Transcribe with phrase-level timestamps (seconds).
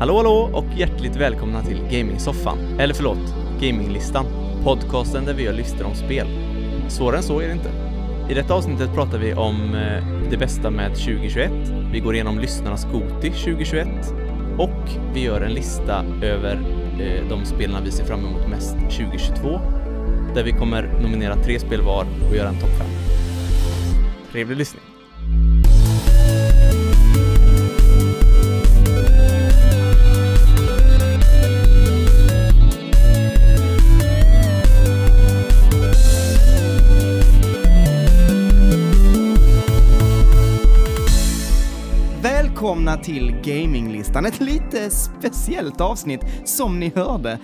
[0.00, 2.58] Hallå hallå och hjärtligt välkomna till Gamingsoffan.
[2.78, 4.26] Eller förlåt, Gaminglistan.
[4.64, 6.26] Podcasten där vi gör listor om spel.
[6.88, 7.70] Svårare än så är det inte.
[8.30, 11.52] I detta avsnittet pratar vi om eh, det bästa med 2021.
[11.92, 13.88] Vi går igenom lyssnarnas Goti 2021
[14.58, 16.60] och vi gör en lista över
[17.00, 19.60] eh, de spelarna vi ser fram emot mest 2022
[20.34, 22.86] där vi kommer nominera tre spel var och göra en topp 5.
[24.32, 24.89] Trevlig lyssning.
[43.02, 47.38] Till Gaminglistan, ett lite speciellt avsnitt som ni hörde.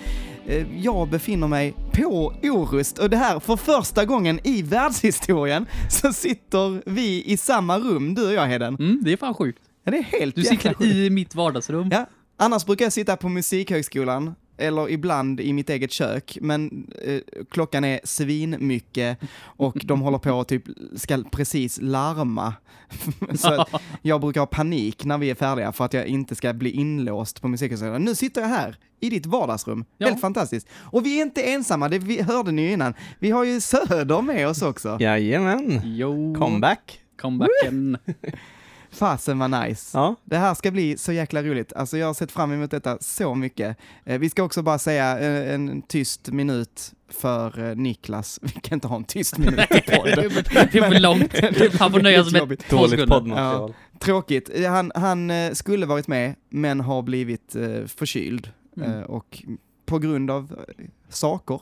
[0.47, 6.13] Eh, Jag befinner mig på Orust och det här för första gången i världshistorien så
[6.13, 8.75] sitter vi i samma rum, du och jag Heden.
[8.75, 9.59] Mm, det är fan sjukt.
[9.85, 10.83] Ja, det är helt Du sitter sjukt.
[10.95, 11.89] i mitt vardagsrum.
[11.93, 17.21] Ja, annars brukar jag sitta på Musikhögskolan, eller ibland i mitt eget kök, men eh,
[17.51, 20.65] klockan är svinmycket och de håller på och typ
[20.97, 22.55] ska precis larma.
[23.35, 23.69] Så att
[24.03, 27.43] jag brukar ha panik när vi är färdiga för att jag inte ska bli inlåst
[27.43, 28.03] på Musikhögskolan.
[28.03, 29.85] Nu sitter jag här i ditt vardagsrum.
[29.99, 30.07] Ja.
[30.09, 30.69] Helt fantastiskt.
[30.73, 32.95] Och vi är inte ensamma, det vi hörde ni ju innan.
[33.19, 34.97] Vi har ju Söder med oss också.
[35.01, 35.81] Jajamän!
[35.85, 37.01] Jo, Comeback!
[37.21, 37.99] comebacken.
[38.97, 39.99] Fasen var nice.
[39.99, 41.73] Ja, Det här ska bli så jäkla roligt.
[41.73, 43.77] Alltså jag har sett fram emot detta så mycket.
[44.05, 48.39] Eh, vi ska också bara säga eh, en tyst minut för eh, Niklas.
[48.43, 50.15] Vi kan inte ha en tyst minut i podden.
[50.53, 51.33] det är för långt.
[51.79, 53.75] Han får nöja sig med två sekunder.
[53.99, 54.51] Tråkigt.
[54.67, 58.51] Han, han skulle varit med, men har blivit eh, förkyld.
[58.77, 58.93] Mm.
[58.93, 59.43] Eh, och
[59.87, 60.65] på grund av
[61.09, 61.61] saker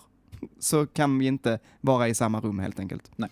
[0.60, 3.10] så kan vi inte vara i samma rum helt enkelt.
[3.16, 3.30] Nej.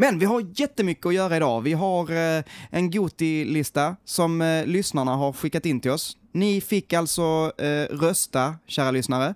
[0.00, 1.60] Men vi har jättemycket att göra idag.
[1.60, 6.16] Vi har eh, en Goti-lista som eh, lyssnarna har skickat in till oss.
[6.32, 9.34] Ni fick alltså eh, rösta, kära lyssnare,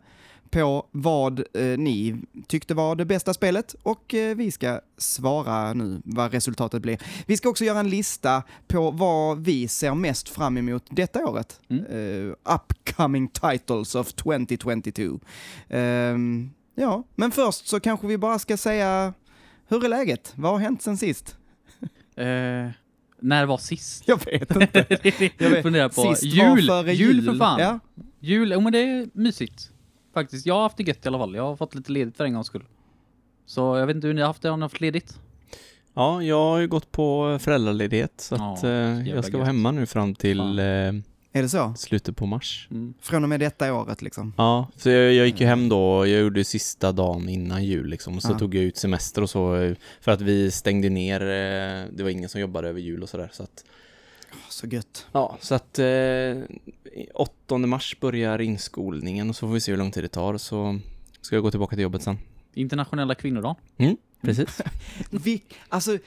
[0.51, 1.45] på vad
[1.79, 2.17] ni
[2.47, 6.99] tyckte var det bästa spelet och vi ska svara nu vad resultatet blir.
[7.27, 11.61] Vi ska också göra en lista på vad vi ser mest fram emot detta året.
[11.69, 11.85] Mm.
[11.85, 15.21] Eh, upcoming titles of 2022.
[15.69, 19.15] Ehm, ja, men först så kanske vi bara ska säga
[19.69, 20.33] hur är läget?
[20.37, 21.37] Vad har hänt sen sist?
[22.17, 22.71] Eh,
[23.21, 24.03] när var sist?
[24.07, 24.87] Jag vet inte.
[25.39, 25.63] Jag vet.
[25.63, 26.15] Funderar på.
[26.15, 26.67] Sist var jul!
[26.69, 27.61] före jul för fan!
[27.61, 27.79] Ja.
[28.21, 29.71] Jul, jo men det är mysigt.
[30.15, 30.47] Faktiskt.
[30.47, 31.35] Jag har haft det gött i alla fall.
[31.35, 32.65] Jag har fått lite ledigt för en gångs skull.
[33.47, 35.19] Så jag vet inte hur ni har haft det, har ni haft ledigt?
[35.95, 39.43] Ja, jag har ju gått på föräldraledighet så Ja, att eh, jävla jag ska vara
[39.43, 39.47] gött.
[39.47, 40.59] hemma nu fram till Fan.
[40.59, 40.93] eh,
[41.37, 41.75] Är det så?
[41.77, 42.69] slutet på mars.
[42.71, 42.95] Mm.
[43.01, 44.33] Från och med detta året liksom?
[44.37, 48.17] Ja, så jag, jag gick ju hem då, jag gjorde sista dagen innan jul liksom
[48.17, 48.39] och så Ja.
[48.39, 52.29] tog jag ut semester och så för att vi stängde ner, eh, det var ingen
[52.29, 53.65] som jobbade över jul och sådär så att
[54.49, 55.07] Så gött.
[55.13, 55.87] Ja, så att eh,
[57.15, 60.79] 8 mars börjar inskolningen och så får vi se hur lång tid det tar så
[61.21, 62.19] ska jag gå tillbaka till jobbet sen.
[62.55, 63.57] Internationella kvinnodagen.
[64.21, 64.61] Precis.
[65.11, 65.99] Vi, alltså,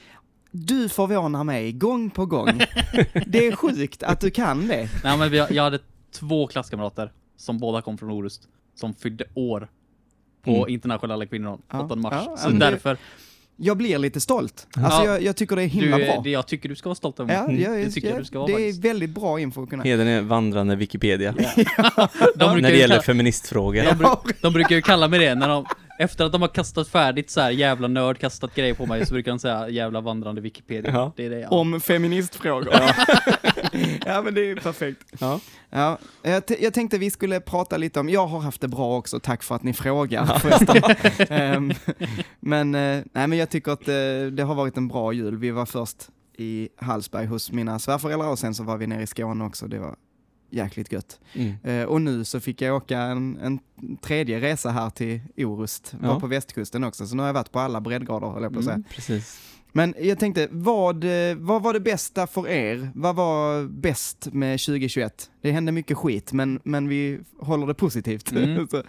[0.50, 2.46] du förvånar mig gång på gång.
[3.26, 4.88] Det är sjukt att du kan det.
[5.04, 5.78] Nej men jag hade
[6.12, 8.42] två klasskamrater som båda kom från Orust.
[8.74, 9.68] Som fyllde år
[10.44, 10.68] på Mm.
[10.68, 12.14] internationella kvinnodagen, Ja, 8 mars.
[12.26, 12.96] ja, så det- därför,
[13.60, 14.66] Jag blir lite stolt.
[14.76, 15.06] Alltså Ja.
[15.06, 16.20] jag, jag tycker det är himla du, bra.
[16.24, 17.62] det, jag tycker du ska vara stolt över mig.
[17.62, 18.84] Ja, jag, Det tycker jag jag, du ska vara det är faktiskt.
[18.84, 19.82] väldigt bra info att kunna.
[19.82, 21.32] Heden är vandrande Wikipedia.
[21.36, 21.38] De
[22.36, 23.82] brukar När det gäller kalla- feministfrågor.
[23.84, 25.64] De, de brukar ju kalla mig det när de,
[25.98, 29.12] efter att de har kastat färdigt så här jävla nörd, kastat grejer på mig, så
[29.14, 30.90] brukar de säga jävla vandrande Wikipedia.
[30.92, 31.12] Ja.
[31.16, 32.74] Det är det jag Om feministfrågor.
[34.06, 34.22] Ja.
[34.22, 35.04] men det är perfekt.
[35.20, 35.40] Ja.
[35.70, 38.96] Ja, jag, t- jag tänkte vi skulle prata lite om, jag har haft det bra
[38.98, 40.82] också, tack för att ni frågar förresten.
[41.38, 41.72] Ehm,
[42.40, 43.94] men, eh, nej, men jag tycker att eh,
[44.32, 45.36] det har varit en bra jul.
[45.36, 45.96] Vi var först
[46.38, 49.66] i Hallsberg hos mina svärföräldrar och sen så var vi nere i Skåne också.
[49.66, 49.94] Det var
[50.50, 51.20] jäkligt gött.
[51.34, 51.54] Mm.
[51.62, 53.58] Eh, och nu så fick jag åka en, en
[54.00, 56.20] tredje resa här till Orust, var Ja.
[56.20, 58.64] på västkusten också, så nu har jag varit på alla breddgrader höll jag på att
[58.64, 58.74] säga.
[58.74, 58.84] Mm.
[58.94, 59.40] Precis.
[59.72, 62.90] Men jag tänkte, vad, eh, vad var det bästa för er?
[62.94, 65.30] Vad var bäst med 2021?
[65.40, 68.32] Det hände mycket skit, men, men vi håller det positivt.
[68.32, 68.68] Mm.
[68.70, 68.82] Så,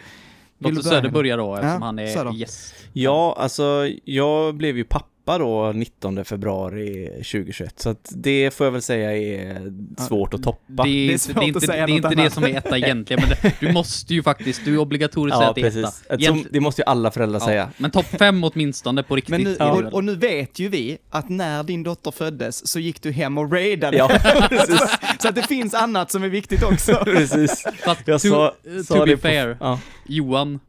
[0.58, 1.38] Låt Söder börja?
[1.38, 2.76] då eftersom Ja, han är gäst.
[2.94, 5.06] Ja, alltså jag blev ju pappa
[5.38, 9.72] då 19 februari 2021 så att det får jag väl säga är
[10.08, 10.84] svårt att toppa.
[10.84, 12.30] Det är, Det är inte- svårt det är att inte, säga det, är inte det
[12.30, 15.50] som är etta egentligen, men det, du måste ju faktiskt, du är obligatoriskt säga Ja,
[15.50, 15.80] att det är etta.
[15.88, 17.70] Eftersom, Egentligen- det måste ju alla föräldrar Ja, säga.
[17.78, 19.32] men topp fem åtminstone på riktigt.
[19.32, 22.80] Men nu, det och, och nu vet ju vi att när din dotter föddes så
[22.80, 23.98] gick du hem och raidade.
[23.98, 24.10] Ja,
[25.20, 26.94] så att det finns annat som är viktigt också.
[27.04, 27.64] precis.
[27.86, 29.80] Fast Jag to, sa- to sa be det på- fair, Ja.
[30.08, 30.60] Johan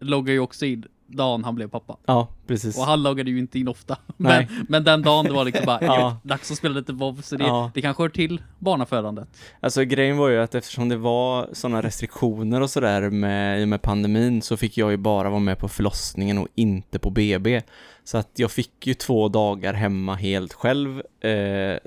[0.00, 1.96] loggar ju också in dagen han blev pappa.
[2.06, 2.78] Ja, precis.
[2.78, 3.96] Och han loggade ju inte in ofta.
[4.16, 6.16] Men, men den dagen det var liksom bara, Ja.
[6.22, 7.70] dags att spela lite WoW, så det, Ja.
[7.74, 9.28] det kanske hör till barnafödandet.
[9.60, 13.68] Alltså grejen var ju att eftersom det var sådana restriktioner och sådär med, i och
[13.68, 17.62] med pandemin så fick jag ju bara vara med på förlossningen och inte på BB.
[18.04, 21.02] Så att jag fick ju två dagar hemma helt själv.
[21.20, 21.78] Eh,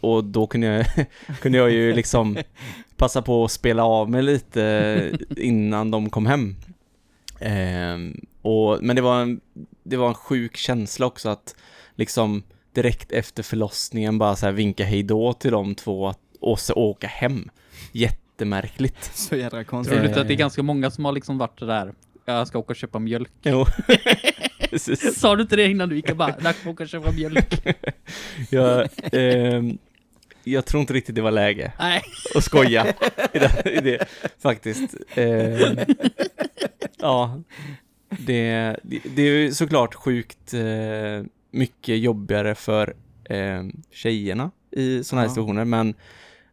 [0.00, 0.86] och då kunde jag,
[1.40, 2.38] kunde jag ju liksom
[2.96, 6.56] passa på att spela av mig lite innan de kom hem.
[7.40, 9.40] Ehm, och, men det var, en,
[9.82, 11.54] det var en sjuk känsla också att
[11.94, 12.42] liksom
[12.72, 17.50] direkt efter förlossningen bara så här vinka hejdå till de två och så åka hem.
[17.92, 19.04] Jättemärkligt.
[19.14, 20.00] Så jädra Tror konstigt.
[20.00, 22.72] du inte att det är ganska många som har liksom varit där, jag ska åka
[22.72, 23.32] och köpa mjölk.
[23.42, 23.66] Jo.
[25.16, 27.66] Sa du inte det innan du gick och bara, dags att åka och köpa mjölk?
[28.50, 29.78] Jag, ehm,
[30.44, 32.02] jag tror inte riktigt det var läge Nej.
[32.34, 32.86] att skoja
[33.32, 34.08] i det, i det
[34.38, 34.94] faktiskt.
[35.14, 35.78] Ehm,
[36.98, 37.42] ja,
[38.08, 40.60] det, det, det är ju såklart sjukt eh,
[41.50, 42.94] mycket jobbigare för
[43.24, 45.30] eh, tjejerna i sådana här Ja.
[45.34, 45.94] situationer, men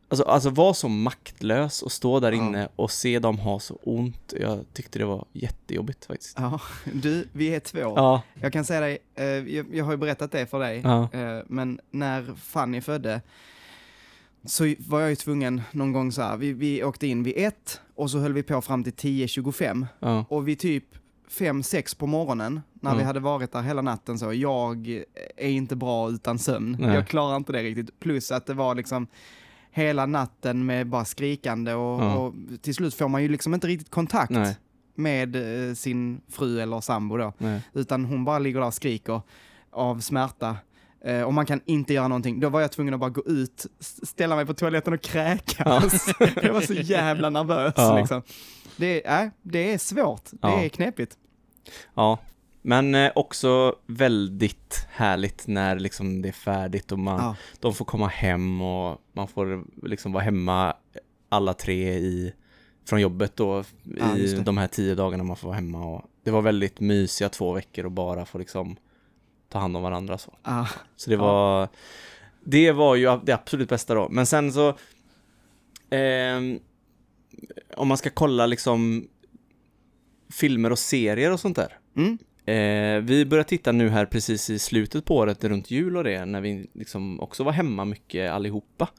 [0.09, 2.37] alltså, alltså vara så maktlös och stå där Ja.
[2.47, 4.33] inne och se dem ha så ont.
[4.39, 6.37] Jag tyckte det var jättejobbigt faktiskt.
[6.39, 6.61] Ja,
[6.93, 7.79] du, vi är två.
[7.79, 11.09] Ja, Jag kan säga dig, eh, jag, jag har ju berättat det för dig, ja,
[11.13, 13.21] eh, men när Fanny födde
[14.47, 17.81] så var jag ju tvungen någon gång så här, vi, vi åkte in vid ett
[17.95, 20.83] och så höll vi på fram till 10.25 ja, och vid typ
[21.29, 22.97] 5-6 på morgonen, när Mm.
[22.99, 24.87] vi hade varit där hela natten så, jag
[25.37, 26.77] är inte bra utan sömn.
[26.79, 26.95] Nej.
[26.95, 27.99] Jag klarar inte det riktigt.
[27.99, 29.07] Plus att det var liksom
[29.71, 32.15] hela natten med bara skrikande och, Ja.
[32.15, 34.57] och till slut får man ju liksom inte riktigt kontakt nej,
[34.95, 35.35] med
[35.69, 37.61] eh, sin fru eller sambo då, nej.
[37.73, 39.21] utan hon bara ligger där och skriker
[39.71, 40.55] av smärta.
[41.05, 42.39] Eh, och man kan inte göra någonting.
[42.39, 43.65] Då var jag tvungen att bara gå ut,
[44.03, 46.07] ställa mig på toaletten och kräkas.
[46.43, 47.97] jag var så jävla nervös Ja.
[47.99, 48.21] liksom.
[48.77, 50.61] Det, är- äh, det är svårt, det Ja.
[50.63, 51.17] är knepigt.
[51.93, 52.19] Ja,
[52.61, 57.35] men eh, också väldigt härligt när liksom det är färdigt och man, Ja.
[57.59, 60.73] de får komma hem och man får liksom vara hemma
[61.29, 62.33] alla tre i,
[62.89, 63.63] från jobbet då
[63.99, 67.29] Ja, i de här tio dagarna man får vara hemma och det var väldigt mysiga
[67.29, 68.75] två veckor och bara få liksom
[69.55, 70.33] ta hand om varandra så.
[70.41, 71.69] Ah, Så det var,
[72.43, 74.09] det var ju det absolut bästa då.
[74.09, 74.77] Men sen så,
[75.89, 76.59] ehm,
[77.77, 79.07] om man ska kolla liksom
[80.31, 81.79] filmer och serier och sånt där.
[81.97, 82.17] mm,
[82.47, 86.25] Eh, vi börjar titta nu här precis i slutet på året, runt jul och det,
[86.25, 88.89] när vi liksom också var hemma mycket allihopa.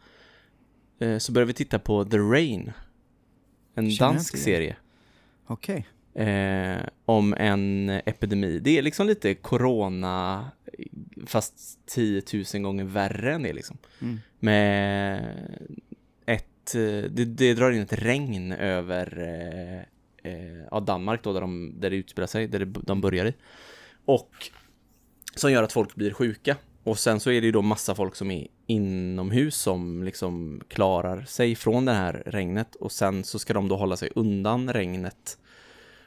[0.99, 2.73] Eh, så började vi titta på The Rain.
[3.75, 4.77] En Känner dansk serie.
[5.47, 5.87] Okej.
[6.17, 8.59] Eh, om en epidemi.
[8.59, 10.51] Det är liksom lite corona,
[11.27, 12.23] fast 10
[12.55, 13.79] 000 gånger värre än det liksom.
[14.03, 14.21] Mm.
[14.39, 15.25] Med
[16.27, 21.41] ett, eh, det, det drar in ett regn över eh, eh, ja, Danmark då, där,
[21.41, 23.35] de, där det utspelar sig, där det, de börjar i.
[24.05, 24.51] Och
[25.35, 26.57] som gör att folk blir sjuka.
[26.83, 31.23] Och sen så är det ju då massa folk som är inomhus som liksom klarar
[31.23, 35.39] sig från det här regnet och sen så ska de då hålla sig undan regnet.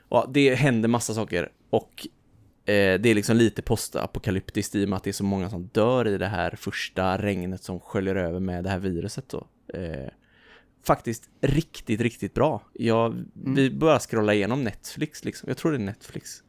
[0.09, 2.07] Och det händer massa saker och
[2.65, 5.67] eh, det är liksom lite postapokalyptiskt i och med att det är så många som
[5.67, 9.47] dör i det här första regnet som sköljer över med det här viruset då.
[9.73, 10.09] Eh,
[10.83, 12.61] faktiskt riktigt, riktigt bra.
[12.73, 15.49] Jag, Vi bara scrolla igenom Netflix liksom.
[15.49, 16.43] Jag tror det är Netflix.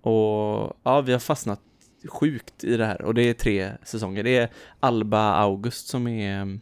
[0.00, 1.60] Och ja, vi har fastnat
[2.08, 4.22] sjukt i det här och det är tre säsonger.
[4.22, 4.50] Det är
[4.80, 6.60] Alba August som är mm,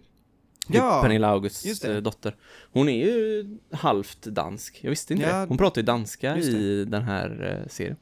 [0.76, 2.36] Ja, Pernilla Augusts eh, dotter.
[2.72, 4.78] Hon är ju halvt dansk.
[4.82, 5.46] Jag visste inte Ja, det.
[5.48, 7.96] Hon pratar ju danska i den här eh, serien.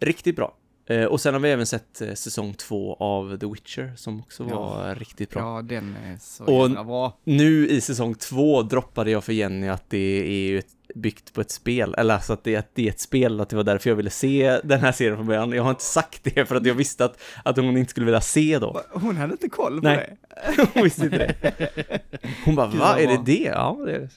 [0.00, 0.54] Riktigt bra.
[0.90, 4.46] Eh, och sen har vi även sett eh, säsong två av The Witcher som också
[4.50, 4.58] Ja.
[4.58, 5.40] var riktigt bra.
[5.56, 7.18] Ja, den är så Och- jävla bra.
[7.24, 11.40] Nu i säsong två droppade jag för Jenny att det är ju ett, byggt på
[11.40, 13.90] ett spel, eller alltså att det, att det är ett spel, att det var därför
[13.90, 15.52] jag ville se den här serien från början.
[15.52, 18.20] Jag har inte sagt det för att jag visste att, att hon inte skulle vilja
[18.20, 18.80] se då.
[18.90, 20.16] Hon hade inte koll på Nej.
[20.56, 20.66] det.
[20.74, 22.00] Hon visste inte det.
[22.44, 22.92] Hon bara, Gud, va?
[22.92, 23.42] vad Är det det?
[23.42, 24.08] Ja, det är det.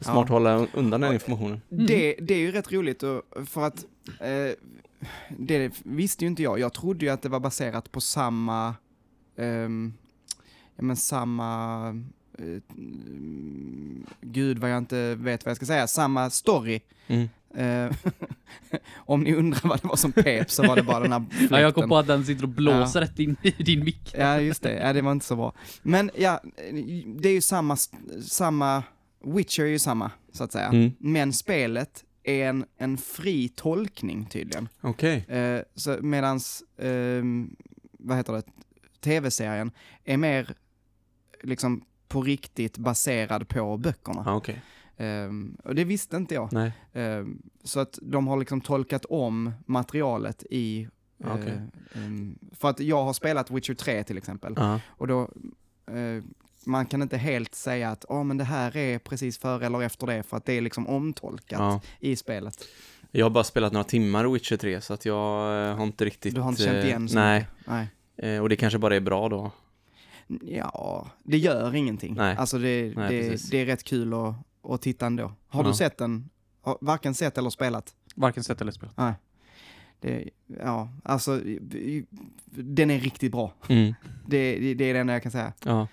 [0.00, 0.34] Smart Ja.
[0.34, 1.60] hålla undan den informationen.
[1.68, 3.84] Det, det är ju rätt roligt och, för att
[4.20, 4.52] eh,
[5.28, 6.58] det visste ju inte jag.
[6.58, 8.74] Jag trodde ju att det var baserat på samma,
[9.36, 9.92] ehm,
[10.76, 11.78] ja men samma,
[12.38, 16.80] mm, gud vad jag inte vet vad jag ska säga, samma story.
[17.06, 17.28] Mm.
[17.54, 17.96] Eh,
[18.96, 21.60] om ni undrar vad det var som pep så var det bara den här Ja,
[21.60, 21.88] jag kom fläkten.
[21.88, 24.14] på att den sitter och blåser rätt in i din mick.
[24.18, 24.74] Ja, just det.
[24.74, 25.52] Ja, det var inte så bra.
[25.82, 26.40] Men ja,
[27.06, 27.76] det är ju samma,
[28.26, 28.82] samma,
[29.24, 30.66] Witcher är ju samma, så att säga.
[30.66, 30.92] Mm.
[30.98, 34.68] Men spelet är en, en fri tolkning tydligen.
[34.80, 35.24] Okej.
[35.28, 37.56] Eh, så medans, ehm,
[37.92, 38.42] vad heter det,
[39.00, 39.70] tv-serien
[40.04, 40.54] är mer
[41.42, 44.22] liksom på riktigt baserad på böckerna.
[44.26, 44.62] Ja, okej.
[44.96, 46.72] Ehm, och det visste inte jag.
[46.92, 50.88] Ehm, så att de har liksom tolkat om materialet i...
[51.16, 51.60] Ja, okej.
[51.92, 54.54] eh, ehm, för att jag har spelat Witcher 3 till exempel.
[54.56, 54.80] Ja.
[54.88, 55.20] Och då,
[55.86, 56.22] eh,
[56.68, 60.06] man kan inte helt säga att oh, men det här är precis före eller efter
[60.06, 61.80] det, för att det är liksom omtolkat Ja.
[62.00, 62.64] i spelet.
[63.10, 66.04] Jag har bara spelat några timmar i Witcher 3 så att jag eh, har inte
[66.04, 66.34] riktigt...
[66.34, 67.46] Du har inte känt eh, igen så Nej.
[67.66, 67.86] Nej.
[68.16, 69.50] Eh, och det kanske bara är bra då.
[70.42, 72.14] Ja, det gör ingenting.
[72.14, 72.36] Nej.
[72.36, 75.32] Alltså det, Nej, det, det är rätt kul att, att titta ändå.
[75.48, 75.68] Har Ja.
[75.68, 76.28] du sett den?
[76.80, 77.94] Varken sett eller spelat?
[78.14, 78.96] Varken sett eller spelat.
[78.96, 79.12] Nej.
[80.00, 80.28] Det,
[80.64, 81.40] ja, alltså
[82.50, 83.52] den är riktigt bra.
[83.68, 83.94] Mm.
[84.26, 85.52] Det, det, det är det enda jag kan säga.
[85.64, 85.86] Ja.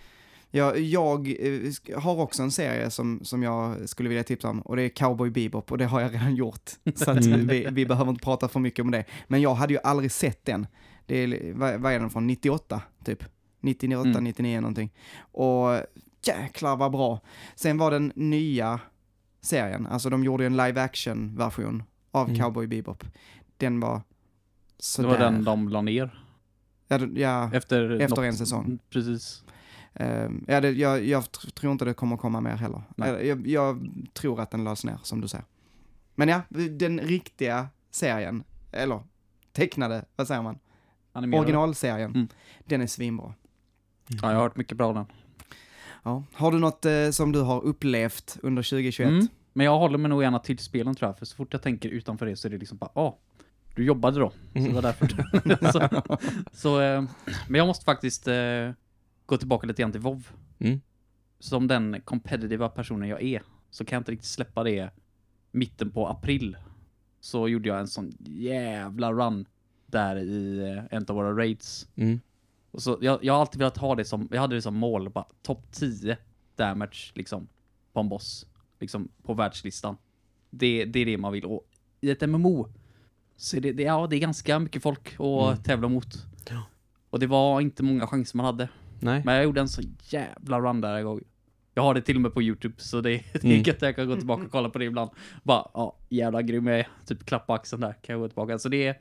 [0.55, 4.75] Jag, jag eh, har också en serie som, som jag skulle vilja tipsa om och
[4.75, 6.69] det är Cowboy Bebop och det har jag redan gjort.
[6.95, 7.47] Så Mm.
[7.47, 9.05] vi, vi behöver inte prata för mycket om det.
[9.27, 10.67] Men jag hade ju aldrig sett den.
[11.05, 12.27] Det är, vad, vad är den från?
[12.27, 13.23] 98 typ?
[13.61, 14.23] 98, Mm.
[14.23, 14.93] 99 någonting.
[15.19, 15.69] Och
[16.23, 17.19] jäklar vad bra.
[17.55, 18.79] Sen var den nya
[19.41, 22.39] serien, alltså de gjorde en live action version av Mm.
[22.41, 23.03] Cowboy Bebop.
[23.57, 24.03] Den var Det
[24.83, 25.09] sådär.
[25.09, 26.21] var den de la ner.
[26.87, 28.79] Ja, det- ja, Efter, Efter något- en säsong.
[28.89, 29.43] Precis.
[29.95, 32.81] Eh, ja, det, jag, jag tr- tror inte det kommer komma mer heller.
[33.23, 35.45] Jag, jag tror att den lades ner, som du säger.
[36.15, 38.99] Men ja, den riktiga serien, eller
[39.51, 40.59] tecknade, vad säger man?
[41.11, 41.41] Animerade.
[41.45, 42.27] Originalserien, Mm.
[42.65, 43.33] den är svinbra.
[44.07, 45.05] Ja, jag har hört mycket bra om den.
[46.03, 46.23] Ja.
[46.33, 49.09] Har du något eh, som du har upplevt under 2021?
[49.09, 49.27] Mm.
[49.53, 51.89] Men jag håller mig nog gärna till spelen tror jag, för så fort jag tänker
[51.89, 53.17] utanför det så är det liksom bara, ah,
[53.75, 54.29] du jobbade då.
[54.29, 55.07] Så det var därför.
[55.71, 56.07] så,
[56.51, 57.03] så, eh,
[57.47, 58.71] men jag måste faktiskt eh,
[59.25, 60.27] gå tillbaka lite grann till WoW.
[60.59, 60.81] Mm.
[61.39, 64.89] Som den competitiva personen jag är, så kan jag inte riktigt släppa det
[65.51, 66.57] mitten på april.
[67.19, 69.45] Så gjorde jag en sån jävla run
[69.85, 71.87] där i eh, en av våra raids.
[71.95, 72.19] Mm.
[72.71, 75.09] Och så, jag, jag har alltid velat ha det som, jag hade det som mål,
[75.09, 76.17] bara topp 10
[76.55, 77.47] damage liksom
[77.93, 78.45] på en boss.
[78.79, 79.97] Liksom på världslistan.
[80.49, 81.45] Det, det är det man vill.
[81.45, 81.67] Och
[82.01, 82.67] i ett MMO
[83.35, 85.63] så är det, det, ja, det är ganska mycket folk att Mm.
[85.63, 86.07] tävla mot.
[86.49, 86.63] Ja.
[87.09, 88.69] Och det var inte många chanser man hade.
[88.99, 89.21] Nej.
[89.25, 91.21] Men jag gjorde en så jävla run där en gång.
[91.73, 93.61] Jag har det till och med på YouTube, så det, är Mm.
[93.63, 95.09] gött att jag kan gå tillbaka och kolla på det ibland.
[95.43, 96.87] Bara, ja, jävla grym jag är.
[97.05, 98.59] Typ klappa axeln där, kan jag gå tillbaka.
[98.59, 98.99] Så det är,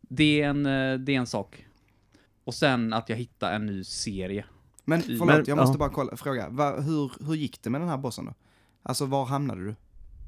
[0.00, 1.66] det är, en, eh, det är en sak.
[2.44, 4.44] Och sen att jag hittar en ny serie.
[4.84, 5.78] Men Men- förlåt, jag måste ja.
[5.78, 6.48] bara kolla, fråga.
[6.48, 8.34] Va, hur, hur gick det med den här bossen då?
[8.82, 9.70] Alltså var hamnade du?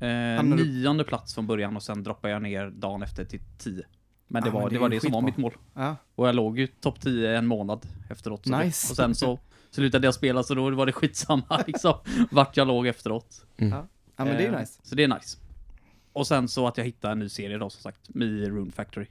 [0.06, 3.40] Eh, Hamnar du- nionde plats från början och sen droppade jag ner dagen efter till
[3.58, 3.84] tio.
[4.32, 5.52] Men det Ah, var men det det, var det som var mitt mål.
[5.74, 8.46] Ja, Och jag låg ju topp 10 en månad efteråt.
[8.46, 8.90] Så Nice.
[8.92, 9.38] Och sen så
[9.70, 11.94] slutade jag spela så då var det skitsamma liksom.
[12.30, 13.44] Vart jag låg efteråt.
[13.56, 13.86] ja
[14.16, 14.80] men det är Eh, nice.
[14.82, 15.38] Så det är nice.
[16.12, 19.06] Och sen så att jag hittade en ny serie då som sagt, med Rune Factory.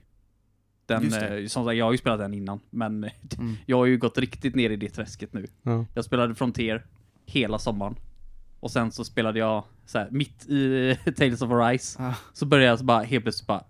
[0.86, 3.04] Den, eh, som sagt, jag har ju spelat den innan, men
[3.38, 3.56] Mm.
[3.66, 5.46] jag har ju gått riktigt ner i det träsket nu.
[5.62, 5.84] Ja.
[5.94, 6.86] Jag spelade Frontier
[7.26, 7.96] hela sommaren.
[8.60, 12.02] Och sen så spelade jag så här, mitt i Tales of Arise.
[12.02, 13.64] Ah, Så började jag så bara helt plötsligt bara,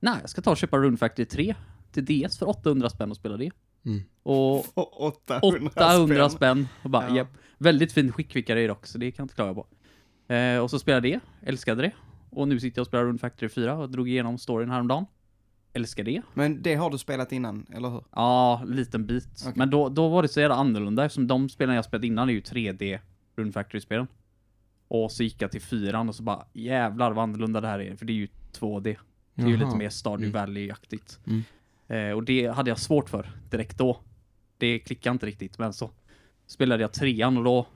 [0.00, 1.54] nej jag ska ta och köpa Rune Factory 3
[1.92, 3.50] till DS för 800 spänn och spela det.
[3.84, 4.00] Mm.
[4.22, 6.30] Och och 800, 800 spänn.
[6.30, 6.68] spänn.
[6.82, 7.16] Och bara, Ja.
[7.16, 7.28] japp.
[7.58, 9.66] Väldigt fint skick fick jag det i dock, så det kan jag inte klaga på.
[10.34, 11.92] Eh, och så spelade det, älskade det.
[12.30, 15.06] Och nu sitter jag och spelar Rune Factory 4 och drog igenom storyn häromdagen.
[15.72, 16.22] Älskar det.
[16.34, 18.04] Men det har du spelat innan, eller hur?
[18.12, 19.28] Ja, liten bit.
[19.42, 19.52] Okej.
[19.56, 22.32] Men då, då var det så jävla annorlunda eftersom de spelen jag spelat innan är
[22.32, 22.98] ju 3D
[23.36, 24.06] Rune Factory-spelen.
[24.88, 27.96] Och så gick jag till fyran och så bara jävlar vad annorlunda det här är,
[27.96, 28.28] för det är ju
[28.58, 28.96] 2D.
[29.40, 29.64] Det är ju Jaha.
[29.66, 30.32] lite mer Stardew Mm.
[30.32, 31.18] Valley-aktigt.
[31.26, 31.42] Mm.
[31.88, 34.00] Eh, och det hade jag svårt för direkt då.
[34.58, 35.90] Det klickade inte riktigt, men så
[36.46, 37.66] spelade jag trean och då,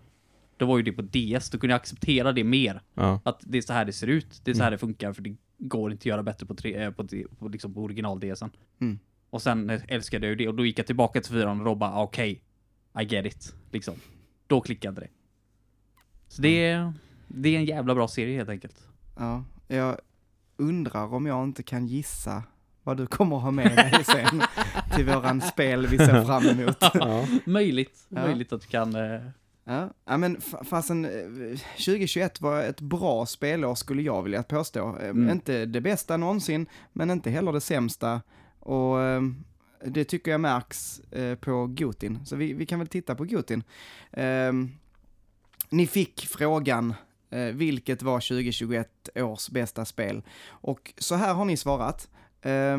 [0.56, 2.82] då var ju det på DS, då kunde jag acceptera det mer.
[2.94, 3.20] Ja.
[3.24, 4.72] Att det är så här det ser ut, det är så här Mm.
[4.74, 7.48] det funkar, för det går inte att göra bättre på, tre, eh, på, på, på,
[7.48, 8.50] liksom på original DSen.
[8.80, 8.98] Mm.
[9.30, 11.64] Och sen eh, älskade jag ju det, och då gick jag tillbaka till fyran och
[11.64, 12.42] då bara, okej,
[13.00, 13.94] I get it, liksom.
[14.46, 15.08] Då klickade det.
[16.28, 16.92] Så det är,
[17.28, 18.86] det är en jävla bra serie helt enkelt.
[19.16, 19.98] Ja, jag
[20.56, 22.42] undrar om jag inte kan gissa
[22.82, 24.42] vad du kommer ha med dig sen
[24.94, 26.76] till våran spel vi ser fram emot.
[26.94, 27.26] Ja.
[27.44, 28.20] Möjligt, Ja.
[28.26, 28.94] möjligt att du kan...
[28.94, 29.20] Eh,
[29.66, 34.96] Ja, ja men fa- fasen, eh, 2021 var ett bra spelår skulle jag vilja påstå.
[35.00, 35.30] Eh, Mm.
[35.30, 38.20] Inte det bästa någonsin, men inte heller det sämsta.
[38.60, 39.22] Och eh,
[39.84, 42.18] det tycker jag märks eh, på Gotin.
[42.26, 43.62] Så vi, vi kan väl titta på Gotin.
[44.12, 44.52] Eh,
[45.70, 46.96] ni fick frågan, eh,
[47.34, 50.22] Eh, vilket var 2021 års bästa spel?
[50.48, 52.08] Och så här har ni svarat.
[52.40, 52.78] Eh,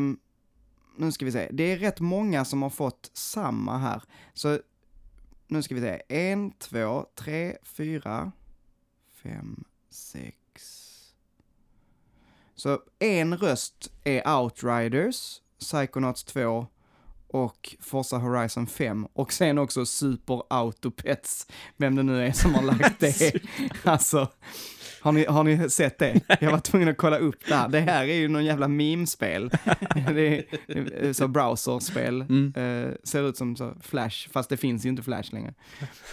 [0.96, 4.02] nu ska vi se, det är rätt många som har fått samma här.
[4.34, 4.58] Så
[5.46, 8.32] nu ska vi se, en, två, tre, fyra,
[9.22, 10.62] fem, sex.
[12.54, 16.66] Så en röst är Outriders, Psychonauts 2
[17.28, 22.62] och Forza Horizon 5 och sen också Super Autopets, vem det nu är som har
[22.62, 23.34] lagt det.
[23.84, 24.28] alltså,
[25.06, 26.20] Har ni, har ni sett det?
[26.40, 27.68] Jag var tvungen att kolla upp det här.
[27.68, 29.50] Det här är ju någon jävla meme-spel.
[30.14, 30.44] Det är,
[30.92, 32.20] är så browserspel.
[32.20, 32.52] Mm.
[32.56, 35.54] Eh, ser ut som så Flash, fast det finns ju inte Flash längre.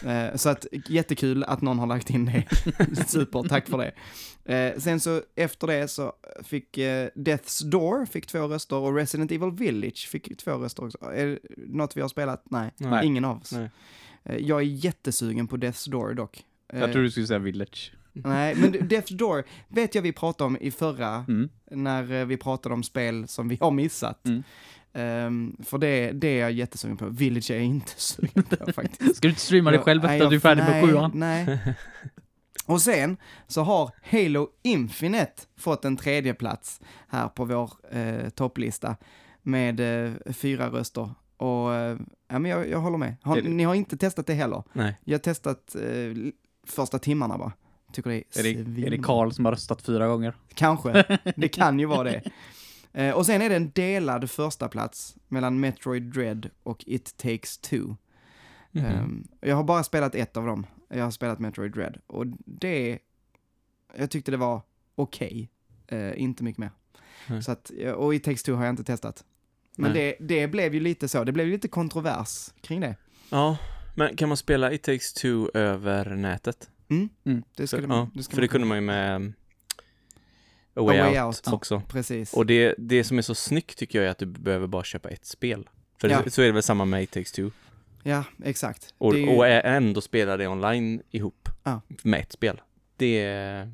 [0.06, 2.44] Eh, så att jättekul att någon har lagt in det.
[3.08, 3.92] Super, tack för det.
[4.56, 9.32] Eh, sen så efter det så fick eh, Death's Door fick två röster och Resident
[9.32, 10.98] Evil Village fick två röster också.
[11.14, 12.44] Är det något vi har spelat?
[12.50, 13.06] Nej, Nej.
[13.06, 13.52] ingen av oss.
[13.52, 13.70] Nej.
[14.24, 16.44] Eh, jag är jättesugen på Death's Door dock.
[16.74, 17.92] Eh, Jag tror du skulle säga Village.
[18.24, 21.50] Nej, men Death's Door vet jag vi pratade om i förra, Mm.
[21.72, 24.26] när eh, vi pratade om spel som vi har missat.
[24.28, 24.44] Mm.
[24.94, 27.06] Ehm, för det, det är jag jättesugen på.
[27.06, 29.16] Village är jag inte sugen på faktiskt.
[29.16, 31.12] Ska du inte streama dig själv efter att du är färdig nej, med sjuan?
[31.14, 31.60] Nej.
[32.66, 33.18] Och sen
[33.48, 38.96] så har Halo Infinite fått en tredje plats här på vår eh, topplista
[39.42, 41.10] med eh, fyra röster.
[41.38, 43.16] Och eh, ja, men jag, jag håller med.
[43.22, 44.64] Har, Ni har inte testat det heller.
[44.74, 44.98] Nej.
[45.04, 45.82] Jag har testat eh,
[46.68, 47.52] första timmarna bara.
[47.94, 48.98] Tycker det är Är det, är det.
[48.98, 50.34] Karl som har röstat fyra gånger?
[50.54, 51.20] Kanske.
[51.36, 52.22] Det kan ju vara det.
[52.94, 57.58] Eh, och sen är det en delad första plats mellan Metroid Dread och It takes
[57.58, 57.96] two.
[58.72, 58.86] Mhm.
[58.86, 60.66] Ehm, jag har bara spelat ett av dem.
[60.90, 61.98] Jag har spelat Metroid Dread.
[62.08, 63.00] Och det...
[63.98, 64.62] Jag tyckte det var
[64.96, 65.50] okej.
[65.88, 66.72] Eh, inte mycket mer.
[67.28, 67.44] Nej.
[67.44, 69.24] Så att, och It takes two har jag inte testat.
[69.76, 71.24] Men det, det blev ju lite så.
[71.24, 72.96] Det blev ju lite kontrovers kring det.
[73.30, 73.58] Ja,
[73.96, 76.70] men kan man spela It takes two över nätet?
[76.96, 77.10] Mm.
[77.26, 77.44] Mm.
[77.56, 79.34] Det skulle för, man, ja, det skulle för man det kunde man ju med um,
[80.76, 81.54] A A Way, Way Out, Out.
[81.54, 81.82] också.
[81.88, 82.34] Precis.
[82.34, 85.10] Och det, det som är så snyggt tycker jag är att du behöver bara köpa
[85.10, 85.70] ett spel.
[86.02, 86.30] För Ja.
[86.30, 87.50] så är det väl samma med It takes two.
[88.04, 88.94] Ja, exakt.
[88.98, 91.82] Och, ju- och ändå spela det online ihop Ja.
[92.04, 92.62] med ett spel.
[92.98, 93.66] Det är...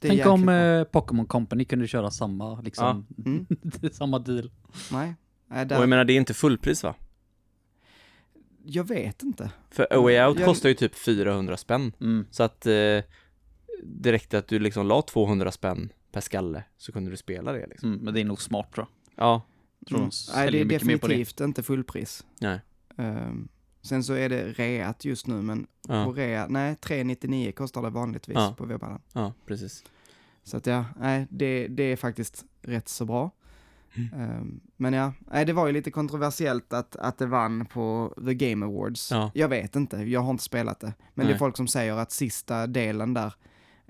[0.00, 3.46] det Tänk om eh, Pokémon Company kunde köra samma, liksom, Mm.
[3.92, 4.50] samma deal.
[4.92, 5.14] Nej.
[5.46, 6.94] Nej, där, Och jag menar, det är inte fullpris va?
[8.64, 9.50] Jag vet inte.
[9.70, 11.92] För A Way Out Jag- kostar ju typ 400 spänn.
[12.00, 12.26] Mm.
[12.30, 13.00] Så att eh,
[14.04, 17.88] räckte att du liksom la 200 spänn per skalle så kunde du spela det liksom.
[17.92, 18.86] Mm, men det är nog smart tror
[19.16, 19.24] jag.
[19.24, 19.42] Ja,
[19.88, 20.10] Tror Mm.
[20.34, 20.74] Nej, det är på det.
[20.74, 22.24] definitivt inte fullpris.
[22.40, 22.60] nej.
[22.96, 23.48] Ehm,
[23.82, 27.90] sen så är det reat just nu, men på Ja, rea, nej, 399 kostar det
[27.90, 28.54] vanligtvis Ja.
[28.58, 29.00] på webbhallen.
[29.12, 29.84] ja precis.
[30.42, 33.30] Så att ja, nej, det, det är faktiskt rätt så bra.
[33.94, 34.20] Mm.
[34.20, 38.34] Ehm, men ja, nej, det var ju lite kontroversiellt att, att det vann på The
[38.34, 39.10] Game Awards.
[39.10, 39.30] Ja.
[39.34, 40.92] Jag vet inte, jag har inte spelat det.
[41.14, 41.38] Men det är Nej.
[41.38, 43.34] folk som säger att sista delen där,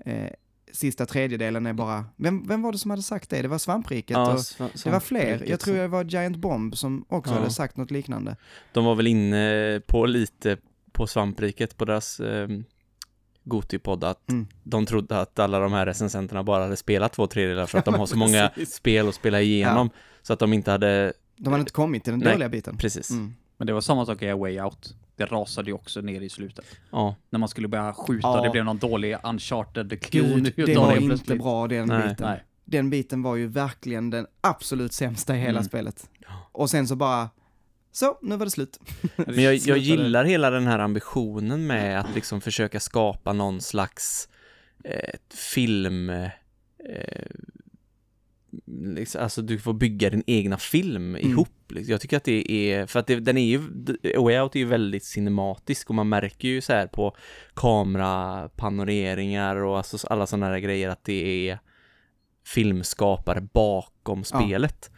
[0.05, 0.29] eh,
[0.71, 3.41] sista tredjedelen är bara, vem, vem var det som hade sagt det?
[3.41, 5.19] Det var Svampriket Ja, och sva- det var fler.
[5.21, 7.37] svampriket, Jag tror det var Giant Bomb som också Ja.
[7.39, 8.35] hade sagt något liknande.
[8.73, 10.57] De var väl inne på lite
[10.91, 12.47] på svampriket på deras eh,
[13.43, 14.47] Goti-podd att Mm.
[14.63, 17.93] de trodde att alla de här recensenterna bara hade spelat två tredjedelar för att de
[17.99, 19.89] har så många spel att spela igenom.
[20.21, 22.31] Så att de inte hade, De hade inte kommit till den Nej.
[22.33, 22.77] dåliga biten.
[22.77, 23.09] precis.
[23.11, 23.33] Mm.
[23.57, 24.95] Men det var samma sak i Way Out.
[25.15, 26.65] Det rasade ju också ner i slutet.
[26.91, 28.41] Ja, När man skulle börja skjuta, Ja.
[28.41, 30.21] det blev någon dålig uncharted-klon.
[30.43, 31.41] Gud, det utav var helt inte plötsligt.
[31.41, 32.09] bra den Nej.
[32.09, 32.27] biten.
[32.27, 32.43] Nej.
[32.65, 35.63] Den biten var ju verkligen den absolut sämsta i hela Mm.
[35.63, 36.09] spelet.
[36.51, 37.29] Och sen så bara,
[37.91, 38.79] så, nu var det slut.
[39.15, 44.29] Men jag, jag gillar hela den här ambitionen med att liksom försöka skapa någon slags
[44.83, 46.09] eh, film...
[46.09, 46.29] Eh,
[48.95, 51.31] liksom, alltså du får bygga din egna film Mm.
[51.31, 51.71] ihop.
[51.71, 51.91] Liksom.
[51.91, 53.57] Jag tycker att det är, för att det, den är ju,
[54.17, 57.15] A Way Out är ju väldigt cinematisk och man märker ju så här på
[57.53, 61.59] kamerapanoreringar och alltså alla sådana här grejer att det är
[62.45, 64.91] filmskapare bakom spelet.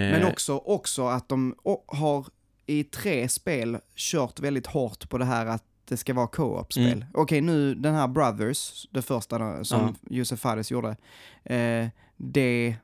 [0.00, 1.54] Men Eh, också, också att de
[1.86, 2.26] har
[2.66, 6.92] i tre spel kört väldigt hårt på det här att det ska vara co-op-spel.
[6.92, 7.04] Mm.
[7.14, 9.94] Okej, nu den här Brothers, det första som Ja.
[10.16, 10.96] Josef Fares gjorde,
[11.44, 12.76] eh, det,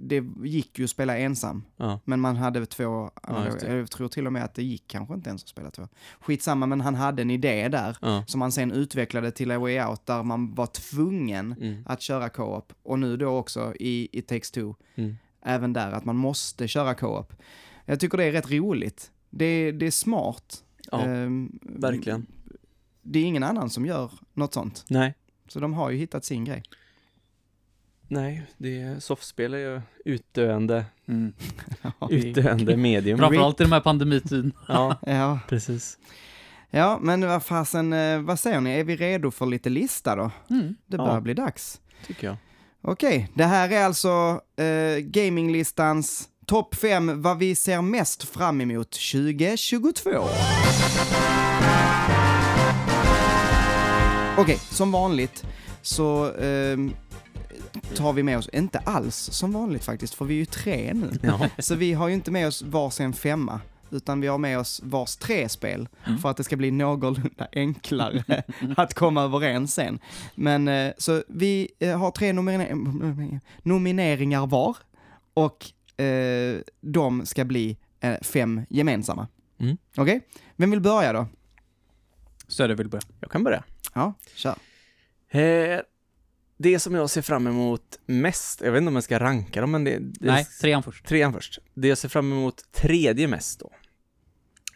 [0.00, 1.64] det gick ju att spela ensam.
[1.76, 2.00] Ja.
[2.04, 5.28] Men man hade två, Ja, jag tror till och med att det gick kanske inte
[5.28, 5.88] ens att spela två.
[6.20, 8.24] Skitsamma, men han hade en idé där Ja.
[8.26, 11.84] som han sen utvecklade till A Way Out där man var tvungen Mm.
[11.86, 12.72] att köra co-op.
[12.82, 15.16] Och nu då också i It takes two, Mm.
[15.44, 17.32] Även där att man måste köra co-op.
[17.84, 19.10] Jag tycker det är rätt roligt.
[19.30, 20.64] Det, det är smart.
[20.90, 22.26] Ja, Ehm, verkligen.
[23.02, 24.84] Det är ingen annan som gör något sånt.
[24.88, 25.14] Nej.
[25.48, 26.62] Så de har ju hittat sin grej.
[28.08, 31.32] Nej, det softspel är ju utdöende, Mm.
[32.10, 33.18] utdöende medium.
[33.18, 34.52] Framförallt i de här pandemitiden.
[34.68, 35.98] Ja, Ja, precis.
[36.70, 38.70] ja men vad fasen, eh, vad säger ni?
[38.70, 40.30] Är vi redo för lite lista då?
[40.50, 40.74] Mm.
[40.86, 41.04] Det Ja.
[41.06, 41.80] börjar bli dags.
[42.06, 42.36] Tycker jag.
[42.84, 48.90] Okej, det här är alltså eh, gaminglistans topp 5 vad vi ser mest fram emot
[48.90, 50.10] 2022.
[54.38, 55.44] Okej, som vanligt
[55.82, 56.94] så ehm,
[57.94, 61.18] tar vi med oss, inte alls som vanligt faktiskt, för vi är ju tre nu.
[61.22, 61.48] Ja.
[61.58, 63.60] Så vi har ju inte med oss varsin femma,
[63.92, 66.18] utan vi har med oss vars tre spel Mm.
[66.18, 68.42] för att det ska bli någorlunda enklare
[68.76, 69.98] att komma överens sen.
[70.34, 74.76] Men eh, så vi eh, har tre nomine- nomineringar var
[75.34, 75.66] och
[76.04, 79.28] eh, de ska bli eh, fem gemensamma.
[79.60, 79.76] Mm.
[79.96, 80.20] Okej?
[80.56, 81.26] Vem vill börja då?
[82.48, 83.02] Söder vill börja.
[83.20, 83.64] Jag kan börja.
[83.94, 84.54] Ja, kör.
[85.30, 85.80] Eh,
[86.56, 89.70] det som jag ser fram emot mest, jag vet inte om jag ska ranka dem,
[89.70, 89.98] men det...
[89.98, 91.04] det Nej, trean först.
[91.06, 91.58] Trean först.
[91.74, 93.70] Det jag ser fram emot tredje mest då.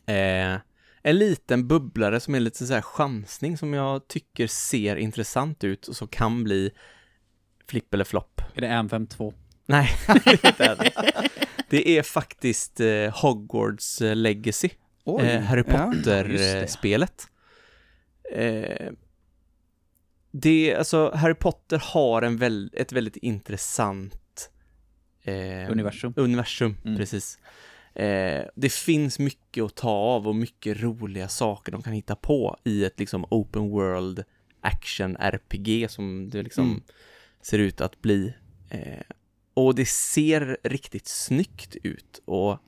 [0.07, 0.61] Eh,
[1.03, 5.88] en liten bubblare som är lite så här chansning som jag tycker ser intressant ut
[5.88, 6.71] och så kan bli
[7.69, 8.40] flipp eller flopp.
[8.55, 9.35] Är det M5 2?
[9.66, 9.90] Nej,
[10.25, 10.90] det är det.
[11.69, 14.69] Det är faktiskt eh, Hogwarts eh, Legacy,
[15.05, 15.23] Oj.
[15.27, 15.73] eh, Harry ja.
[15.79, 17.29] Potter-spelet.
[18.33, 18.90] Eh,
[20.31, 24.51] det, alltså, Harry Potter har en väl, ett väldigt intressant
[25.23, 26.12] eh, Universum.
[26.16, 26.97] Universum, Mm.
[26.97, 27.38] precis.
[27.97, 32.57] Eh, det finns mycket att ta av och mycket roliga saker de kan hitta på
[32.65, 34.25] i ett liksom open world
[34.61, 36.83] action RPG som det liksom Mm.
[37.43, 38.35] ser ut att bli.
[38.71, 39.03] Eh,
[39.55, 42.59] och det ser riktigt snyggt ut och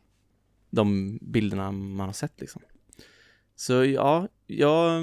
[0.70, 2.62] de bilderna man har sett liksom.
[3.56, 5.00] Så ja, ja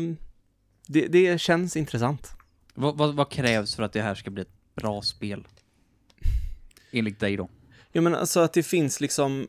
[0.87, 2.31] det, det känns intressant.
[2.73, 5.47] Vad, vad, vad krävs för att det här ska bli ett bra spel?
[6.91, 7.49] Enligt dig då?
[7.91, 9.47] Ja men alltså att det finns liksom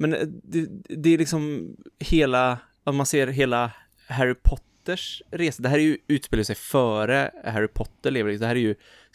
[0.00, 3.72] Men eh, det, det är liksom hela, om man ser hela
[4.08, 8.56] Harry Potters resa, det här är ju utspelar sig före Harry Potter lever, det här
[8.56, 8.74] är ju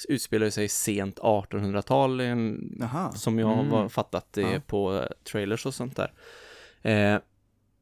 [0.09, 3.11] utspelar sig sent 1800-tal en- Jaha.
[3.11, 3.71] som jag Mm.
[3.71, 4.59] har fattat det Ja.
[4.67, 6.11] på eh, trailers och sånt där.
[6.81, 7.19] Eh,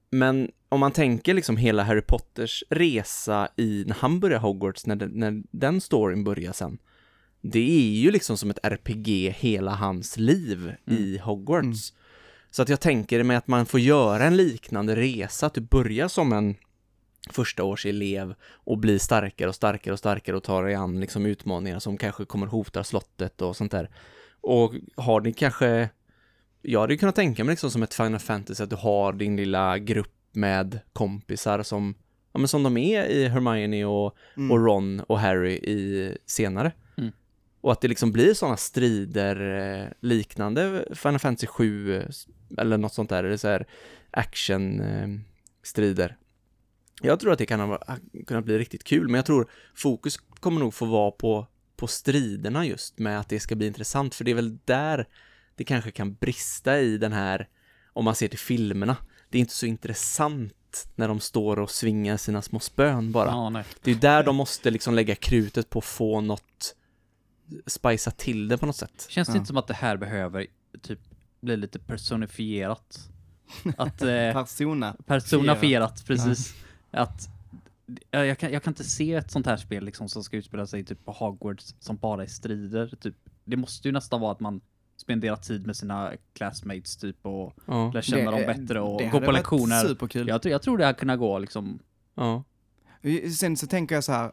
[0.10, 4.96] men om man tänker liksom hela Harry Potters resa i, när han börjar Hogwarts, när
[4.96, 6.78] den, när den storyn börjar sen,
[7.42, 7.60] det
[7.94, 11.94] är ju liksom som ett RPG hela hans liv i Hogwarts.
[12.56, 16.08] Så att jag tänker mig att man får göra en liknande resa, att du börjar
[16.08, 16.56] som en
[17.30, 21.26] första års elev och blir starkare och starkare och starkare och tar dig an liksom
[21.26, 23.90] utmaningar som kanske kommer hota slottet och sånt där.
[24.42, 25.90] Och har ni kanske,
[26.62, 29.36] jag hade ju kunnat tänka mig liksom som ett Final Fantasy att du har din
[29.36, 31.96] lilla grupp med kompisar som,
[32.34, 34.52] ja men som de är i Hermione och, Mm.
[34.52, 36.72] och Ron och Harry i senare.
[37.64, 42.06] Och att det liksom blir sådana strider eh, liknande Final Fantasy 7 eh,
[42.58, 43.68] eller något sånt där, eller så här
[44.12, 45.08] action eh,
[45.64, 46.18] strider.
[47.02, 47.98] Jag tror att det kan ha,
[48.28, 52.66] kunna bli riktigt kul, men jag tror fokus kommer nog få vara på, på striderna
[52.66, 55.08] just med att det ska bli intressant, för det är väl där
[55.56, 57.50] det kanske kan brista i den här,
[57.94, 58.98] om man ser till filmerna.
[59.30, 63.30] Det är inte så intressant när de står och svingar sina små spön bara.
[63.30, 63.64] Ja.
[63.82, 66.76] Det är där de måste liksom lägga krutet på att få något,
[67.66, 69.06] spicea till det på något sätt.
[69.10, 69.38] Känns det Ja.
[69.38, 70.48] inte som att det här behöver
[70.82, 71.00] typ
[71.42, 73.10] bli lite personifierat?
[73.78, 74.96] Att eh, Persona.
[75.06, 76.56] personifierat, precis.
[76.92, 77.30] Att
[78.12, 80.68] ja, jag kan, jag kan inte se ett sånt här spel liksom som ska utspela
[80.68, 82.94] sig typ på Hogwarts som bara är strider.
[83.02, 83.16] Typ.
[83.46, 84.62] Det måste ju nästan vara att man
[84.98, 89.22] spenderar tid med sina classmates typ och Ja, lär känna dem bättre och det gå
[89.22, 89.82] på lektioner.
[89.88, 90.28] Superkul.
[90.28, 91.80] Jag, tror- jag tror det här kunna gå liksom.
[92.16, 92.44] ja,
[93.38, 94.32] Sen så tänker jag så här,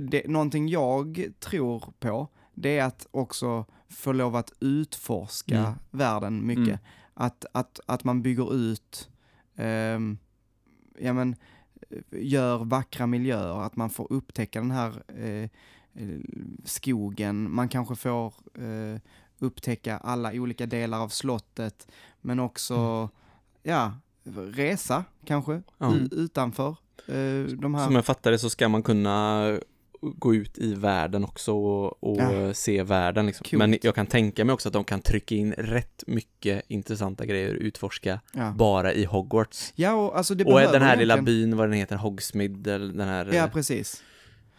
[0.00, 5.72] det, någonting jag tror på, det är att också få lov att utforska Mm.
[5.90, 6.66] världen mycket.
[6.68, 6.78] Mm.
[7.14, 9.10] Att, att, att man bygger ut,
[9.56, 10.18] ehm,
[10.98, 11.36] ja men,
[12.10, 15.48] gör vackra miljöer, att man får upptäcka den här eh,
[15.94, 16.18] eh,
[16.64, 19.00] skogen, man kanske får eh,
[19.38, 21.88] upptäcka alla olika delar av slottet,
[22.20, 23.08] men också,
[23.62, 23.92] ja,
[24.34, 25.62] resa kanske,
[25.94, 27.84] u- utanför eh, de här...
[27.86, 29.58] Som jag fattar det så ska man kunna
[30.00, 32.54] gå ut i världen också och, och Ja.
[32.54, 33.44] se världen liksom.
[33.50, 33.58] Coolt.
[33.58, 37.54] Men jag kan tänka mig också att de kan trycka in rätt mycket intressanta grejer
[37.54, 39.72] och utforska Ja, bara i Hogwarts.
[39.76, 41.96] ja och alltså det och den här lilla egentligen- byn, vad den heter,
[42.74, 44.02] eller den här, Ja, eh, precis.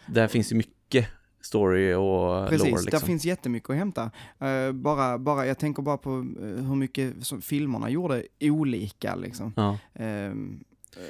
[0.07, 1.07] där finns ju mycket
[1.41, 3.07] story och Precis, lore där liksom.
[3.07, 4.11] finns jättemycket att hämta.
[4.39, 9.53] Eh, bara, bara, jag tänker bara på eh, hur mycket som filmerna gjorde olika liksom.
[9.55, 10.33] Ja, eh,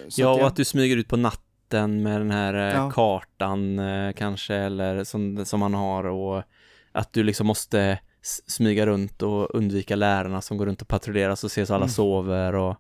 [0.10, 2.76] så ja att och jag- att du smyger ut på natten med den här eh,
[2.76, 2.92] Ja.
[2.92, 6.44] kartan eh, kanske, eller som, som man har och
[6.92, 8.00] att du liksom måste
[8.48, 11.90] smyga runt och undvika lärarna som går runt och patrullerar så ses alla Mm.
[11.90, 12.76] sover och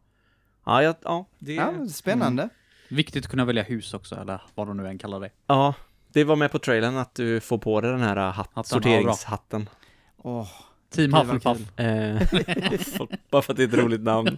[0.65, 2.49] Ja, ja, ja, det, Ja, men spännande.
[2.89, 5.29] Viktigt att kunna välja hus också, eller vad de nu än kallar det.
[5.47, 5.73] ja,
[6.13, 8.15] det var med på trailern att du får på dig den här
[8.55, 9.69] ja, sorteringshatten.
[10.17, 10.47] Åh,
[10.89, 11.79] Team Hufflepuff.
[11.79, 12.21] Eh,
[13.31, 14.37] bara för att det är ett roligt namn.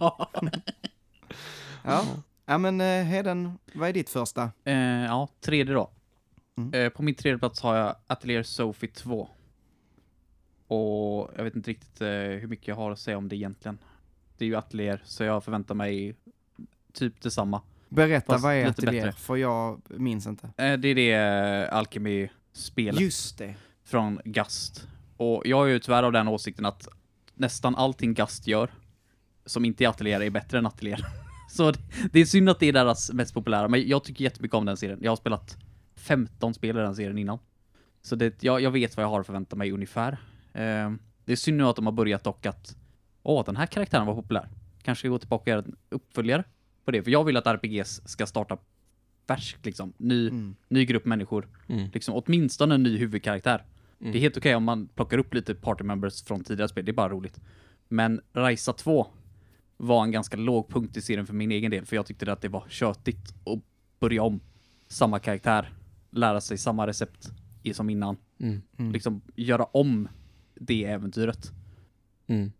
[1.84, 2.04] Ja.
[2.48, 2.58] Ja.
[2.58, 4.50] men eh, Heden, vad är ditt första?
[4.64, 5.90] Eh, ja, tredje då.
[6.58, 6.74] Mm.
[6.74, 9.28] Eh, på min tredje plats har jag Atelier Sophie 2.
[10.66, 13.78] Och jag vet inte riktigt eh, hur mycket jag har att säga om det egentligen.
[14.38, 16.14] Det är ju Atelier, så jag förväntar mig
[16.92, 17.62] typ detsamma.
[17.88, 18.92] Berätta, Fast vad är Atelier?
[19.06, 19.12] bättre.
[19.12, 20.46] För jag minns inte.
[20.46, 23.54] Eh, Det är det eh, Alchemy-spelet Just det.
[23.84, 24.88] från Gust.
[25.16, 26.88] Och jag är ju tyvärr av den åsikten att
[27.34, 28.70] nästan allting Gust gör,
[29.46, 31.06] som inte är Atelier, är bättre än Atelier.
[31.48, 31.78] Så det,
[32.12, 34.76] det är synd att det är deras mest populära, men jag tycker jättemycket om den
[34.76, 34.98] serien.
[35.02, 35.56] Jag har spelat
[35.96, 37.38] 15 spel i den serien innan.
[38.02, 40.12] Så det, jag, jag vet vad jag har att förvänta mig ungefär.
[40.52, 40.92] Eh,
[41.24, 42.76] det är synd nu att de har börjat dock att,
[43.22, 44.48] åh, den här karaktären var populär.
[44.82, 46.44] Kanske gå tillbaka och göra en uppföljare
[46.84, 48.58] på det, för jag vill att RPGs ska starta
[49.26, 49.92] färskt liksom.
[49.96, 50.56] Ny, Mm.
[50.68, 51.48] ny grupp människor.
[51.68, 51.88] Mm.
[51.94, 53.64] Liksom åtminstone en ny huvudkaraktär.
[54.00, 54.12] Mm.
[54.12, 56.90] Det är helt okej om man plockar upp lite party members från tidigare spel, det
[56.90, 57.40] är bara roligt.
[57.88, 59.06] Men Raisa 2
[59.80, 62.40] var en ganska låg punkt i serien för min egen del, för jag tyckte att
[62.40, 63.58] det var tjötigt att
[64.00, 64.40] börja om.
[64.88, 65.72] Samma karaktär,
[66.10, 67.30] lära sig samma recept
[67.72, 68.16] som innan.
[68.40, 68.62] Mm.
[68.78, 68.92] Mm.
[68.92, 70.08] Liksom göra om
[70.54, 71.52] det äventyret.
[72.26, 72.52] Mm.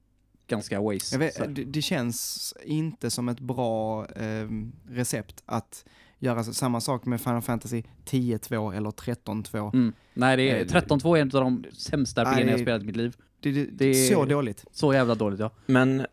[0.46, 1.18] Ganska waste.
[1.18, 5.84] Vet, det, det känns inte som ett bra ehm, recept att
[6.18, 9.74] göra samma sak med Final Fantasy 10-2 eller 13-2.
[9.74, 9.92] Mm.
[10.14, 12.96] Nej, det är, Eh, 13-2 är en av de sämsta RPG jag spelat i mitt
[12.96, 13.16] liv.
[13.40, 14.64] Det, det, Det- Så dåligt.
[14.72, 15.50] Så jävla dåligt ja.
[15.66, 16.06] Men,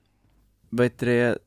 [0.69, 1.37] vad heter det,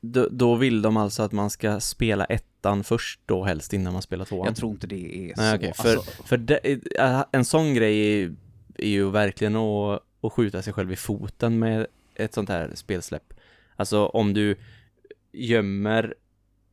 [0.00, 4.02] då, då vill de alltså att man ska spela ettan först då helst innan man
[4.02, 4.46] spelar tvåan?
[4.46, 5.56] Jag tror inte det är Nej, så.
[5.56, 6.58] okej, för- Alltså, För det,
[6.98, 8.34] äh, en sån grej är,
[8.78, 13.34] är ju verkligen att, att skjuta sig själv i foten med ett sånt här spelsläpp.
[13.76, 14.56] Alltså om du
[15.32, 16.14] gömmer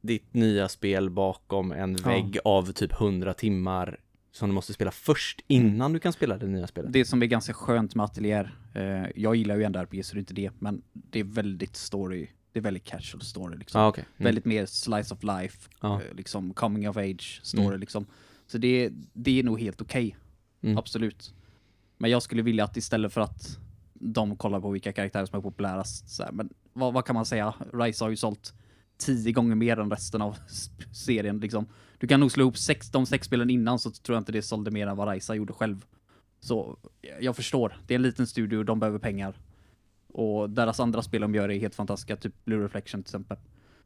[0.01, 2.09] ditt nya spel bakom en Ja.
[2.09, 3.99] vägg av typ 100 timmar
[4.31, 6.93] som du måste spela först innan du kan spela det nya spelet.
[6.93, 10.17] det som är ganska skönt med Atelier, eh, jag gillar ju ändå RPG så det
[10.17, 13.81] är inte det, men det är väldigt story, det är väldigt casual story liksom.
[13.81, 14.05] Ja, okej.
[14.17, 14.25] Mm.
[14.25, 16.01] Väldigt mer slice of life, Ja.
[16.01, 17.79] eh, liksom coming of age story Mm.
[17.79, 18.05] liksom.
[18.47, 20.17] Så det, det är nog helt okej,
[20.61, 20.77] Mm.
[20.77, 21.33] absolut.
[21.97, 23.57] Men jag skulle vilja att istället för att
[23.93, 27.25] de kollar på vilka karaktärer som är populärast, så här, men vad, vad kan man
[27.25, 27.53] säga?
[27.73, 28.53] Rise har ju sålt
[29.01, 30.37] tio gånger mer än resten av
[30.91, 31.65] serien liksom.
[31.97, 34.41] Du kan nog slå ihop sex, de sex spelen innan så tror jag inte det
[34.41, 35.85] sålde mer än vad Raisa gjorde själv.
[36.39, 39.35] Så jag- jag förstår, det är en liten studio, de behöver pengar.
[40.13, 43.37] Och deras andra spel de gör är helt fantastiska, typ Blue Reflection till exempel.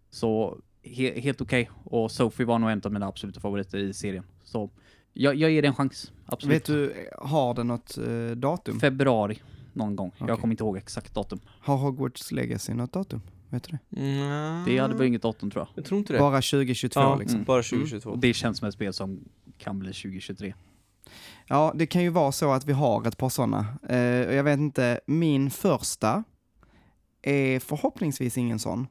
[0.09, 1.69] Så he, helt okej.
[1.83, 4.23] Och Sophie var nog en av mina absoluta favoriter i serien.
[4.43, 4.69] Så
[5.13, 6.55] jag, jag ger det en chans, absolut.
[6.55, 8.79] Vet du, har det något eh, datum?
[8.79, 9.41] Februari
[9.73, 10.11] någon gång.
[10.17, 10.41] Jag Okej.
[10.41, 11.39] kommer inte ihåg exakt datum.
[11.47, 13.21] Har Hogwarts Legacy något datum?
[13.55, 14.01] Vet du det?
[14.01, 14.65] Mm.
[14.65, 15.67] Det hade väl inget datum tror jag.
[15.75, 16.19] Jag tror inte det.
[16.19, 17.43] Bara 2022 ja, liksom.
[17.43, 17.63] bara Mm.
[17.63, 18.09] 2022.
[18.09, 19.19] Och det känns som ett spel som
[19.57, 20.53] kan bli 2023.
[21.47, 23.59] Ja, det kan ju vara så att vi har ett par sådana.
[23.89, 26.23] Eh, och jag vet inte, min första
[27.21, 28.87] är förhoppningsvis ingen sån.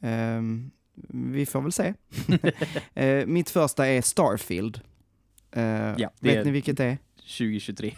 [0.00, 0.70] Ehm,
[1.08, 1.94] vi får väl se.
[2.94, 4.80] Eh, mitt första är Starfield.
[5.50, 5.62] Eh,
[5.98, 6.98] Ja, vet är- ni vilket det är?
[7.38, 7.94] 2023.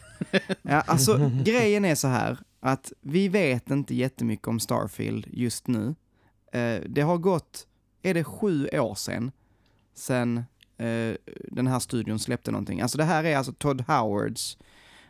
[0.62, 5.94] Ja, alltså grejen är så här att vi vet inte jättemycket om Starfield just nu.
[6.53, 7.66] Eh, det har gått,
[8.03, 9.33] är det sju år sedan,
[9.94, 10.38] sen
[10.77, 11.14] eh,
[11.51, 12.81] den här studion släppte någonting.
[12.81, 14.59] Alltså det här är alltså Todd Howards,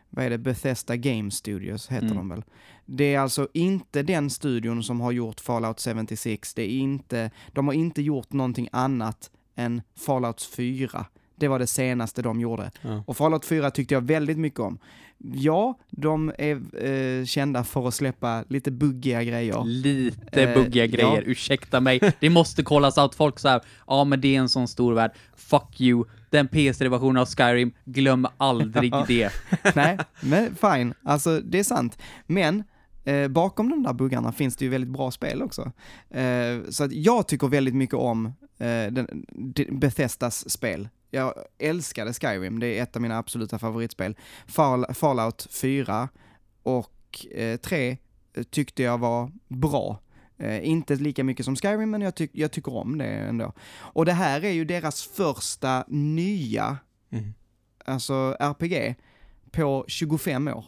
[0.09, 2.17] vad är det, Bethesda Game Studios heter Mm.
[2.17, 2.45] de väl.
[2.87, 7.67] Det är alltså inte den studion som har gjort Fallout 76, det är inte, de
[7.67, 11.07] har inte gjort någonting annat än Fallout 4.
[11.41, 12.71] Det var det senaste de gjorde.
[12.83, 13.05] Ja.
[13.07, 14.79] Och Fallout 4 tyckte jag väldigt mycket om.
[15.35, 16.85] Ja, de är
[17.21, 19.65] eh, kända för att släppa lite buggiga grejer.
[19.65, 20.91] Lite Eh, buggiga ja.
[20.91, 22.01] grejer, ursäkta mig.
[22.21, 23.15] Det måste kollas out.
[23.15, 25.11] Folk så här, ja men det är en sån stor värld.
[25.37, 26.05] Fuck you.
[26.31, 29.05] Den PS3-versionen av Skyrim, glöm aldrig Ja.
[29.09, 29.31] det.
[29.75, 30.95] Nej, men fine.
[31.03, 31.99] Alltså, det är sant.
[32.27, 32.65] Men
[33.05, 35.73] eh, bakom de där buggarna finns det ju väldigt bra spel också.
[36.11, 38.27] Eh, så att jag tycker väldigt mycket om
[38.59, 39.25] eh, den,
[39.55, 40.89] de- Bethesdas spel.
[41.11, 44.17] Jag älskade Skyrim, det är ett av mina absoluta favoritspel.
[44.47, 46.09] Fall, Fallout 4
[46.63, 47.97] och eh, 3
[48.51, 50.01] tyckte jag var bra.
[50.39, 53.53] Eh, inte lika mycket som Skyrim, men jag, tyck, jag tycker om det ändå.
[53.73, 56.79] Och det här är ju deras första nya
[57.13, 57.35] Mm.
[57.85, 58.95] alltså RPG,
[59.51, 60.65] på 25 år.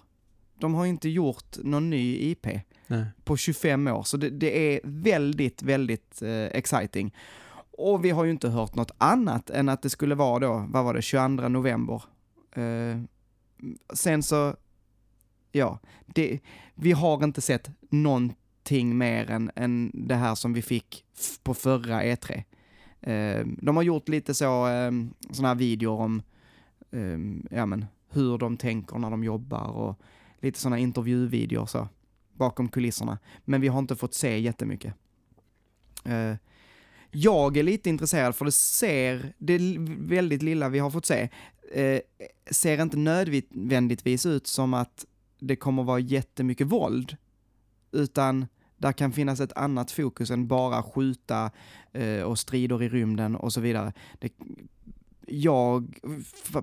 [0.58, 2.46] De har inte gjort någon ny IP
[2.86, 3.04] Nej.
[3.24, 7.14] på 25 år, så det, det är väldigt, väldigt eh, exciting.
[7.72, 10.84] Och vi har ju inte hört något annat än att det skulle vara då, vad
[10.84, 12.02] var det, 22 november.
[12.52, 12.98] Eh,
[13.94, 14.56] sen så,
[15.52, 16.40] ja, det,
[16.74, 21.04] vi har inte sett någonting mer än, än det här som vi fick
[21.42, 22.42] på förra E3.
[23.00, 24.90] Eh, de har gjort lite så, eh,
[25.30, 26.22] sådana här videor om
[26.90, 29.98] eh, ja, men, hur de tänker när de jobbar och
[30.40, 31.88] lite sådana intervjuvideor så,
[32.32, 33.18] bakom kulisserna.
[33.44, 34.94] Men vi har inte fått se jättemycket.
[36.04, 36.34] Eh,
[37.14, 39.58] jag är lite intresserad för det ser, det
[39.98, 41.28] väldigt lilla vi har fått se,
[41.72, 42.00] eh,
[42.50, 45.06] ser inte nödvändigtvis ut som att
[45.38, 47.16] det kommer vara jättemycket våld,
[47.92, 48.46] utan
[48.82, 51.50] Där kan finnas ett annat fokus än bara skjuta
[51.92, 53.92] eh, och strider i rymden och så vidare.
[54.18, 54.32] Det,
[55.26, 56.00] jag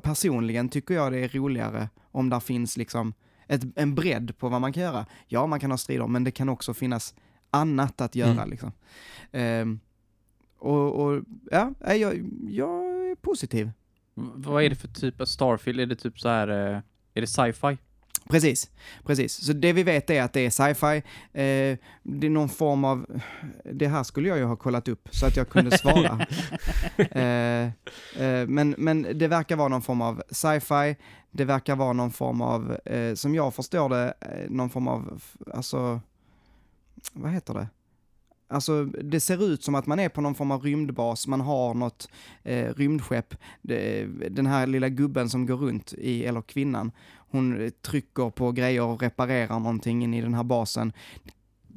[0.02, 3.14] personligen tycker jag det är roligare om där finns liksom
[3.48, 5.06] ett, en bredd på vad man kan göra.
[5.28, 7.16] Ja, man kan ha strider, men det kan också finnas
[7.50, 8.32] annat att göra.
[8.32, 8.50] Mm.
[8.50, 8.72] Liksom.
[9.32, 9.80] Ehm,
[10.60, 13.72] och, och ja, jag, jag är positiv.
[14.36, 15.80] Vad är det för typ av Starfield?
[15.80, 16.80] Är det typ så här, eh,
[17.14, 17.78] är det sci-fi?
[18.30, 18.70] Precis,
[19.06, 19.46] precis.
[19.46, 20.98] Så det vi vet är att det är sci-fi.
[21.34, 23.22] Eh, det är någon form av...
[23.64, 26.28] Det här skulle jag ju ha kollat upp så att jag kunde svara.
[26.98, 27.64] eh,
[28.24, 30.96] eh, men, men det verkar vara någon form av sci-fi.
[31.32, 35.22] Det verkar vara någon form av, eh, som jag förstår det, eh, någon form av,
[35.54, 36.02] alltså,
[37.14, 37.68] vad heter det?
[38.52, 41.74] Alltså det ser ut som att man är på någon form av rymdbas, man har
[41.74, 42.10] något
[42.44, 43.36] eh, rymdskepp.
[43.62, 48.52] Det, den här lilla gubben som går runt i, eller kvinnan, hon eh, trycker på
[48.52, 50.94] grejer och reparerar någonting in i den här basen.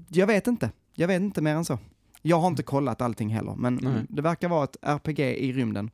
[0.09, 1.79] Jag vet inte, jag vet inte mer än så.
[2.23, 4.05] Jag har inte kollat allting heller, men Nej.
[4.09, 5.91] det verkar vara ett RPG i rymden.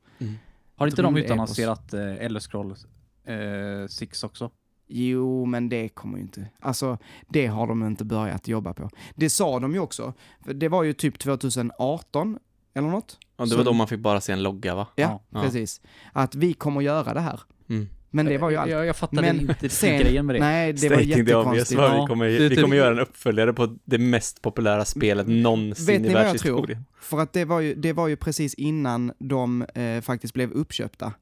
[0.76, 2.86] Har inte de utannonserat eh, Elder Scrolls
[3.24, 4.50] eh, 6 också?
[4.88, 6.46] Jo, men det kommer ju inte.
[6.60, 6.98] Alltså,
[7.28, 8.90] det har de inte börjat jobba på.
[9.14, 10.12] Det sa de ju också.
[10.44, 12.38] För det var ju typ 2018
[12.74, 13.18] eller något.
[13.36, 14.86] Ja, det Så- var då man fick bara se en logga va?
[14.96, 15.42] Ja, Ja.
[15.42, 15.80] precis.
[16.12, 17.40] Att vi kommer göra det här.
[17.70, 17.88] Mm.
[18.10, 18.70] Men det var ju allt.
[18.70, 20.40] Jag, jag fattade Men inte sen- grejen med det.
[20.40, 21.80] Nej, det var Stating obvious, jättekonstigt.
[21.80, 25.86] Ja, vi kommer, vi typ- kommer göra en uppföljare på det mest populära spelet någonsin
[25.86, 26.52] Vet i ni vad jag tror?
[26.52, 26.84] världshistorien.
[27.00, 31.12] För att det var ju, det var ju precis innan de eh, faktiskt blev uppköpta.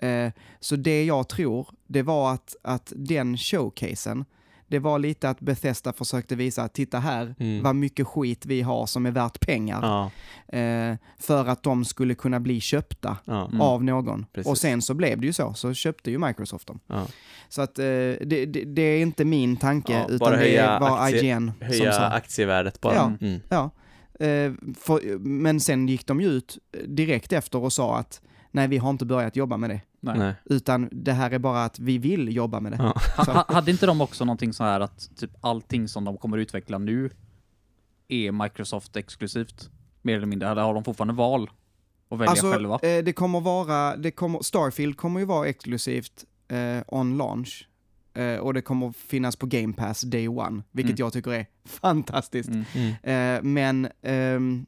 [0.00, 0.08] Ja.
[0.08, 4.24] Eh, så det jag tror, det var att, att den showcasen,
[4.66, 7.62] det var lite att Bethesda försökte visa att titta här, Mm.
[7.62, 9.78] vad mycket skit vi har som är värt pengar.
[9.82, 10.10] Ja,
[10.58, 13.46] Eh, för att de skulle kunna bli köpta ja.
[13.48, 13.60] Mm.
[13.60, 14.26] av någon.
[14.32, 14.50] Precis.
[14.50, 16.80] Och sen så blev det ju så, så köpte ju Microsoft dem.
[16.86, 17.06] Ja.
[17.48, 21.22] Så att eh, det, det, det är inte min tanke, utan det höja var aktie-
[21.36, 22.04] IGN som Höja sa.
[22.04, 22.94] aktievärdet bara.
[22.94, 23.12] Ja.
[23.20, 23.40] Mm.
[23.48, 23.70] Ja.
[24.26, 28.20] Eh, för, men sen gick de ju ut direkt efter och sa att
[28.54, 29.80] nej, vi har inte börjat jobba med det.
[30.00, 30.18] Nej.
[30.18, 30.34] Nej.
[30.44, 32.78] Utan det här är bara att vi vill jobba med det.
[32.78, 32.94] Ja.
[33.16, 36.38] Ha, ha, hade inte de också någonting så här att typ allting som de kommer
[36.38, 37.10] utveckla nu
[38.08, 39.70] är Microsoft exklusivt?
[40.02, 41.50] Mer eller mindre, eller har de fortfarande val
[42.08, 42.74] att välja Alltså, själva?
[42.82, 47.68] eh, det kommer vara, det kommer, Starfield kommer ju vara exklusivt eh, on launch.
[48.14, 51.04] Eh, och det kommer finnas på Game Pass day one, vilket Mm.
[51.04, 52.48] jag tycker är fantastiskt.
[52.48, 52.64] Mm.
[52.74, 53.36] Mm.
[53.36, 54.66] Eh, men ehm,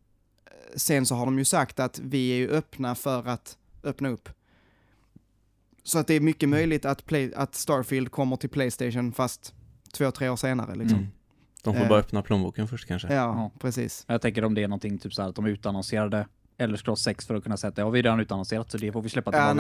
[0.77, 4.29] sen så har de ju sagt att vi är ju öppna för att öppna upp.
[5.83, 9.55] Så att det är mycket möjligt att, play, att Starfield kommer till Playstation fast
[9.93, 10.99] två, tre år senare liksom.
[10.99, 11.11] Mm.
[11.63, 11.89] De får Eh.
[11.89, 13.09] bara öppna plånboken först kanske.
[13.09, 13.51] Ja, Ja.
[13.61, 14.05] precis.
[14.09, 16.27] Jag tänker om det är någonting typ så här att de utannonserade
[16.59, 18.93] Elder Scrolls 6 för att kunna säga att det har vi redan utannonserat så det
[18.93, 19.57] får vi släppa till Ja, vill.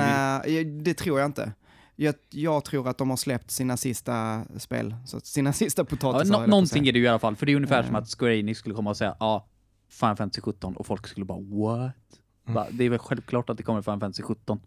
[0.54, 1.52] nej, det tror jag inte.
[1.96, 5.86] Jag, jag tror att de har släppt sina sista spel, så att sina sista Ja,
[5.86, 6.42] potatisar.
[6.42, 8.02] att någonting är det ju i alla fall, för det är ungefär som Eh.
[8.02, 9.48] att Square Enix skulle komma och säga ja,
[9.88, 11.92] Final Fantasy 17 och folk skulle bara what?
[12.46, 14.60] Bara, det är väl självklart att det kommer Final Fantasy 17.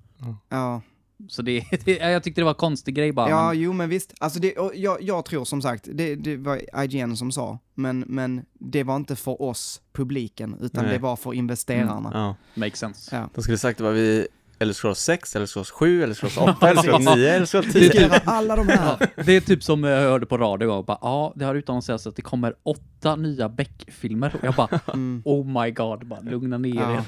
[0.50, 0.82] Ja,
[1.28, 3.30] Så det, det jag tyckte det var en konstig grej bara.
[3.30, 4.14] ja men, jo men visst.
[4.20, 8.46] Alltså det, jag, jag tror som sagt, det, det var IGN som sa, men, men
[8.54, 10.94] det var inte för oss, publiken, utan Nej.
[10.94, 12.12] det var för investerarna.
[12.14, 12.36] Ja.
[12.62, 13.16] makes sense.
[13.16, 13.30] Ja.
[13.36, 14.28] De skulle sagt vad vi
[14.62, 17.80] eller Scrolls 6, eller Scrolls 7, eller Scrolls 8, eller Scrolls 9, eller Scrolls 10.
[17.80, 19.08] Diskutera alla de här.
[19.26, 22.16] Det är typ som jag hörde på radio och bara ja, det har utannonserats att
[22.16, 25.22] det kommer åtta nya Beck-filmer och jag bara Mm.
[25.26, 26.94] oh my god, bara lugna ner Ja.
[26.94, 27.02] er.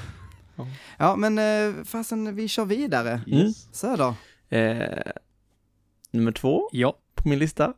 [0.98, 3.20] Ja, men eh, fasen, vi kör vidare.
[3.26, 3.68] Yes.
[3.72, 4.14] Söder.
[4.48, 5.12] Eh,
[6.10, 7.72] nummer två Ja, på min lista.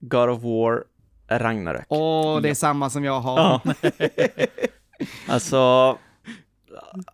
[0.00, 0.84] God of War
[1.28, 1.86] Ragnarök.
[1.88, 2.54] Åh, det är Ja.
[2.54, 3.38] samma som jag har.
[3.38, 3.60] Ja.
[5.28, 5.56] alltså,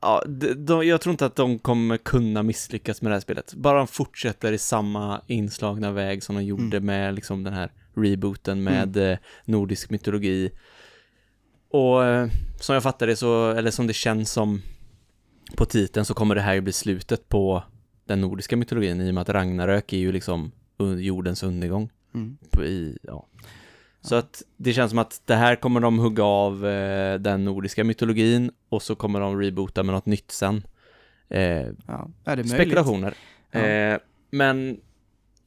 [0.00, 3.54] ja, de, de, jag tror inte att de kommer kunna misslyckas med det här spelet.
[3.54, 8.62] Bara de fortsätter i samma inslagna väg som de gjorde med liksom den här rebooten
[8.62, 10.50] med eh, nordisk mytologi.
[11.72, 12.28] Och eh,
[12.60, 14.62] som jag fattar det så, eller som det känns som
[15.56, 17.62] på titeln så kommer det här ju bli slutet på
[18.04, 20.52] den nordiska mytologin i och med att Ragnarök är ju liksom
[20.98, 22.38] jordens undergång Mm.
[22.64, 23.26] i, ja.
[24.00, 27.84] Så att det känns som att det här kommer de hugga av eh, den nordiska
[27.84, 30.62] mytologin och så kommer de reboota med något nytt sen.
[31.28, 33.14] Eh, Ja, är det spekulationer.
[33.50, 33.60] Ja.
[33.60, 33.98] Eh,
[34.30, 34.80] men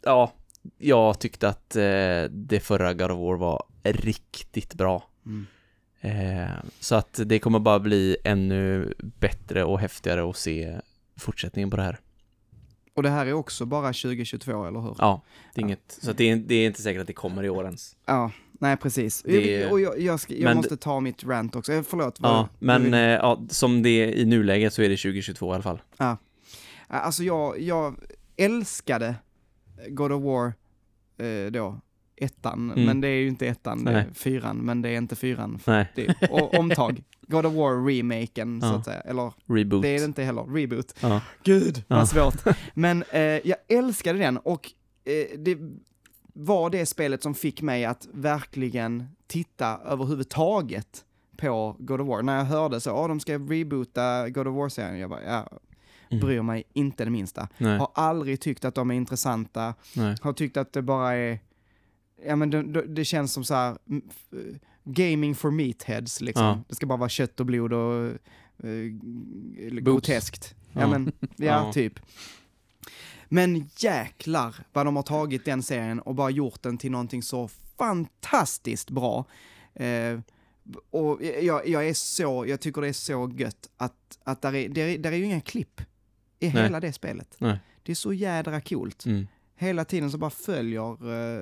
[0.03, 0.31] ja,
[0.77, 5.09] jag tyckte att eh, det förra God of War var riktigt bra.
[5.25, 5.47] Mm.
[6.05, 6.49] Eh,
[6.79, 10.75] så att det kommer bara bli ännu bättre och häftigare att se
[11.17, 11.99] fortsättningen på det här.
[12.93, 14.95] Och det här är också bara 2022, eller hur?
[14.99, 15.21] Ja,
[15.53, 15.67] det är Ja.
[15.67, 17.95] inget, så det, är, det är inte säkert att det kommer i år ens.
[18.05, 19.21] Ja, nej precis.
[19.23, 21.73] Det- Och jag, jag, jag Men- måste ta mitt rant också.
[21.73, 22.19] Eh, Förlåt.
[22.19, 25.53] vad- Ja, men eh, ja, som det är i nuläget så är det 2022 i
[25.53, 25.81] alla fall.
[26.87, 27.95] Alltså jag, jag
[28.37, 29.15] älskade
[29.89, 30.53] God of War
[31.17, 31.79] eh, då,
[32.17, 32.85] ettan, Mm.
[32.85, 34.07] men det är ju inte ettan, det är Nej.
[34.13, 35.59] fyran, men det är inte fyran.
[35.67, 37.03] Nej, Det, och omtag.
[37.27, 38.75] God of War-remaken, så Ja.
[38.75, 38.99] att säga.
[39.01, 39.81] Eller, reboot.
[39.81, 40.43] det är det inte heller.
[40.43, 40.93] Reboot.
[41.01, 41.21] Ja.
[41.43, 42.05] Gud, vad Ja.
[42.05, 42.57] svårt.
[42.73, 44.71] Men eh, jag älskade den och
[45.05, 45.57] eh, det
[46.33, 51.05] var det spelet som fick mig att verkligen titta överhuvudtaget
[51.37, 52.21] på God of War.
[52.21, 55.47] När jag hörde så, ja de ska reboota God of War-serien, jag bara, ja,
[56.11, 56.25] Mm.
[56.25, 57.47] bryr mig inte det minsta.
[57.57, 60.15] Nej, Har aldrig tyckt att de är intressanta, nej.
[60.21, 61.39] har tyckt att det bara är,
[62.25, 63.77] ja men det, det, känns som så här,
[64.11, 66.45] f- gaming for meatheads liksom.
[66.45, 66.59] Ja.
[66.67, 68.11] Det ska bara vara kött och blod och
[68.63, 68.85] uh,
[69.71, 70.55] groteskt.
[70.73, 70.87] Ja, Ja.
[70.87, 71.99] men, ja, typ.
[73.29, 77.47] Men jäklar vad de har tagit den serien och bara gjort den till någonting så
[77.77, 79.25] fantastiskt bra.
[79.73, 80.19] Eh,
[80.89, 84.69] och jag, jag är så, jag tycker det är så gött att, att där är,
[84.69, 85.81] där är, där är ju inga klipp
[86.39, 86.63] i Nej.
[86.63, 87.35] hela det spelet.
[87.37, 87.59] Nej.
[87.83, 89.05] Det är så jädra coolt.
[89.05, 89.27] Mm.
[89.57, 90.91] Hela tiden så bara följer,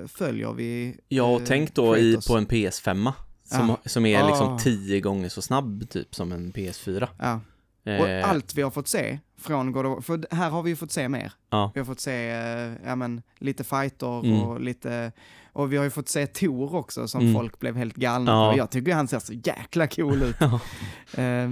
[0.02, 3.12] eh, följer vi Ja, och eh, tänk då i, på en PS5
[3.44, 3.78] som, Ja.
[3.84, 4.58] som är liksom Ah.
[4.58, 7.08] tio gånger så snabb typ som en PS4.
[7.18, 7.40] Ja.
[7.84, 10.70] Och Eh, allt vi har fått se från God of War, för här har vi
[10.70, 11.32] ju fått se mer.
[11.50, 11.70] Ja.
[11.74, 14.40] Vi har fått se, eh, ja men, lite fighter Mm.
[14.42, 15.12] och lite,
[15.52, 17.34] och vi har ju fått se Tor också som Mm.
[17.34, 18.56] folk blev helt galna Ja.
[18.56, 20.36] Jag tycker han ser så jäkla cool ut.
[21.18, 21.50] Eh,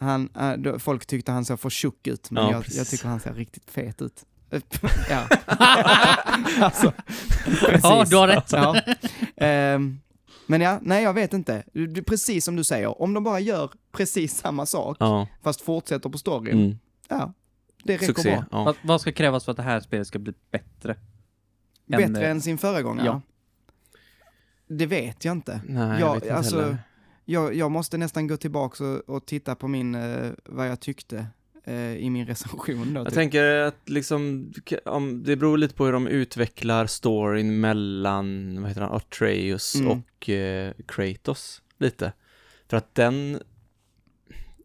[0.00, 0.28] han,
[0.78, 3.70] folk tyckte han såg för tjock ut, men Ja, jag, jag tycker han ser riktigt
[3.70, 4.24] fet ut.
[5.10, 5.26] Ja.
[6.60, 6.92] alltså,
[7.82, 8.52] Ja, du har rätt.
[8.52, 8.80] Ja.
[9.36, 10.00] Ehm,
[10.46, 11.62] men ja, nej jag vet inte.
[12.06, 15.26] Precis som du säger, om de bara gör precis samma sak, ja.
[15.42, 16.78] fast fortsätter på storyn, Mm.
[17.08, 17.32] ja,
[17.84, 18.30] det räcker Succé.
[18.30, 18.44] bra.
[18.50, 18.64] Ja.
[18.64, 20.92] Vad, vad ska krävas för att det här spelet ska bli bättre?
[21.92, 23.06] än, Bättre eh, än sin föregångare?
[23.06, 23.20] ja.
[24.70, 25.60] Det vet jag inte.
[25.66, 26.78] Nej, jag, jag vet inte alltså, heller.
[27.24, 31.26] Jag, jag måste nästan gå tillbaka och, och titta på min, eh, vad jag tyckte
[31.74, 33.00] i min recension då.
[33.00, 33.14] Jag typ.
[33.14, 34.52] tänker att liksom,
[34.84, 39.88] om, det beror lite på hur de utvecklar storyn mellan, vad heter han, Atreus Mm.
[39.90, 42.12] och eh, Kratos, lite.
[42.68, 43.38] För att den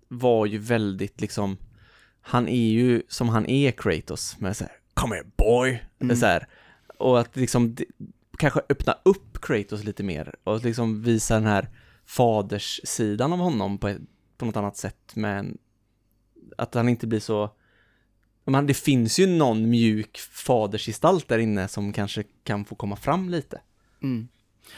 [0.07, 1.57] var ju väldigt liksom,
[2.21, 6.15] han är ju som han är Kratos, med så här, come here boy, Mm.
[6.15, 6.47] så här.
[6.97, 7.85] Och att liksom, det,
[8.37, 11.69] kanske öppna upp Kratos lite mer och liksom visa den här
[12.05, 13.95] faderssidan av honom på,
[14.37, 15.57] på något annat sätt, men
[16.57, 17.49] att han inte blir så
[18.45, 23.29] men det finns ju någon mjuk fadersgestalt där inne som kanske kan få komma fram
[23.29, 23.61] lite.
[24.01, 24.27] Mm.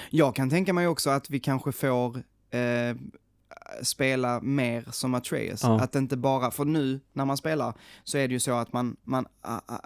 [0.10, 2.18] Jag kan tänka mig också att vi kanske får
[2.50, 2.96] eh,
[3.82, 5.64] spela mer som Atreus.
[5.64, 5.82] Ja.
[5.82, 7.74] Att inte bara, för nu när man spelar
[8.04, 9.26] så är det ju så att man, man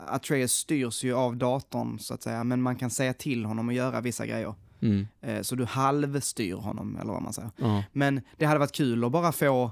[0.07, 3.75] Atreus styrs ju av datorn så att säga, men man kan säga till honom att
[3.75, 4.55] göra vissa grejer.
[4.81, 5.07] Mm.
[5.21, 7.51] Eh, så du halvstyr honom, eller vad man säger.
[7.55, 7.83] Ja.
[7.91, 9.71] Men det hade varit kul att bara få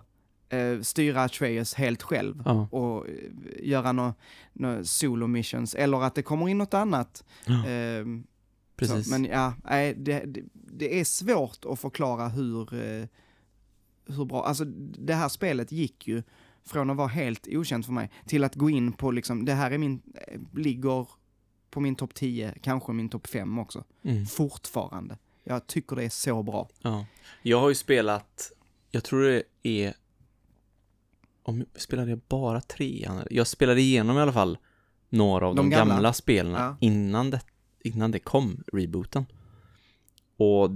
[0.50, 2.68] eh, styra Atreus helt själv Ja.
[2.72, 3.14] och eh,
[3.64, 4.14] göra några
[4.54, 7.24] nå solo missions, eller att det kommer in något annat.
[7.46, 7.66] Ja.
[7.68, 8.28] Ehm,
[8.76, 9.06] Precis.
[9.06, 13.06] så, men ja, nej, det, det, det är svårt att förklara hur, eh,
[14.06, 14.66] hur bra, alltså
[15.00, 16.24] det här spelet gick ju
[16.66, 19.72] från att vara helt okänt för mig till att gå in på liksom, det här
[19.72, 21.08] är min, eh, ligger
[21.70, 23.84] på min topp 10, kanske min topp 5 också.
[24.04, 24.26] Mm.
[24.26, 25.18] Fortfarande.
[25.44, 26.70] Jag tycker det är så bra.
[26.82, 27.06] Ja.
[27.44, 28.52] Jag har ju spelat,
[28.92, 29.94] jag tror det är,
[31.48, 33.24] om spelade jag bara trean?
[33.30, 34.58] Jag spelade igenom i alla fall
[35.10, 36.14] några av de, De gamla, gamla.
[36.14, 36.78] spelen Ja.
[36.80, 37.42] innan, det,
[37.84, 39.26] innan det kom, rebooten.
[40.38, 40.70] Och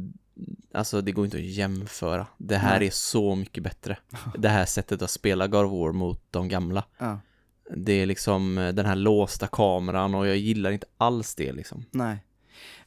[0.74, 2.28] alltså det går inte att jämföra.
[2.38, 2.88] Det här Nej.
[2.88, 3.98] är så mycket bättre.
[4.38, 6.84] Det här sättet att spela God of War mot de gamla.
[6.98, 7.20] Ja,
[7.78, 11.86] Det är liksom eh, den här låsta kameran och jag gillar inte alls det liksom.
[11.92, 12.26] nej.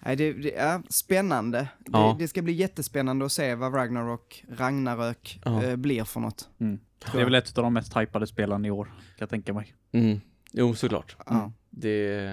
[0.06, 1.68] Nej, det, det är spännande.
[1.86, 2.16] Ja.
[2.18, 5.62] Det, det ska bli jättespännande att se vad Ragnarok, Ragnarök Ja.
[5.62, 6.48] eh, blir för något.
[6.60, 6.78] Mm.
[7.12, 9.74] Det är väl ett av de mest hypade spelen i år, kan jag tänka mig.
[9.92, 10.20] Mm.
[10.52, 11.16] Jo, såklart.
[11.26, 11.52] Ja.
[11.70, 12.30] Det,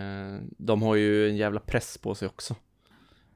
[0.57, 2.55] de har ju en jävla press på sig också.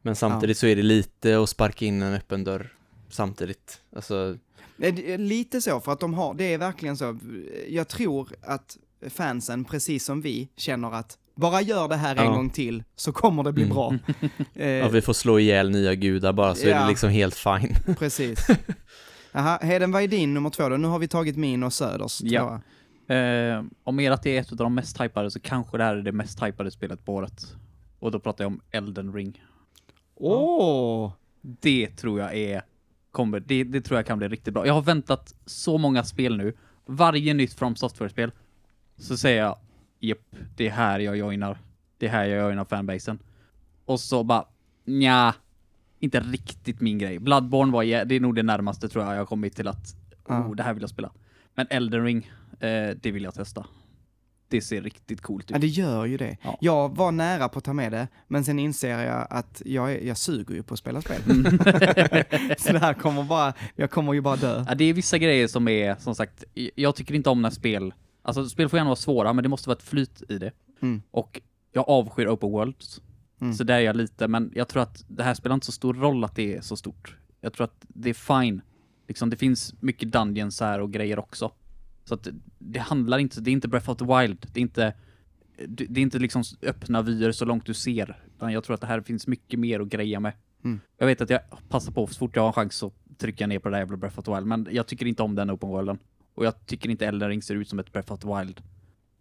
[0.02, 2.74] Men samtidigt så är det lite att sparka in en öppen dörr
[3.10, 3.82] samtidigt.
[3.96, 4.38] Alltså,
[4.78, 7.20] det är Lite så, för att de har, det är verkligen så.
[7.68, 8.78] Jag tror att
[9.10, 12.32] fansen, precis som vi, känner att bara gör det här en Ja.
[12.32, 13.76] gång till så kommer det bli Mm.
[13.76, 13.94] bra.
[14.56, 16.82] Eh, ja, vi får slå ihjäl nya gudar bara så är Ja.
[16.82, 17.96] det liksom helt fine.
[18.00, 18.48] Precis.
[19.38, 20.78] Jaha, Heden, vad är din nummer två då?
[20.78, 22.22] Nu har vi tagit min och Söders.
[22.24, 22.62] Ja.
[23.16, 25.96] Eh, om er att det är ett av de mest hypade så kanske det här
[25.96, 27.56] är det mest hypade spelet på året.
[28.00, 29.44] Och då pratar jag om Elden Ring.
[30.16, 31.12] Åh!
[31.42, 32.62] Det tror jag är,
[33.12, 34.68] kommer, det, det tror jag kan bli riktigt bra.
[34.68, 36.54] Jag har väntat så många spel nu.
[36.86, 38.32] Varje nytt From Software-spel
[38.98, 39.58] så säger jag,
[40.00, 41.58] japp, det är här jag joinar.
[41.98, 43.20] Det är här jag joinar fanbasen.
[43.86, 44.46] Och så bara,
[44.86, 45.34] nja,
[46.00, 47.20] inte riktigt min grej.
[47.20, 49.96] Bloodborne var, det är nog det närmaste tror jag jag har kommit till att,
[50.28, 50.40] Ja.
[50.48, 51.12] oh, det här vill jag spela.
[51.56, 53.66] Men Elden Ring, eh, det vill jag testa.
[54.48, 55.62] Det ser riktigt coolt Ja, ut.
[55.62, 56.38] det gör ju det.
[56.42, 56.58] Ja.
[56.62, 60.18] Jag var nära på att ta med det, men sen inser jag att jag, jag
[60.18, 61.22] suger ju på att spela spel.
[61.30, 61.44] Mm.
[62.58, 64.66] så det här kommer bara, jag kommer ju bara dö.
[64.68, 66.44] Ja, det är vissa grejer som är, som sagt,
[66.76, 69.70] jag tycker inte om när spel, alltså spel får gärna vara svåra, men det måste
[69.70, 70.52] vara ett flyt i det.
[70.82, 71.02] Mm.
[71.12, 71.42] Och
[71.72, 73.02] jag avskyr open worlds.
[73.42, 73.54] Mm.
[73.54, 75.94] Så där är jag lite, men jag tror att det här spelar inte så stor
[75.94, 77.16] roll att det är så stort.
[77.42, 78.62] Jag tror att det är fine.
[79.08, 81.52] Liksom, det finns mycket dungeons här och grejer också.
[82.06, 82.28] Så att
[82.60, 84.94] det, handlar inte, det är inte Breath of the Wild, det är inte,
[85.68, 88.22] det, är inte liksom öppna vyer så långt du ser.
[88.36, 90.34] Utan jag tror att det här finns mycket mer att greja med.
[90.64, 90.80] Mm.
[90.98, 93.60] Jag vet att jag passar på så fort jag har en chans att trycka ner
[93.60, 95.70] på det där jävla Breath of the Wild, men jag tycker inte om den open
[95.70, 96.00] worlden.
[96.36, 98.62] Och jag tycker inte Elden Ring ser ut som ett Breath of the Wild.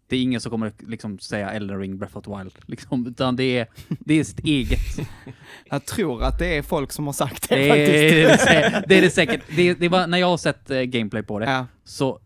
[0.07, 3.35] Det är ingen som kommer liksom säga Elden Ring Breath of the Wild, liksom, utan
[3.35, 3.67] det är,
[3.99, 4.79] det är sitt eget.
[5.69, 8.47] Jag tror att det är folk som har sagt det, Det faktiskt.
[8.47, 9.41] är det, det, är det säkert.
[9.55, 11.67] Det, det var, när jag har sett eh, gameplay på det, Ja.
[11.83, 12.19] så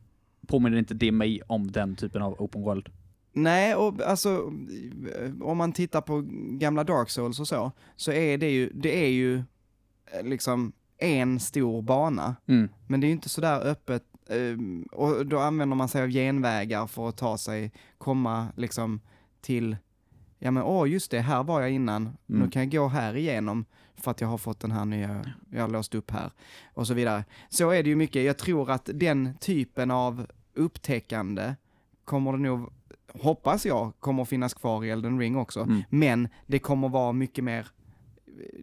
[0.47, 2.89] påminner inte det mig om den typen av open world.
[3.33, 4.37] Nej, och alltså
[5.41, 6.23] om man tittar på
[6.59, 11.39] gamla Dark Souls och så, så är det ju, det är ju eh, liksom en
[11.39, 12.35] stor bana.
[12.47, 12.69] Mm.
[12.87, 14.03] Men det är ju inte sådär öppet,
[14.91, 19.01] och då använder man sig av genvägar för att ta sig, komma liksom
[19.41, 19.77] till,
[20.39, 22.51] ja men åh just det, här var jag innan, nu Mm.
[22.51, 23.65] kan jag gå här igenom
[23.95, 26.31] för att jag har fått den här nya, jag har låst upp här,
[26.73, 27.23] och så vidare.
[27.49, 31.55] Så är det ju mycket, jag tror att den typen av upptäckande
[32.05, 32.69] kommer det nog,
[33.13, 35.83] hoppas jag, kommer finnas kvar i Elden Ring också, Mm.
[35.89, 37.67] men det kommer vara mycket mer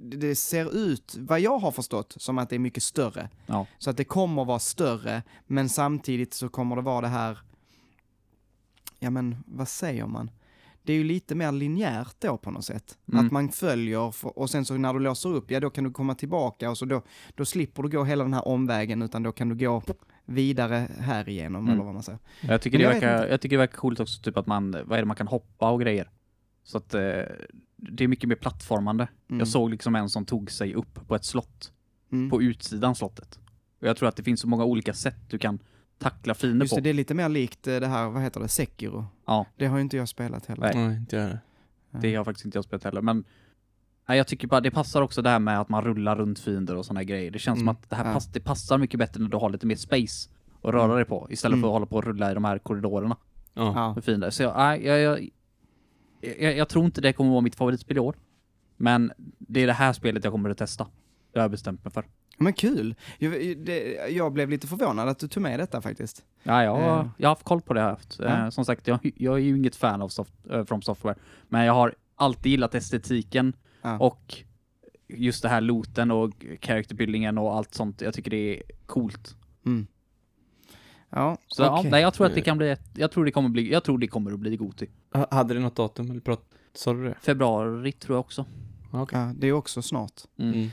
[0.01, 3.29] det ser ut, vad jag har förstått, som att det är mycket större.
[3.47, 3.67] Ja.
[3.79, 7.39] Så att det kommer vara större, men samtidigt så kommer det vara det här,
[8.99, 10.31] ja men vad säger man?
[10.83, 12.99] Det är ju lite mer linjärt då på något sätt.
[13.13, 13.27] Mm.
[13.27, 16.15] Att man följer och sen så när du låser upp, ja då kan du komma
[16.15, 17.03] tillbaka och så då,
[17.35, 19.83] då slipper du gå hela den här omvägen utan då kan du gå
[20.25, 21.75] vidare här igenom Mm.
[21.75, 22.19] eller vad man säger.
[22.41, 24.71] Jag tycker, Men det jag verkar, jag tycker det verkar coolt också, typ att man,
[24.71, 26.11] vad är det man kan hoppa och grejer.
[26.67, 27.01] Så att eh,
[27.77, 29.09] det är mycket mer plattformande.
[29.29, 29.39] Mm.
[29.39, 31.73] Jag såg liksom en som tog sig upp på ett slott,
[32.13, 32.31] Mm.
[32.31, 33.39] på utsidan slottet.
[33.81, 35.59] Och jag tror att det finns så många olika sätt du kan
[35.99, 36.77] tackla fiender Just på.
[36.77, 39.07] det, det är lite mer likt eh, det här, vad heter det, Sekiro.
[39.27, 40.73] Ja, Det har ju inte jag spelat heller.
[40.75, 40.87] Nej.
[40.89, 41.39] Nej, inte jag det.
[42.01, 43.25] det har faktiskt inte jag spelat heller, men
[44.09, 46.77] nej, jag tycker bara det passar också det här med att man rullar runt fiender
[46.77, 47.31] och såna här grejer.
[47.31, 48.13] Det känns som Mm, att det här ja.
[48.13, 50.31] pass, det passar mycket bättre när du har lite mer space
[50.63, 50.97] att röra Mm.
[50.97, 51.63] dig på, istället Mm.
[51.63, 53.17] för att hålla på och rulla i de här korridorerna
[53.55, 53.95] Ja.
[53.95, 54.31] Med fiender.
[54.31, 55.29] Så jag, jag, jag,
[56.21, 58.17] jag, jag tror inte det kommer vara mitt favoritspel i år.
[58.77, 60.87] Men det är det här spelet jag kommer att testa.
[61.33, 62.05] Det har jag bestämt mig för.
[62.39, 62.95] Men kul!
[63.19, 66.25] Jag, det, jag blev lite förvånad att du tog med detta faktiskt.
[66.43, 67.09] Ja, jag, har- Eh.
[67.19, 68.19] jag har haft koll på det jag har haft.
[68.19, 68.45] Ja.
[68.45, 71.15] Eh, som sagt, jag, jag är ju inget fan av soft, eh, From Software.
[71.49, 73.53] Men jag har alltid gillat estetiken
[73.83, 73.99] Ja.
[73.99, 74.35] och
[75.09, 78.01] just det här looten och characterbuildingen och allt sånt.
[78.01, 79.37] Jag tycker det är coolt.
[79.67, 79.87] Mm.
[81.11, 81.91] Ja, Så ja, okej.
[81.91, 84.07] nej, jag tror att det kan bli jag tror det kommer bli, jag tror det
[84.07, 84.87] kommer att bli Goti.
[85.17, 86.41] Ha- Hade det något datum eller prat...
[86.75, 87.15] Sa du det?
[87.23, 88.45] Februari tror jag också.
[88.91, 89.19] Okej.
[89.19, 90.13] ja, det är också snart.
[90.39, 90.53] Mm.
[90.55, 90.69] Mm.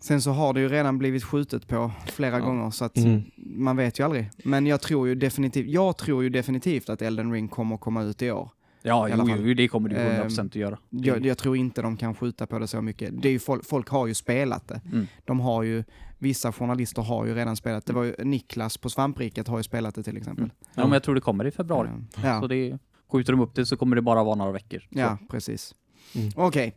[0.00, 2.44] Sen så har det ju redan blivit skjutet på flera Ja.
[2.44, 3.22] gånger så att Mm.
[3.36, 4.30] man vet ju aldrig.
[4.44, 8.22] Men jag tror ju definitivt, jag tror ju definitivt att Elden Ring kommer komma ut
[8.22, 8.50] i år.
[8.82, 10.78] Ja, I jo, jo, det kommer det ju Ehm, 100% att göra.
[10.90, 13.22] Jag, jag tror inte de kan skjuta på det så mycket.
[13.22, 14.80] Det är ju folk, folk har ju spelat det.
[14.92, 15.06] Mm.
[15.24, 15.84] De har ju,
[16.18, 17.92] vissa journalister har ju redan spelat det.
[17.92, 20.44] var ju Niklas på Svampriket har ju spelat det till exempel.
[20.44, 20.56] Mm.
[20.74, 21.88] Ja, men jag tror det kommer i februari.
[22.22, 22.40] Ja.
[22.40, 22.78] Så det,
[23.08, 24.78] skjuter de upp det så kommer det bara vara några veckor.
[24.78, 24.98] Så.
[24.98, 25.74] Ja, precis.
[26.14, 26.30] Mm.
[26.36, 26.76] Okej.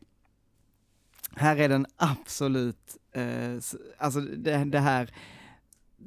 [1.36, 3.56] Här är den absolut, eh,
[3.98, 5.10] alltså det, det här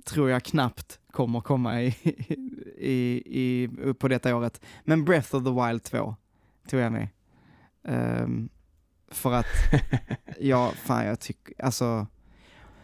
[0.05, 1.87] tror jag knappt kommer komma i,
[2.77, 3.69] i, i,
[3.99, 4.61] på detta året.
[4.85, 6.17] Men Breath of the Wild 2
[6.69, 7.09] tog jag med.
[7.85, 8.49] Ehm,
[9.09, 9.47] för att,
[10.41, 12.07] ja, fan jag tycker, alltså,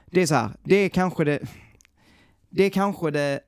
[0.07, 1.41] det är så här, det är kanske det,
[2.49, 3.41] det är kanske det,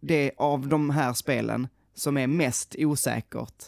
[0.00, 3.64] det av de här spelen som är mest osäkert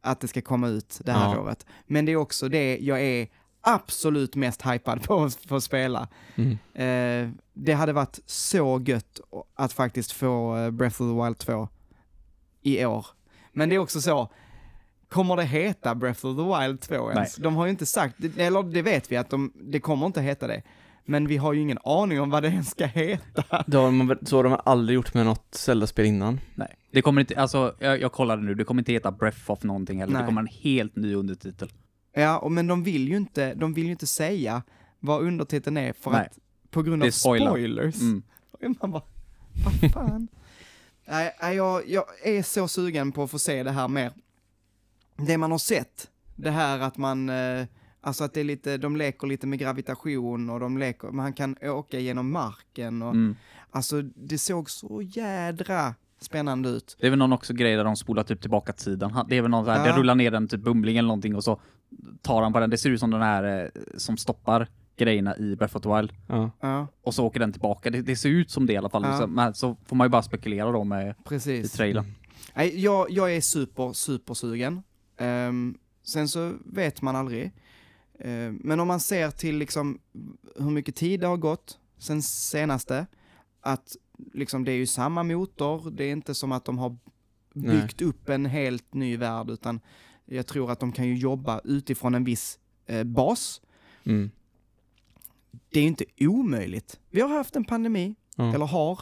[0.00, 1.40] att det ska komma ut det här Ja.
[1.40, 1.66] året.
[1.86, 3.28] Men det är också det jag är
[3.60, 6.08] absolut mest hypad på, att spela.
[6.34, 6.58] Mm.
[6.74, 9.20] Eh, det hade varit så gött
[9.54, 11.68] att faktiskt få eh, Breath of the Wild 2
[12.62, 13.06] i år.
[13.52, 14.28] Men det är också så,
[15.08, 17.36] kommer det heta Breath of the Wild 2 ens?
[17.36, 20.46] De har ju inte sagt, eller det vet vi att de, det kommer inte heta
[20.46, 20.62] det.
[21.04, 23.64] Men vi har ju ingen aning om vad det ens ska heta.
[23.66, 26.40] Det har man, så har de aldrig gjort med något Zelda-spel innan.
[26.54, 26.76] Nej.
[26.92, 30.00] Det kommer inte, alltså jag, jag kollade nu, det kommer inte heta Breath of någonting
[30.00, 30.12] heller.
[30.12, 30.22] Nej.
[30.22, 31.72] Det kommer en helt ny undertitel.
[32.14, 34.62] Ja, och, men de vill ju inte, de vill ju inte säga
[35.00, 36.20] vad undertiteln är för Nej.
[36.20, 36.38] att,
[36.70, 37.46] på grund av spoiler.
[37.50, 38.00] spoilers.
[38.00, 38.22] Mm.
[38.50, 39.02] Och man bara,
[39.64, 40.28] vad fan?
[41.04, 44.12] Nej, nej, jag, jag är så sugen på att få se det här mer.
[45.16, 47.66] Det man har sett, det här att man, eh,
[48.02, 51.56] alltså att det är lite, de leker lite med gravitation och de leker, man kan
[51.62, 53.36] åka genom marken och, Mm.
[53.70, 56.96] alltså det såg så jädra spännande ut.
[57.00, 59.10] Det är väl någon också grej där de spolar typ tillbaka tiden.
[59.10, 59.84] Han- Det är väl någon där, Ja.
[59.92, 61.60] det rullar ner en typ bumling eller någonting och så
[62.22, 62.70] tar han på den.
[62.70, 66.12] Det ser ut som den här eh, som stoppar grejerna i Breath of the Wild.
[66.28, 66.50] Ja.
[66.60, 67.90] Ja, Och så åker den tillbaka.
[67.90, 69.02] Det, det ser ut som det i alla fall.
[69.04, 69.18] Ja.
[69.18, 71.14] Så, men så får man ju bara spekulera då med
[71.46, 72.04] i trailern.
[72.54, 74.82] Nej, jag, jag är super, super sugen.
[75.18, 75.74] Ehm,
[76.04, 77.52] sen så vet man aldrig.
[78.24, 79.98] Ehm, men om man ser till liksom
[80.56, 83.06] hur mycket tid det har gått sen senaste,
[83.60, 83.96] att
[84.32, 86.96] liksom det är ju samma motor, det är inte som att de har
[87.52, 87.80] Nej.
[87.80, 89.80] byggt upp en helt ny värld, utan
[90.24, 93.62] jag tror att de kan ju jobba utifrån en viss eh, bas.
[94.04, 94.30] Mm.
[95.68, 97.00] Det är inte omöjligt.
[97.10, 98.54] Vi har haft en pandemi, Ja.
[98.54, 99.00] eller har.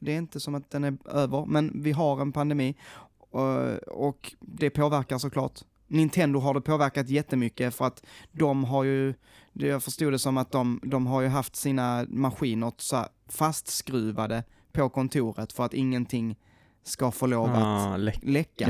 [0.00, 2.76] Det är inte som att den är över, men vi har en pandemi.
[3.18, 5.60] Och, och det påverkar såklart.
[5.94, 9.14] Nintendo har det påverkat jättemycket för att de har ju,
[9.52, 14.88] jag förstod det som att de, de har ju haft sina maskiner så fastskruvade på
[14.88, 16.36] kontoret för att ingenting
[16.82, 18.18] ska få lov att Ah, läck.
[18.22, 18.66] läcka.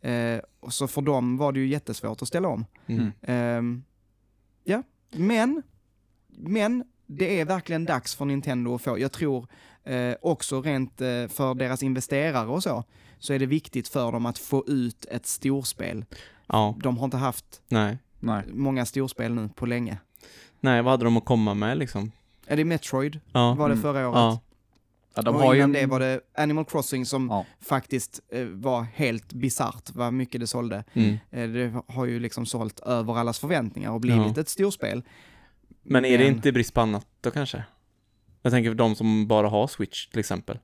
[0.00, 0.36] Mm.
[0.36, 0.40] Eh,
[0.70, 2.64] så för dem var det ju jättesvårt att ställa om.
[2.86, 3.12] Mm.
[3.22, 3.84] Ehm,
[4.64, 5.62] ja, men,
[6.28, 9.46] men det är verkligen dags för Nintendo att få, jag tror
[9.84, 12.84] eh, också rent eh, för deras investerare och så,
[13.18, 16.04] så är det viktigt för dem att få ut ett storspel.
[16.48, 17.98] Ja, De har inte haft nej.
[18.20, 18.44] Nej.
[18.52, 19.98] många storspel nu på länge.
[20.60, 22.12] Nej, vad hade de att komma med liksom?
[22.46, 23.20] Är det Metroid?
[23.32, 23.54] Ja.
[23.54, 23.82] Var det Mm.
[23.82, 24.16] förra året?
[24.18, 24.40] Ja.
[25.14, 25.58] Ja, de och har ju...
[25.58, 27.46] innan det var det Animal Crossing som Ja.
[27.60, 30.84] faktiskt eh, var helt bisarrt vad mycket det sålde.
[30.92, 31.16] Mm.
[31.30, 34.40] Eh, det har ju liksom sålt över allas förväntningar och blivit Ja.
[34.40, 35.02] ett storspel.
[35.82, 37.64] Men är det Men- inte brist på annat då kanske?
[38.42, 40.58] Jag tänker för de som bara har Switch till exempel.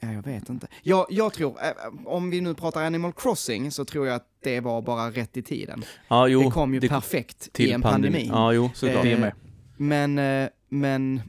[0.00, 0.66] Ja, jag vet inte.
[0.82, 4.60] Jag, jag tror, eh, om vi nu pratar Animal Crossing, så tror jag att det
[4.60, 5.84] var bara rätt i tiden.
[6.08, 6.42] Ja, jo.
[6.42, 8.28] det kom ju det- perfekt till i en pandemi.
[8.32, 9.02] Ja, jo, såklart.
[9.02, 9.32] Det Eh, med.
[9.76, 11.22] Men, eh, men,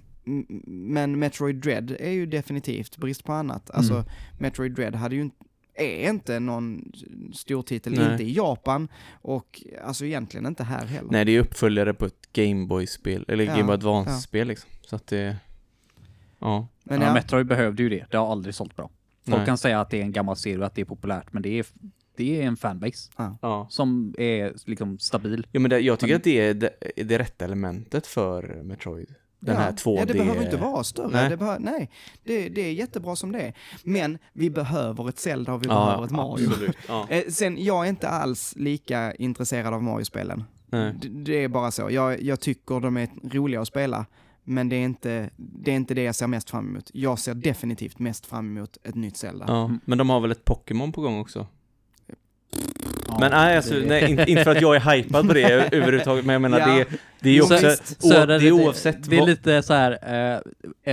[0.66, 3.72] men Metroid Dread är ju definitivt brist på annat.
[3.72, 4.06] Alltså, Mm.
[4.40, 5.36] Metroid Dread hade ju inte
[5.76, 6.92] är inte någon
[7.34, 8.12] stor titel, Nej.
[8.12, 8.88] inte i Japan
[9.22, 11.12] och alltså egentligen inte här heller.
[11.12, 14.44] Nej, det är uppföljare på ett Gameboy-spel, eller Ja, Game Boy Advance ja.
[14.44, 14.70] liksom.
[14.82, 15.38] Så att det...
[16.40, 16.68] Ja.
[16.92, 18.06] Men ja, ja, Metroid behövde ju det.
[18.12, 18.90] Det har aldrig sålt bra.
[19.26, 19.46] Folk Nej.
[19.46, 21.60] kan säga att det är en gammal serie och att det är populärt, men det
[21.60, 21.66] är,
[22.18, 23.12] det är en fanbase
[23.42, 23.68] Ja.
[23.70, 25.48] som är liksom stabil.
[25.52, 26.70] Ja, men det, jag tycker Men- att det är det,
[27.04, 29.10] det rätta elementet för Metroid.
[29.40, 29.96] Den här 2D...
[30.00, 31.10] Ja, det behöver inte vara större.
[31.12, 31.30] Nej.
[31.30, 31.90] Det, behö- nej,
[32.24, 33.54] det, det är jättebra som det är.
[33.84, 36.48] Men vi behöver ett Zelda och vi Ja, behöver ett Mario.
[36.50, 36.76] absolut.
[36.88, 37.08] Ja.
[37.10, 40.44] Eh, sen, jag är inte alls lika intresserad av Mario-spelen.
[40.72, 40.94] Nej.
[41.02, 41.88] D- Det är bara så.
[41.92, 44.06] Jag, jag tycker de är roliga att spela,
[44.44, 46.92] men det är, inte, det är inte det jag ser mest fram emot.
[46.94, 49.46] Jag ser definitivt mest fram emot ett nytt Zelda.
[49.48, 51.48] Ja, men de har väl ett Pokémon på gång också?
[53.20, 55.44] Men nej, alltså, det- nej inte, inte för att jag är hypad på det
[55.74, 56.66] överhuvudtaget, men jag menar Ja.
[56.68, 56.86] det,
[57.20, 57.54] det är ju också...
[57.68, 58.02] visst.
[58.02, 59.92] Så det är lite- oavsett Det är lite så här
[60.36, 60.42] uh,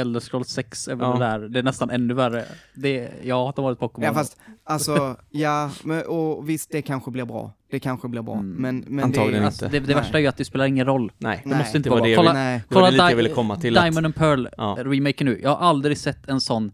[0.00, 1.12] Elder Scrolls 6 är väl Ja.
[1.12, 1.48] det där.
[1.48, 2.44] Det är nästan ännu värre.
[2.74, 4.04] Det, ja, det har varit Pokémon.
[4.06, 7.52] Ja, fast alltså, ja, men, och visst, det kanske blir bra.
[7.70, 8.34] Det kanske blir bra.
[8.34, 8.50] Mm.
[8.56, 9.78] Men, men Antagligen det, alltså, inte.
[9.80, 11.12] det, det värsta är ju att det spelar ingen roll.
[11.18, 11.58] Nej, Det Nej.
[11.58, 12.58] måste inte Det var vara det jag Kolla, Nej.
[12.68, 13.74] Det kolla det lite jag ville komma till.
[13.74, 14.76] Diamond and Pearl Ja.
[14.80, 15.40] remaken nu.
[15.42, 16.72] Jag har aldrig sett en sån,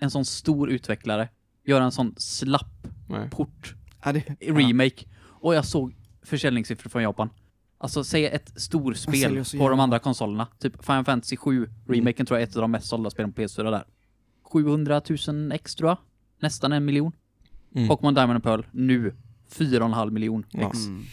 [0.00, 1.28] en sån stor utvecklare
[1.66, 3.30] göra en sån slapp Nej.
[3.30, 3.74] port
[4.04, 5.04] ja, det, remake.
[5.24, 7.30] Och jag såg försäljningssiffror från Japan.
[7.78, 10.46] Alltså säg ett storspel på de andra konsolerna.
[10.58, 13.42] Typ Final Fantasy 7 remaken tror jag är ett av de mest sålda spelen på
[13.42, 13.84] PS4 där.
[14.42, 15.98] 700 000 ex tror jag.
[16.40, 17.12] Nästan en miljon.
[17.74, 17.88] Mm.
[17.88, 19.14] Pokémon Diamond and Pearl nu
[19.50, 20.68] 4,5 miljon Ja.
[20.68, 20.86] ex.
[20.86, 21.04] mm.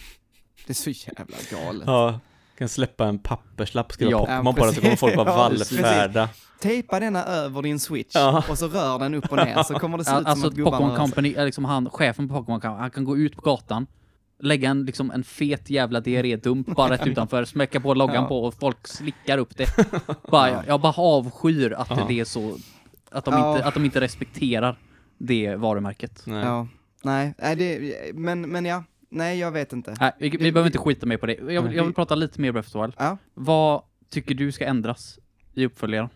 [0.67, 1.83] det är så jävla galet.
[1.87, 2.19] Ja,
[2.57, 4.25] kan släppa en papperslapp, skriva Ja.
[4.25, 5.71] Pokémon Ja, på den så kommer folk precis.
[5.71, 6.29] Ja, vallfärda.
[6.61, 8.43] Tejpa denna över din switch Ja.
[8.49, 10.55] och så rör den upp och ner så kommer det se ut Alltså som att
[10.55, 10.97] gubbarna Pokémon.
[10.97, 13.87] Company, liksom han, chefen på Pokémon Company, han kan gå ut på gatan,
[14.39, 18.27] lägga en, liksom, en fet jävla diarrédump bara rätt utanför, smäcka på loggan Ja.
[18.27, 19.65] på och folk slickar upp det.
[20.31, 22.05] Bara, jag, jag bara avskyr att Ja.
[22.07, 22.57] det är så,
[23.11, 23.53] att de, Ja.
[23.55, 24.77] inte, att de inte respekterar
[25.17, 26.23] det varumärket.
[26.25, 26.43] Nej.
[26.45, 26.67] Ja,
[27.03, 29.95] nej, nej det, men, men ja, nej jag vet inte.
[29.99, 31.33] Nej, vi, vi behöver inte skita mer på det.
[31.33, 32.93] Jag vill, jag vill prata lite mer Breath of the Wild.
[32.97, 35.19] Ja, Vad tycker du ska ändras
[35.53, 36.09] i uppföljaren?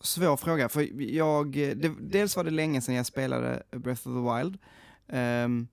[0.00, 4.36] Svår fråga, för jag, det, dels var det länge sedan jag spelade Breath of the
[4.36, 4.58] Wild.
[5.06, 5.68] Um,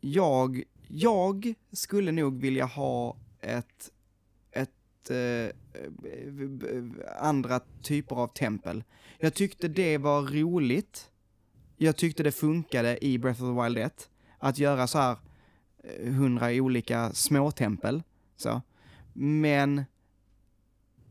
[0.00, 3.90] jag, jag skulle nog vilja ha ett,
[4.50, 5.54] ett eh,
[7.20, 8.84] andra typer av tempel.
[9.18, 11.10] Jag tyckte det var roligt.
[11.76, 14.10] Jag tyckte det funkade i Breath of the Wild 1.
[14.38, 15.16] Att göra så här
[15.84, 18.02] eh, hundra olika små tempel.
[18.36, 18.62] Så.
[19.12, 19.84] Men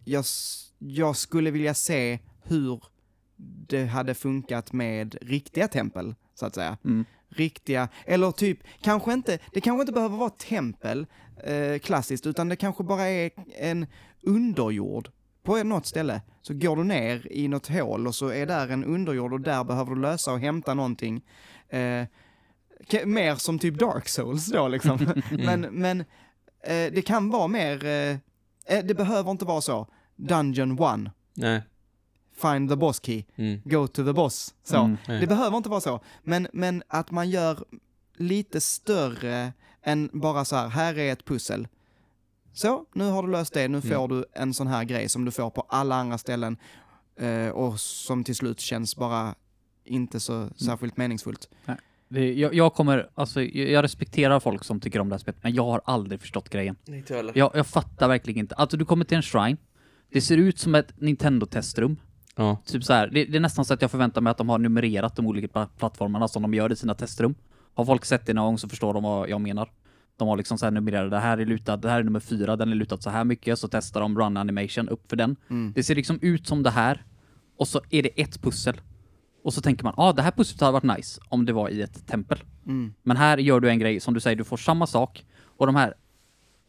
[0.06, 0.26] jag,
[0.78, 2.84] jag skulle vilja se hur
[3.68, 6.78] det hade funkat med riktiga tempel, så att säga.
[6.86, 7.06] Mm.
[7.30, 11.06] Riktiga, eller typ, kanske inte, det kanske inte behöver vara tempel,
[11.44, 13.86] eh, klassiskt, utan det kanske bara är en
[14.22, 15.10] underjord
[15.44, 18.84] på något ställe så går du ner i något hål och så är där en
[18.84, 21.22] underjord och där behöver du lösa och hämta någonting.
[21.70, 22.06] Eh,
[23.06, 25.14] mer som typ Dark Souls då liksom.
[25.32, 26.00] men men
[26.64, 28.12] eh, det kan vara mer, eh,
[28.66, 29.88] eh, det behöver inte vara så.
[30.18, 31.62] Dungeon one, Nej.
[32.42, 33.62] find the boss key, Mm.
[33.66, 34.54] go to the boss.
[34.64, 34.78] Så.
[34.78, 34.98] Mm.
[35.08, 35.20] Nej.
[35.20, 37.58] Det behöver inte vara så, men, men att man gör
[38.18, 41.68] lite större än bara så här, här är ett pussel.
[42.54, 43.90] Så, nu har du löst det, nu Mm.
[43.98, 46.58] får du en sån här grej som du får på alla andra ställen
[47.20, 49.36] eh, och som till slut känns bara
[49.86, 51.50] inte så särskilt meningsfullt.
[52.10, 55.54] Det, jag, jag kommer, alltså jag respekterar folk som tycker om det här spelet, men
[55.54, 56.76] jag har aldrig förstått grejen.
[57.34, 58.56] Jag, jag fattar verkligen inte.
[58.56, 59.58] Alltså du kommer till en shrine,
[60.12, 61.98] det ser ut som ett Nintendo-testrum.
[62.36, 62.58] Ja.
[62.66, 64.58] Typ så här, det, det är nästan så att jag förväntar mig att de har
[64.58, 67.36] numrerat de olika pla- plattformarna som de gör i sina testrum.
[67.74, 69.72] Har folk sett det någon gång så förstår de vad jag menar.
[70.18, 72.56] De har liksom så här numrerade, det här är lutad, det här är nummer fyra,
[72.56, 75.36] den är lutad så här mycket, så testar de run animation upp för den.
[75.50, 75.74] Mm.
[75.76, 77.06] Det ser liksom ut som det här,
[77.58, 78.82] och så är det ett pussel.
[79.44, 81.70] Och så tänker man, ja ah, det här pusslet hade varit nice om det var
[81.70, 82.44] i ett tempel.
[82.66, 82.94] Mm.
[83.04, 85.26] Men här gör du en grej, som du säger, du får samma sak,
[85.58, 85.94] och de här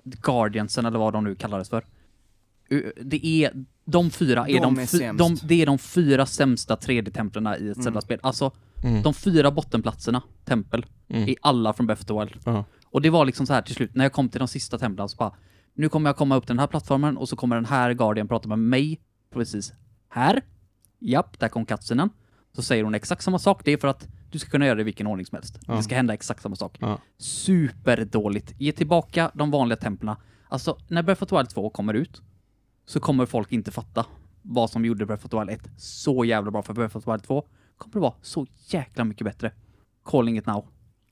[0.04, 1.84] Guardiansen eller vad de nu kallades för.
[2.70, 3.52] U- Det är,
[3.84, 7.82] de fyra är De de, är de, det är de fyra sämsta 3D-templen i ett
[7.84, 8.18] Zelda-spel.
[8.22, 8.50] Alltså,
[8.84, 9.02] Mm.
[9.02, 11.28] de fyra bottenplatserna, tempel, Mm.
[11.28, 12.42] är alla från Breath of the Wild.
[12.44, 12.64] Ja.
[12.84, 15.08] Och det var liksom så här till slut, när jag kom till de sista templen
[15.08, 15.32] så bara,
[15.74, 18.28] nu kommer jag komma upp till den här plattformen och så kommer den här Guardian
[18.28, 19.00] prata med mig
[19.34, 19.72] precis
[20.08, 20.42] här.
[20.98, 22.10] Japp, där kom cutscenen.
[22.56, 24.80] Så säger hon exakt samma sak, det är för att du ska kunna göra det
[24.80, 25.58] i vilken ordning som helst.
[25.66, 25.74] Ja.
[25.74, 26.76] Det ska hända exakt samma sak.
[26.80, 26.98] Ja.
[27.18, 28.54] Superdåligt.
[28.58, 30.16] Ge tillbaka de vanliga templen.
[30.48, 32.22] Alltså, när Breath of the Wild 2 kommer ut,
[32.88, 34.06] så kommer folk inte fatta
[34.42, 37.10] vad som gjorde Breath of the Wild 1 så jävla bra, för Breath of the
[37.10, 37.44] Wild 2
[37.78, 39.52] kommer det vara så jäkla mycket bättre.
[40.04, 40.66] Calling it now.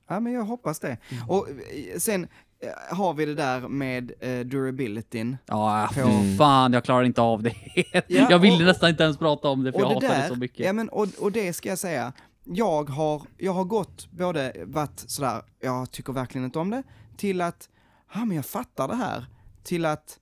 [0.07, 0.97] Ja, men jag hoppas det.
[1.09, 1.29] Mm.
[1.29, 2.27] Och eh, sen
[2.59, 5.37] eh, har vi det där med eh, durabilityn.
[5.45, 7.53] Ja, På- fy fan, jag klarar inte av det.
[8.07, 10.21] Ja, jag ville och- nästan inte ens prata om det, för jag det hatar där,
[10.21, 10.65] det så mycket.
[10.65, 12.13] Ja, men, och, och det ska jag säga,
[12.43, 16.83] jag har, jag har gått både varit sådär, jag tycker verkligen inte om det,
[17.17, 17.69] till att,
[18.13, 19.25] ja men jag fattar det här,
[19.63, 20.19] till att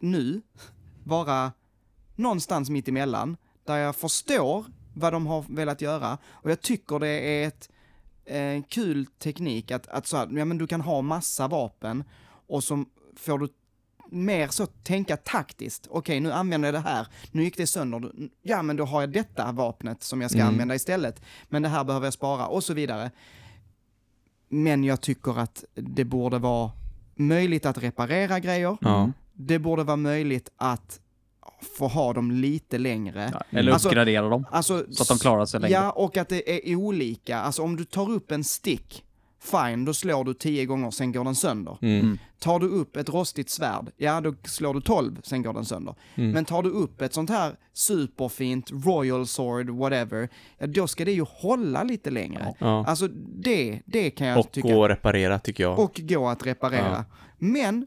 [0.00, 0.42] nu
[1.04, 1.52] vara
[2.14, 7.08] någonstans mitt emellan, där jag förstår vad de har velat göra, och jag tycker det
[7.08, 7.68] är ett
[8.24, 12.04] eh, kul teknik att, att så här, ja men du kan ha massa vapen,
[12.46, 12.84] och så
[13.16, 13.48] får du
[14.10, 15.86] mer så tänka taktiskt.
[15.90, 17.06] Okej, nu använder jag det här.
[17.32, 18.12] Nu gick det sönder.
[18.42, 20.52] Ja, men då har jag detta vapnet som jag ska Mm.
[20.52, 21.22] använda istället.
[21.48, 23.10] Men det här behöver jag spara och så vidare.
[24.48, 26.70] Men jag tycker att det borde vara
[27.14, 28.76] möjligt att reparera grejer.
[28.80, 29.10] Ja.
[29.40, 31.00] Det borde vara möjligt att
[31.78, 33.30] få ha dem lite längre.
[33.32, 35.74] Ja, eller Alltså- uppgradera dem, Alltså, så att de klarar sig längre.
[35.74, 37.38] Ja, och att det är olika.
[37.38, 39.04] Alltså om du tar upp en stick,
[39.40, 41.78] fine, då slår du tio gånger, sen går den sönder.
[41.82, 42.18] Mm.
[42.38, 45.94] Tar du upp ett rostigt svärd, ja då slår du 12, sen går den sönder.
[46.14, 46.30] Mm.
[46.30, 50.28] Men tar du upp ett sånt här superfint Royal Sword, whatever,
[50.58, 52.54] ja då ska det ju hålla lite längre.
[52.58, 52.84] Ja.
[52.86, 54.68] Alltså det, det kan jag Och tycka.
[54.68, 55.78] gå och reparera tycker jag.
[55.78, 57.04] och gå att reparera.
[57.08, 57.16] Ja.
[57.38, 57.86] Men,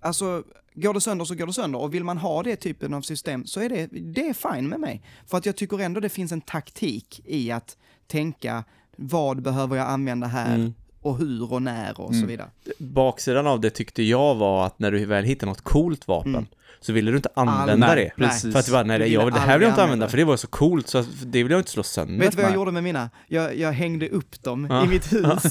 [0.00, 0.42] alltså,
[0.74, 1.78] går det sönder så går det sönder.
[1.78, 4.80] Och vill man ha det typen av system så är det, det är fine med
[4.80, 5.02] mig.
[5.26, 8.64] För att jag tycker ändå det finns en taktik i att tänka,
[8.96, 10.54] vad behöver jag använda här?
[10.54, 10.74] Mm.
[11.00, 12.26] Och hur och när och så Mm.
[12.26, 12.50] vidare.
[12.78, 16.46] Baksidan av det tyckte jag var att när du väl hittar något coolt vapen Mm.
[16.80, 18.24] Så ville du inte använda Nej, det.
[18.24, 18.52] precis.
[18.52, 20.16] För att det var, nej, Du det, jag, det här vill jag inte använda för
[20.16, 22.18] det var så coolt så det vill jag inte slå sönder.
[22.24, 22.54] Vet du vad jag Nej.
[22.58, 23.10] gjorde med mina?
[23.28, 24.84] Jag, jag hängde upp dem Ja.
[24.84, 25.42] i mitt hus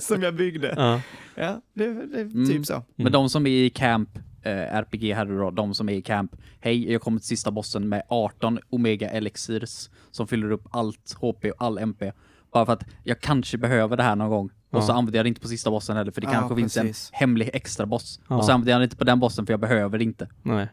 [0.06, 0.74] som jag byggde.
[0.76, 1.00] Ja.
[1.34, 2.48] Ja, det, är Mm.
[2.48, 2.82] typ så.
[2.96, 4.08] Men de som är i camp,
[4.42, 7.88] eh, RPG här då, de som är i camp, hej, jag kommer till sista bossen
[7.88, 12.12] med 18 Omega Elixirs som fyller upp allt HP och all MP.
[12.52, 14.50] Bara för att jag kanske behöver det här någon gång.
[14.72, 14.96] Och så Ja.
[14.96, 17.10] använder jag det inte på sista bossen heller, för det Ja, kanske finns precis.
[17.12, 18.20] en hemlig extra boss.
[18.28, 18.36] Ja.
[18.36, 20.28] Och så använder jag det inte på den bossen för jag behöver det inte.
[20.42, 20.68] Nej.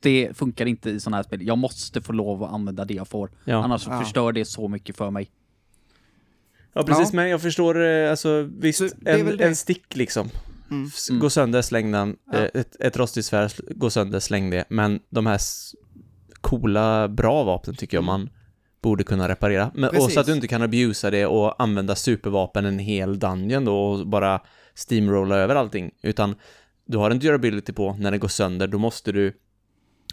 [0.00, 1.46] Det funkar inte i sådana här spel.
[1.46, 3.30] Jag måste få lov att använda det jag får.
[3.44, 3.64] Ja.
[3.64, 4.00] Annars Ja.
[4.00, 5.30] förstör det så mycket för mig.
[6.72, 7.08] ja, precis.
[7.12, 7.16] Ja.
[7.16, 10.28] Men jag förstår, eh, alltså visst, Så det är väl en, en stick liksom.
[10.70, 10.90] Mm.
[11.10, 11.20] Mm.
[11.20, 12.16] Gå sönder, släng den.
[12.32, 12.38] Ja.
[12.38, 14.64] Eh, Ett, ett rostigt svärd, gå sönder, släng det.
[14.68, 15.40] Men de här
[16.40, 18.30] coola, bra vapnen tycker jag man
[18.80, 19.70] borde kunna reparera.
[19.74, 23.64] Men, och så att du inte kan abusa det och använda supervapen en hel dungeon
[23.64, 24.40] då och bara
[24.74, 25.90] steamrolla över allting.
[26.02, 26.34] Utan
[26.84, 29.32] du har en durability på, när det går sönder, då måste du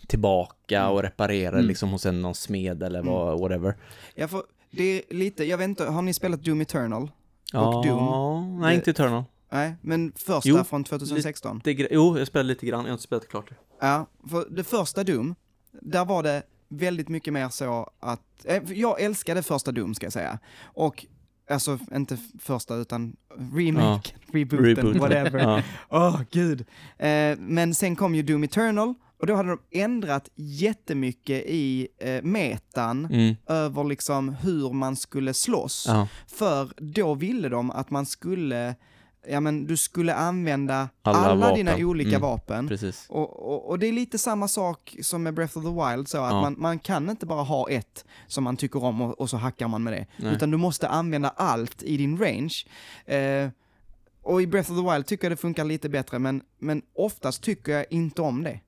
[0.07, 1.65] tillbaka och reparera Mm.
[1.67, 3.75] liksom hos en någon smed eller vad, whatever.
[4.15, 7.11] Jag får, det är lite, jag vet inte, har ni spelat Doom Eternal?
[7.53, 8.59] Ja, Doom.
[8.59, 9.23] nej Det- inte Eternal.
[9.51, 11.61] Nej, men första Jo, från 2016.
[11.63, 13.55] Det, är gre- jo, jag spelade lite grann, jag har inte spelat klart det.
[13.81, 15.35] Ja, för det första Doom,
[15.81, 16.43] där var det
[16.77, 20.39] väldigt mycket mer så att, eh, jag älskade första Doom ska jag säga.
[20.63, 21.05] Och
[21.49, 23.15] Alltså inte första utan
[23.55, 24.95] remake, rebooten, Reboot.
[24.97, 25.39] whatever.
[25.39, 25.61] Ja.
[25.89, 26.61] Åh, gud.
[26.97, 32.21] Eh, men sen kom ju Doom Eternal och då hade de ändrat jättemycket i eh,
[32.23, 33.35] metan Mm.
[33.47, 35.85] över liksom hur man skulle slåss.
[35.87, 36.07] Ja.
[36.27, 38.75] För då ville de att man skulle,
[39.29, 42.21] ja men du skulle använda alla, Alla dina olika Mm.
[42.21, 42.67] vapen.
[42.67, 43.05] Precis.
[43.09, 46.17] Och, och, och det är lite samma sak som med Breath of the Wild, så
[46.17, 46.41] att Ja.
[46.41, 49.67] man, man kan inte bara ha ett som man tycker om och, och så hackar
[49.67, 50.05] man med det.
[50.17, 50.33] Nej.
[50.35, 52.53] Utan du måste använda allt i din range.
[53.05, 53.49] Eh,
[54.21, 57.41] och i Breath of the Wild tycker jag det funkar lite bättre, men, men oftast
[57.43, 58.59] tycker jag inte om det.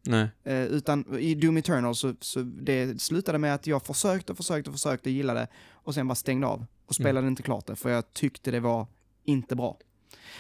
[0.43, 4.69] Eh, utan i Doom Eternal så, så det slutade med att jag försökte och försökte
[4.69, 7.89] och försökte gilla det och sen bara stängde av och spelade inte klart det för
[7.89, 8.87] jag tyckte det var
[9.23, 9.77] inte bra.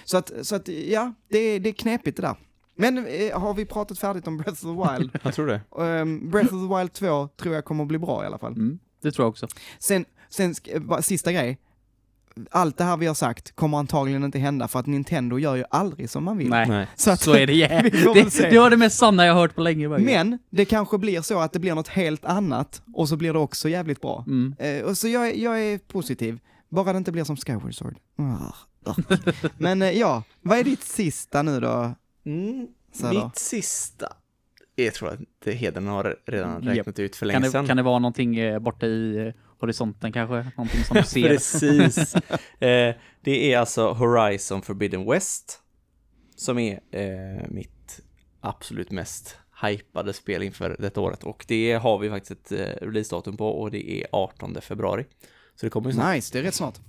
[0.05, 2.35] Så att, så att ja, det, är- det är knepigt det där.
[2.75, 5.11] Men eh, har vi pratat färdigt om Breath of the Wild?
[5.23, 5.61] Jag tror det.
[5.83, 8.51] Ehm, Breath of the Wild 2 tror jag kommer att bli bra i alla fall.
[8.53, 9.47] Mm, det tror jag också.
[9.79, 11.57] Sen, sen eh, sista grej.
[12.51, 15.63] Allt det här vi har sagt kommer antagligen inte hända för att Nintendo gör ju
[15.69, 16.49] aldrig som man vill.
[16.49, 16.87] Nej.
[16.95, 19.55] Så, att, så är det väl Det, det var det mest sanna jag har hört
[19.55, 19.89] på länge.
[19.89, 20.11] faktiskt.
[20.11, 23.39] Men det kanske blir så att det blir något helt annat och så blir det
[23.39, 24.23] också jävligt bra.
[24.27, 24.55] Mm.
[24.59, 26.39] Eh, och så jag, är- jag är positiv,
[26.69, 27.95] bara det inte blir som Skyward Sword.
[28.17, 28.53] Ah.
[29.57, 31.95] Men eh, ja, vad är ditt sista nu då?
[32.25, 32.67] Mm.
[33.11, 34.13] Mitt sista.
[34.75, 37.67] Jag tror att Heden har redan räknat ut för Kan, länge det, sedan.
[37.67, 40.51] kan det vara någonting eh, borta i eh, horisonten kanske?
[40.57, 41.29] Någonting som du ser?
[41.29, 42.15] Precis.
[42.59, 45.59] eh, det är alltså Horizon Forbidden West.
[46.35, 47.99] Som är eh, mitt
[48.41, 51.23] absolut mest hypade spel inför detta året.
[51.23, 55.05] Och det har vi faktiskt ett eh, releasedatum på och det är 18 februari.
[55.55, 56.15] Så det kommer ju snart.
[56.15, 56.79] Nice, det är rätt snart.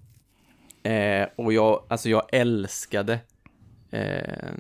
[0.83, 3.21] Eh, och jag, alltså jag älskade
[3.91, 4.53] eh,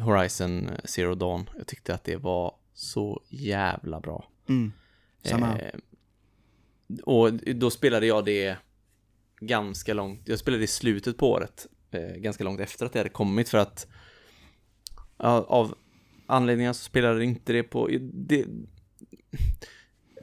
[0.00, 1.50] Horizon Zero Dawn.
[1.56, 4.28] Jag tyckte att det var så jävla bra.
[4.48, 4.72] Mm.
[5.22, 5.58] Samma.
[5.58, 5.74] Eh,
[7.04, 8.56] och då spelade jag det
[9.40, 13.08] ganska långt, jag spelade i slutet på året, eh, ganska långt efter att det hade
[13.08, 13.86] kommit för att
[15.16, 15.74] av
[16.26, 18.46] anledningar så spelade inte det på, det,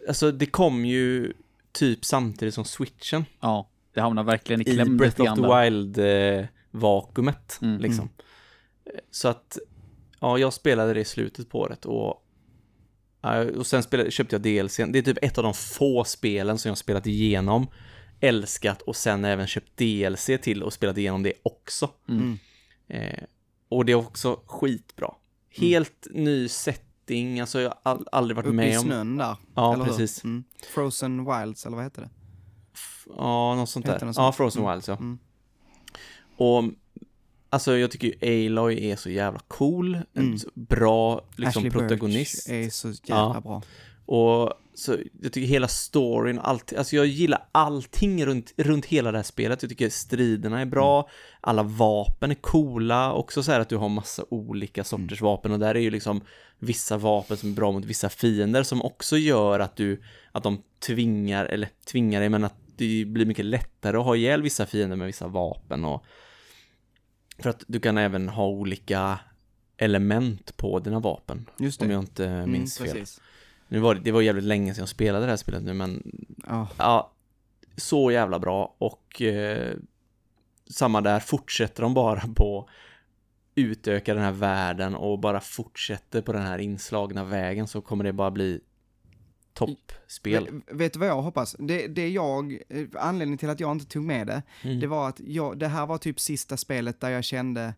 [0.08, 1.34] alltså det kom ju
[1.72, 5.42] typ samtidigt som switchen Ja, det hamnar verkligen i i kläm Breath lite of the
[5.42, 5.64] grann där.
[5.70, 5.98] Wild
[6.40, 7.82] eh, vakuumet Mm.
[7.82, 8.10] liksom.
[8.86, 9.58] Eh, Så att,
[10.20, 12.24] ja, jag spelade det i slutet på året och
[13.58, 14.78] och sen spelade, köpte jag DLC.
[14.78, 17.68] Det är typ ett av de få spelen som jag spelat igenom,
[18.20, 21.90] älskat och sen även köpt DLC till och spelat igenom det också.
[22.10, 22.38] Mm.
[22.88, 23.24] Eh,
[23.70, 25.14] och det är också skitbra.
[25.50, 28.84] Helt ny setting, alltså jag har aldrig varit Uppe i med om...
[28.86, 29.36] snön där.
[29.56, 30.24] Ja, precis.
[30.24, 30.44] Mm.
[30.74, 32.10] Frozen Wilds, eller vad heter det?
[33.18, 34.00] Ja, något sånt där.
[34.00, 34.22] den så?
[34.22, 34.74] Ja, Frozen Mm.
[34.74, 34.96] Wilds, ja.
[34.96, 35.18] Mm.
[36.38, 36.64] Och
[37.50, 40.38] alltså jag tycker ju Aloy är så jävla cool, en Mm.
[40.38, 42.48] så bra liksom Ashley protagonist.
[42.50, 43.42] Birch är så jävla Ja.
[43.42, 43.62] bra.
[44.06, 49.18] Och så jag tycker hela storyn, allt, alltså jag gillar allting runt, runt hela det
[49.18, 49.62] här spelet.
[49.62, 51.10] Jag tycker striderna är bra, Mm.
[51.42, 55.32] alla vapen är coola, också så här att du har massa olika sorters Mm.
[55.32, 56.22] vapen och där är ju liksom
[56.60, 60.02] vissa vapen som är bra mot vissa fiender som också gör att du,
[60.32, 64.42] att de tvingar, eller tvingar dig, men att det blir mycket lättare att ha ihjäl
[64.42, 66.06] vissa fiender med vissa vapen och
[67.40, 69.20] för att du kan även ha olika
[69.78, 71.94] element på dina vapen, Just om det.
[71.94, 73.06] jag inte minns mm, fel.
[73.68, 76.04] Nu var det, det var jävligt länge sedan jag spelade det här spelet nu, men
[76.48, 76.68] Ja.
[76.78, 77.12] ja,
[77.78, 79.76] så jävla bra och eh,
[80.70, 82.70] samma där, fortsätter de bara på
[83.56, 88.14] utöka den här världen och bara fortsätter på den här inslagna vägen så kommer det
[88.14, 88.62] bara bli
[89.58, 90.44] toppspel.
[90.52, 91.56] Vet, vet du vad jag hoppas?
[91.60, 94.80] Det, det jag, eh, anledningen till att jag inte tog med det, Mm.
[94.80, 97.74] det var att jag, det här var typ sista spelet där jag kände,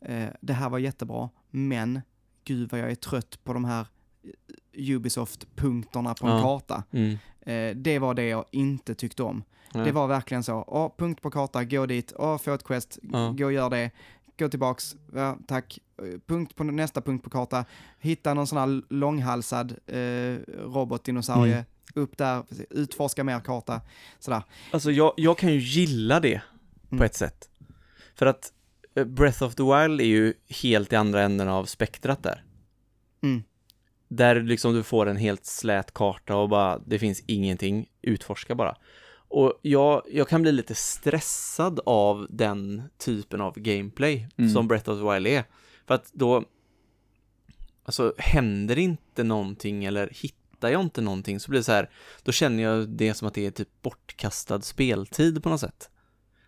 [0.00, 2.00] eh, det här var jättebra, men
[2.44, 3.86] gud vad jag är trött på de här
[4.24, 6.42] eh, Ubisoft-punkterna på en Ja.
[6.42, 6.84] karta.
[6.90, 7.18] Mm.
[7.40, 9.42] Eh, det var det jag inte tyckte om.
[9.74, 9.84] Nej.
[9.84, 13.34] Det var verkligen så, åh, punkt på karta, gå dit, åh, få ett quest, Ja.
[13.38, 13.90] gå och gör det,
[14.38, 15.78] gå tillbaks, ja, tack,
[16.26, 17.64] punkt på nästa punkt på karta,
[17.98, 21.64] hitta någon sån här långhalsad eh, robotdinosaurie, Mm.
[21.94, 23.80] upp där, utforska mer karta,
[24.18, 24.42] sådär.
[24.70, 26.40] Alltså jag, jag kan ju gilla det
[26.88, 27.04] på Mm.
[27.06, 27.48] ett sätt.
[28.14, 28.52] För att
[28.94, 32.44] eh, Breath of the Wild är ju helt i andra änden av spektrat där.
[33.22, 33.42] Mm.
[34.08, 38.76] Där liksom du får en helt slät karta och bara, det finns ingenting, utforska bara.
[39.28, 44.50] Och jag, jag kan bli lite stressad av den typen av gameplay Mm.
[44.50, 45.44] som Breath of the Wild är.
[45.86, 46.44] För att då,
[47.84, 51.90] alltså händer inte någonting eller hittar jag inte någonting så blir det så här,
[52.22, 55.90] då känner jag det som att det är typ bortkastad speltid på något sätt.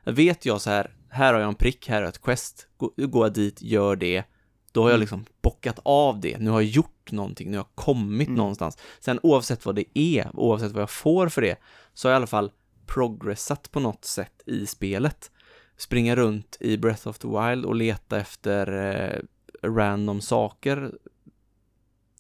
[0.05, 2.93] Vet jag så här, här har jag en prick, här har jag ett quest, Gå-
[2.97, 4.25] går jag dit, gör det,
[4.73, 5.01] då har jag Mm.
[5.01, 8.39] liksom bockat av det, nu har jag gjort någonting, nu har jag kommit Mm.
[8.39, 8.79] någonstans.
[9.01, 11.57] Sen oavsett vad det är, oavsett vad jag får för det,
[11.95, 12.51] så har jag i alla fall
[12.89, 15.31] progressat på något sätt i spelet.
[15.77, 19.21] Springa runt i Breath of the Wild och leta efter eh,
[19.69, 20.93] random saker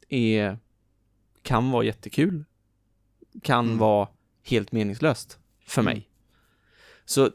[0.09, 0.59] är,
[1.43, 2.45] kan vara jättekul.
[3.43, 3.79] Kan Mm.
[3.79, 4.09] vara
[4.45, 5.93] helt meningslöst för Mm.
[5.95, 6.09] mig.
[7.05, 7.31] Så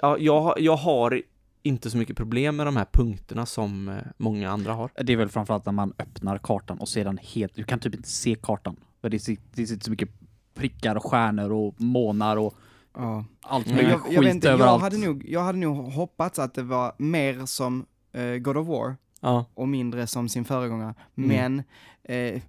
[0.00, 1.22] ja, jag, har- jag har
[1.62, 4.90] inte så mycket problem med de här punkterna som eh, många andra har.
[5.04, 7.94] Det är väl framförallt när man öppnar kartan och ser den helt, du kan typ
[7.94, 8.76] inte se kartan.
[9.00, 10.08] För det sitter, det sitter så mycket
[10.56, 12.54] prickar och stjärnor och månar och
[12.98, 13.24] Ja.
[13.42, 14.82] allt möjligt Jag, skit jag, vet inte, jag, överallt.
[14.82, 18.96] hade nog, jag hade nog hoppats att det var mer som eh, God of War
[19.20, 20.94] Ja, och mindre som sin föregångare.
[21.16, 21.28] Mm.
[21.28, 21.62] Men
[22.04, 22.42] eh,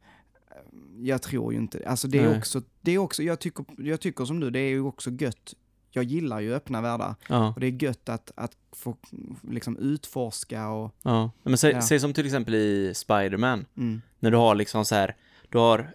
[0.99, 2.37] jag tror ju inte Alltså det är Nej.
[2.37, 5.53] också, det är också jag, tycker, jag tycker som du, det är ju också gött.
[5.91, 8.95] Jag gillar ju öppna världar ja, och det är gött att, att få
[9.41, 11.31] liksom utforska och ja.
[11.43, 11.99] Men säg, Ja.
[11.99, 13.65] som till exempel i Spider-Man.
[13.77, 15.15] mm, När du har liksom så här,
[15.49, 15.93] du har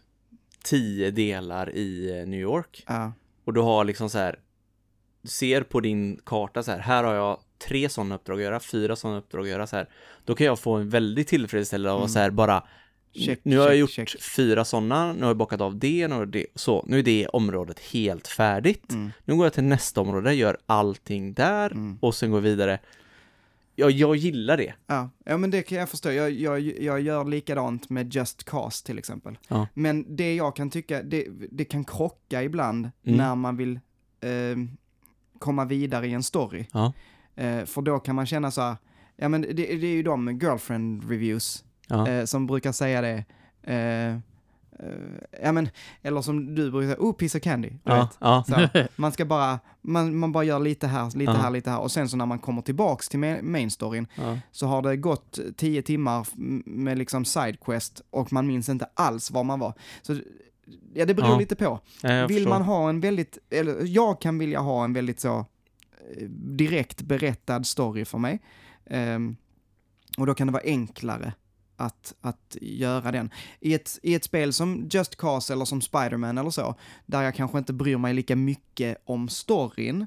[0.64, 3.12] tio delar i eh, New York ja,
[3.44, 4.38] och du har liksom så här,
[5.22, 7.38] du ser på din karta så här, här har jag
[7.68, 9.88] tre sådana uppdrag att göra, fyra sådana uppdrag att göra så här.
[10.24, 12.08] Då kan jag få en väldigt tillfredsställelse av Mm.
[12.08, 12.64] så här bara,
[13.14, 14.22] Check, nu har jag gjort check.
[14.22, 17.78] fyra sådana, nu har jag bockat av det, nu det, så, nu är det området
[17.80, 18.90] helt färdigt.
[18.92, 21.98] mm, Nu går jag till nästa område, gör allting där mm.
[22.00, 22.78] och sen går jag vidare.
[23.74, 24.74] Ja, jag gillar det.
[24.86, 26.12] Ja, ja men det kan jag förstå.
[26.12, 29.38] Jag, jag, jag gör likadant med Just Cause till exempel.
[29.48, 29.66] Ja.
[29.74, 33.16] Men det jag kan tycka, det, det kan krocka ibland Mm.
[33.18, 33.80] när man vill
[34.20, 34.56] eh,
[35.38, 36.66] komma vidare i en story.
[36.72, 36.92] Ja.
[37.36, 38.76] Eh, för då kan man känna så här,
[39.16, 42.08] ja men det, det är ju de girlfriend reviews Ja.
[42.08, 43.24] eh, som brukar säga det.
[44.82, 45.68] Eh, ja men,
[46.02, 47.70] eller som du brukar säga, oh piece of candy.
[47.84, 48.44] Ja, ja.
[48.48, 51.38] Så, man ska bara, man, man bara gör lite här, lite Ja.
[51.38, 54.06] här, lite här och sen så när man kommer tillbaks till ma- main storyn
[54.50, 56.26] så har det gått tio timmar
[56.68, 59.74] med liksom sidequest och man minns inte alls var man var.
[60.02, 60.16] Så
[60.94, 61.80] ja, det beror lite på.
[62.02, 62.48] Vill förstår.
[62.48, 67.64] man ha en väldigt, eller jag kan vilja ha en väldigt så eh, direkt berättad
[67.64, 68.40] story för mig.
[68.86, 69.36] Ehm,
[70.18, 71.32] och då kan det vara enklare
[71.82, 73.30] att, att göra den.
[73.60, 76.74] I ett, I ett spel som Just Cause eller som Spider-Man eller så,
[77.06, 80.06] där jag kanske inte bryr mig lika mycket om storyn,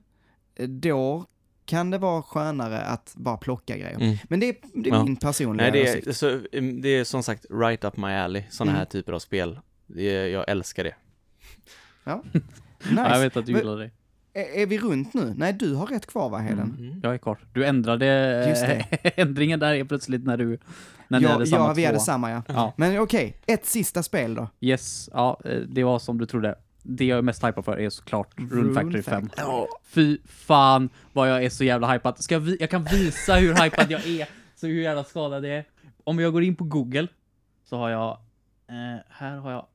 [0.67, 1.26] då
[1.65, 3.95] kan det vara skönare att bara plocka grejer.
[3.99, 4.17] Mm.
[4.30, 5.03] Men det är, det är Ja.
[5.03, 6.07] min personliga Nej, det åsikt.
[6.07, 8.78] är, så, mm, det är som sagt right up my alley, sådana Mm.
[8.80, 9.59] här typer av spel.
[9.88, 10.95] Det är, jag älskar det.
[12.03, 12.23] Ja,
[12.89, 13.01] Nice.
[13.09, 13.91] jag vet att du gillar det.
[14.36, 15.34] Är, är vi runt nu?
[15.38, 16.76] Nej, du har rätt kvar va, Heden?
[16.80, 17.00] Mm.
[17.04, 17.38] Jag är kvar.
[17.54, 18.06] Du ändrade
[18.50, 18.86] Just det.
[19.22, 20.60] ändringen där är plötsligt när du
[21.08, 21.88] när ni Ja, hade samma ja, vi två.
[21.88, 22.42] hade samma ja.
[22.48, 22.74] Ja.
[22.78, 24.48] Men okej, ett sista spel då.
[24.62, 26.56] Yes, ja, eh, det var som du trodde.
[26.84, 29.22] Det jag är mest hypad för är såklart Rune Rune Factory 5.
[29.30, 29.46] Factory.
[29.48, 32.24] Ja, Fy fan vad jag är så jävla hypad.
[32.24, 35.58] Ska jag, vi- jag kan visa hur hypad jag är, så hur jävla skadad jag
[35.58, 35.66] är.
[36.04, 37.08] Om jag går in på Google
[37.70, 38.10] så har jag,
[38.70, 39.66] eh, här har jag,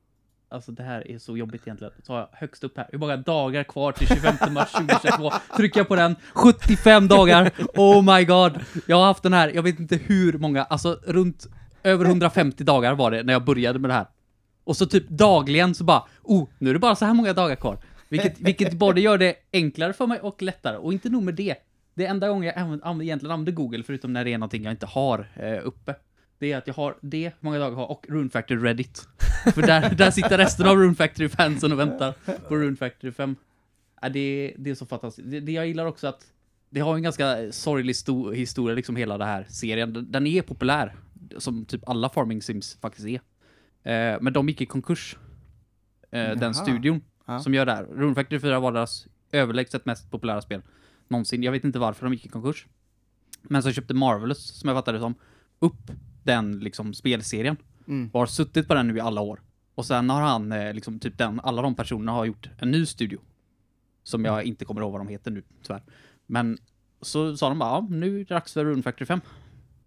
[0.51, 1.93] alltså det här är så jobbigt egentligen.
[2.03, 5.31] Så har jag högst upp här, hur många dagar kvar till 25 mars 2022?
[5.57, 7.51] Trycker jag på den, 75 dagar!
[7.75, 8.59] Oh my god!
[8.87, 11.47] Jag har haft den här, jag vet inte hur många, alltså runt
[11.83, 14.07] över 150 dagar var det när jag började med det här.
[14.63, 17.55] Och så typ dagligen så bara, oh, nu är det bara så här många dagar
[17.55, 17.79] kvar.
[18.09, 20.77] Vilket, vilket både gör det enklare för mig och lättare.
[20.77, 21.55] Och inte nog med det.
[21.93, 24.73] Det enda gången jag använder, använder, egentligen använder Google, förutom när det är någonting jag
[24.73, 25.95] inte har eh, uppe,
[26.39, 29.07] det är att jag har det, hur många dagar jag har, och Runefactor Reddit.
[29.53, 32.13] För där, där sitter resten av Rune Factory-fansen och väntar
[32.47, 33.35] på Rune Factory 5.
[34.01, 35.31] Ja, det, det är så fantastiskt.
[35.31, 36.27] Det, det jag gillar också att
[36.69, 40.07] det har en ganska sorglig sto- historia, liksom hela den här serien.
[40.11, 40.95] Den- är populär,
[41.37, 43.21] som typ alla farming sims faktiskt är.
[44.13, 45.17] Eh, men de gick i konkurs.
[46.11, 47.39] Eh, den studion Ja.
[47.39, 47.83] som gör det här.
[47.83, 50.61] Rune Factory 4 var deras överlägset mest populära spel
[51.07, 51.43] någonsin.
[51.43, 52.67] Jag vet inte varför de gick i konkurs.
[53.41, 55.15] Men så köpte Marvelous, som jag fattade det som,
[55.59, 55.91] upp
[56.23, 57.57] den liksom spelserien.
[57.91, 58.09] Mm.
[58.13, 59.41] Och har suttit på den nu i alla år.
[59.75, 62.85] Och sen har han, eh, liksom typ den, alla de personerna har gjort en ny
[62.85, 63.19] studio.
[64.03, 65.83] Som jag inte kommer ihåg vad de heter nu, tyvärr.
[66.25, 66.57] Men
[67.01, 69.21] så sa de bara, ja, nu är det dags för Rune Factory 5.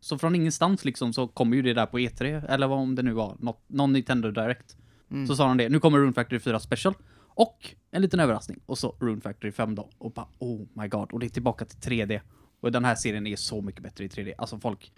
[0.00, 3.02] Så från ingenstans liksom så kommer ju det där på E3, eller vad om det
[3.02, 4.76] nu var, något, någon Nintendo Direct.
[5.10, 5.26] Mm.
[5.26, 6.94] Så sa de det, nu kommer Rune Factory 4 Special.
[7.36, 8.60] Och en liten överraskning.
[8.66, 9.90] Och så Rune Factory 5 då.
[9.98, 11.12] Och bara, oh my god.
[11.12, 12.20] Och det är tillbaka till 3D.
[12.60, 14.34] Och den här serien är så mycket bättre i 3D.
[14.38, 14.92] Alltså folk,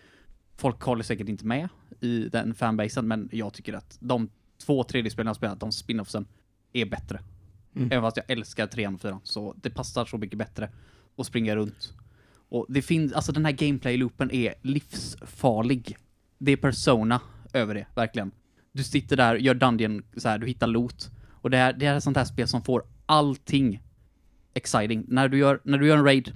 [0.56, 1.68] folk håller säkert inte med
[2.00, 4.28] i den fanbasen, men jag tycker att de
[4.58, 6.26] två 3D-spelen jag spelat, de spin-offsen,
[6.72, 7.20] är bättre.
[7.76, 7.92] Mm.
[7.92, 10.70] Även fast jag älskar 3 och 4 så det passar så mycket bättre
[11.16, 11.94] att springa runt.
[12.48, 15.96] Och det finns, alltså den här gameplay-loopen är livsfarlig.
[16.38, 17.20] Det är persona
[17.52, 18.30] över det, verkligen.
[18.72, 21.10] Du sitter där, gör dungeon, så här, du hittar loot.
[21.30, 23.82] Och det, här, det här är sånt här spel som får allting
[24.54, 25.04] exciting.
[25.08, 26.32] När du gör, när du gör en raid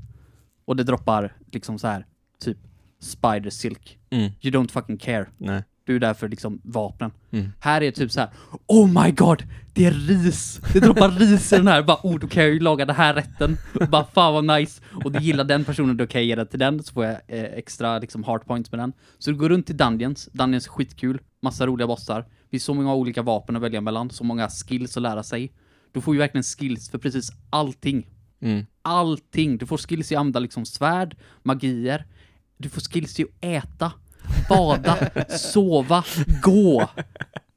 [0.64, 2.06] och det droppar liksom så här,
[2.38, 2.58] typ
[3.00, 3.98] spider silk.
[4.10, 4.30] Mm.
[4.40, 5.26] You don't fucking care.
[5.38, 5.62] Nej.
[5.84, 7.10] Du är där för liksom vapnen.
[7.32, 7.52] Mm.
[7.60, 8.30] Här är det typ så här.
[8.66, 9.42] Oh my god!
[9.74, 10.60] Det är ris!
[10.72, 11.82] Det droppar ris i den här.
[11.82, 13.56] Bara, oh, då kan jag ju laga den här rätten.
[13.88, 14.82] Bara, fan vad nice!
[15.04, 16.82] Och du gillar den personen, då kan jag ge den till den.
[16.82, 18.92] Så får jag eh, extra liksom heart points med den.
[19.18, 20.28] Så du går runt i Dungeons.
[20.32, 21.20] Dungeons är skitkul.
[21.42, 22.20] Massa roliga bossar.
[22.20, 24.10] Det finns så många olika vapen att välja mellan.
[24.10, 25.52] Så många skills att lära sig.
[25.92, 28.06] Du får ju verkligen skills för precis allting
[28.42, 28.66] Mm.
[28.82, 29.58] allting.
[29.58, 32.06] Du får skills i använda liksom svärd, magier.
[32.60, 33.92] Du får skills i att äta,
[34.48, 34.96] bada,
[35.38, 36.04] sova,
[36.42, 36.88] gå,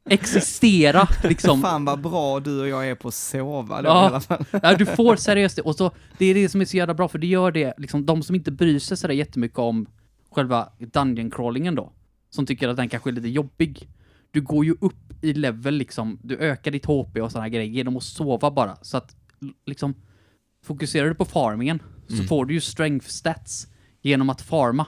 [0.09, 1.61] existera liksom.
[1.61, 4.03] Fan vad bra du och jag är på att sova då, Ja.
[4.03, 4.45] i alla fall.
[4.63, 5.61] Ja, du får seriöst det.
[5.61, 8.05] Och så, det är det som är så jävla bra, för det gör det, liksom
[8.05, 9.85] de som inte bryr sig sådär jättemycket om
[10.31, 11.93] själva dungeon crawlingen då,
[12.29, 13.89] som tycker att den kanske är lite jobbig.
[14.31, 17.97] Du går ju upp i level liksom, du ökar ditt HP och sådana grejer genom
[17.97, 18.77] att sova bara.
[18.81, 19.15] Så att
[19.65, 19.93] liksom,
[20.65, 22.27] fokuserar du på farmingen så Mm.
[22.27, 23.67] får du ju strength stats
[24.03, 24.85] genom att farma.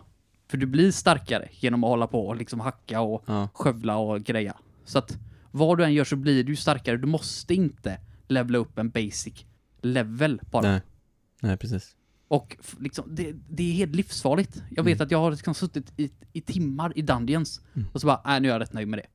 [0.50, 3.50] För du blir starkare genom att hålla på och liksom hacka och Ja.
[3.54, 4.56] skövla och greja.
[4.86, 5.18] Så att
[5.52, 6.98] vad du än gör så blir du starkare.
[6.98, 9.46] Du måste inte levla upp en basic
[9.82, 10.62] level bara.
[10.72, 10.82] Nej.
[11.42, 11.96] Nej, precis.
[12.28, 14.64] Och liksom, det, det är helt livsfarligt.
[14.72, 15.06] Jag vet Mm.
[15.06, 17.88] att jag har liksom suttit i, i timmar i Dungeons Mm.
[17.94, 19.06] och så bara, nej nu är jag rätt nöjd med det.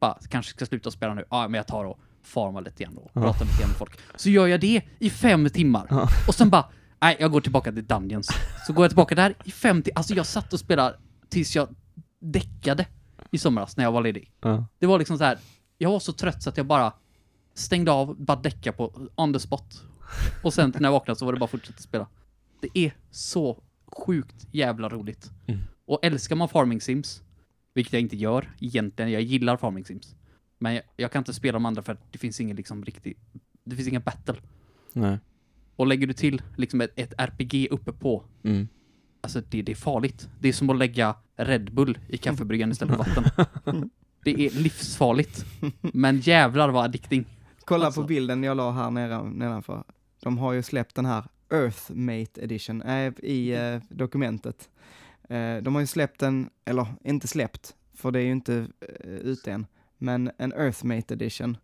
[0.00, 1.24] Bara, kanske ska sluta spela nu.
[1.30, 3.22] Ja, men jag tar och farmar lite igen och Ja.
[3.22, 3.98] pratar lite grann med folk.
[4.16, 5.86] Så gör jag det i fem timmar.
[5.90, 6.08] Ja.
[6.28, 6.64] Och sen bara,
[7.02, 8.28] nej jag går tillbaka till Dungeons.
[8.66, 9.98] Så går jag tillbaka där i fem timmar.
[9.98, 10.98] Alltså jag satt och spelade
[11.28, 11.74] tills jag
[12.18, 12.86] däckade
[13.30, 14.32] i somras när jag var ledig.
[14.40, 14.66] Ja.
[14.78, 15.38] Det var liksom så här.
[15.78, 16.92] jag var så trött så att jag bara
[17.54, 19.82] stängde av, bara däcka på on the spot.
[20.42, 22.06] Och sen när jag vaknade så var det bara att fortsätta spela.
[22.60, 25.30] Det är så sjukt jävla roligt.
[25.46, 25.60] Mm.
[25.84, 27.22] Och älskar man farming sims,
[27.74, 30.16] vilket jag inte gör egentligen, jag gillar farming sims.
[30.58, 33.16] Men jag, jag kan inte spela de andra för att det finns ingen liksom riktig,
[33.64, 34.36] det finns ingen battle.
[34.92, 35.18] Nej.
[35.82, 38.68] Och lägger du till liksom ett, ett RPG uppe på, Mm.
[39.20, 40.28] alltså det, det är farligt.
[40.40, 43.90] Det är som att lägga Red Bull i kaffebryggan istället för vatten.
[44.24, 45.44] Det är livsfarligt.
[45.80, 47.24] Men jävlar vad addicting.
[47.64, 48.00] Kolla Alltså.
[48.00, 49.84] på bilden jag la här nere, nedanför.
[50.22, 54.68] De har ju släppt den här Earthmate edition äh, i eh, dokumentet.
[55.28, 58.66] Eh, de har ju släppt den, eller inte släppt, för det är ju inte uh,
[59.04, 59.66] ute än,
[59.98, 61.56] men en Earthmate edition.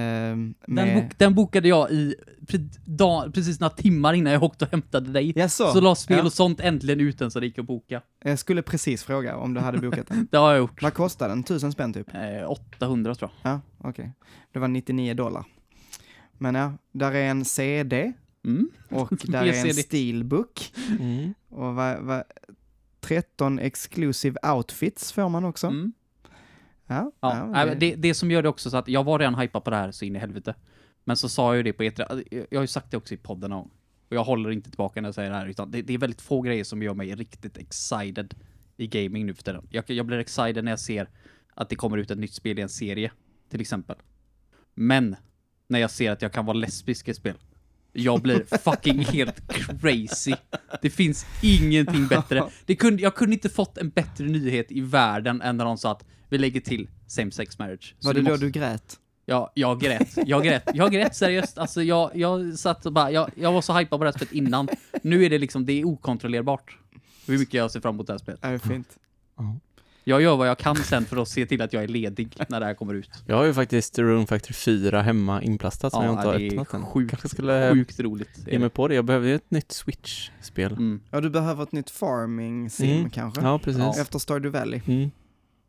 [0.00, 1.02] Den, med...
[1.02, 2.14] bok, den bokade jag i
[2.46, 5.32] pre, dag, precis några timmar innan jag åkte och hämtade dig.
[5.36, 5.72] Jaså?
[5.72, 6.24] Så la spel Ja.
[6.24, 8.02] och sånt äntligen ut den så det gick att boka.
[8.24, 10.28] Jag skulle precis fråga om du hade bokat den.
[10.30, 10.82] Det har jag gjort.
[10.82, 11.42] Vad kostar den?
[11.42, 12.14] Tusen spänn typ?
[12.14, 13.52] Eh, 800 tror jag.
[13.52, 14.12] Ja, okej.
[14.52, 15.44] Det var 99 dollar.
[16.38, 18.12] Men ja, där är en CD
[18.44, 18.68] Mm.
[18.90, 20.72] och där är en steelbook.
[21.00, 21.34] Mm.
[21.48, 22.22] Och vad, vad,
[23.00, 25.66] 13 exclusive outfits får man också.
[25.66, 25.92] Mm.
[26.86, 29.34] Ja, Ja, ja, men det, det som gör det också så att jag var redan
[29.34, 30.54] hypad på det här så in i helvete.
[31.04, 33.16] Men så sa jag ju det på E3, jag har ju sagt det också i
[33.16, 33.70] podden någon.
[34.08, 36.20] Och jag håller inte tillbaka när jag säger det här, utan det, det är väldigt
[36.20, 38.34] få grejer som gör mig riktigt excited
[38.76, 39.66] i gaming nu för tiden.
[39.70, 41.08] Jag, jag blir excited när jag ser
[41.54, 43.12] att det kommer ut ett nytt spel i en serie,
[43.50, 43.96] till exempel.
[44.74, 45.16] Men,
[45.68, 47.36] när jag ser att jag kan vara lesbisk i spel.
[47.92, 50.34] Jag blir fucking helt crazy.
[50.82, 52.44] Det finns ingenting bättre.
[52.66, 55.92] Det kunde, jag kunde inte fått en bättre nyhet i världen än när de sa
[55.92, 57.94] att vi lägger till same sex marriage.
[57.98, 58.96] Så Var det du då måste- du grät?
[59.28, 60.08] Ja, jag grät.
[60.26, 60.62] Jag grät.
[60.74, 61.58] Jag grät seriöst.
[61.58, 64.32] Alltså jag, jag satt och bara, jag, jag var så hypad på det här spelet
[64.34, 64.68] innan.
[65.02, 66.78] Nu är det liksom, det är okontrollerbart.
[67.26, 68.40] Hur mycket jag ser fram emot det här spelet.
[68.42, 68.88] Ja, det är fint.
[69.38, 69.56] Ja.
[70.08, 72.60] Jag gör vad jag kan sen för att se till att jag är ledig när
[72.60, 73.10] det här kommer ut.
[73.26, 76.50] Jag har ju faktiskt Rune Factory 4 hemma inplastat som jag inte har det är
[76.50, 76.86] öppnat än.
[76.86, 78.38] sjukt, Kanske skulle sjukt roligt.
[78.46, 78.94] ge mig på det.
[78.94, 80.72] Jag behöver ju ett nytt Switch-spel.
[80.72, 81.00] Mm.
[81.10, 83.10] Ja, du behöver ett nytt farming sim Mm.
[83.10, 83.40] kanske?
[83.40, 83.78] Ja, precis.
[83.82, 83.94] Ja.
[84.00, 84.80] Efter Stardew Valley.
[84.86, 85.10] Mm.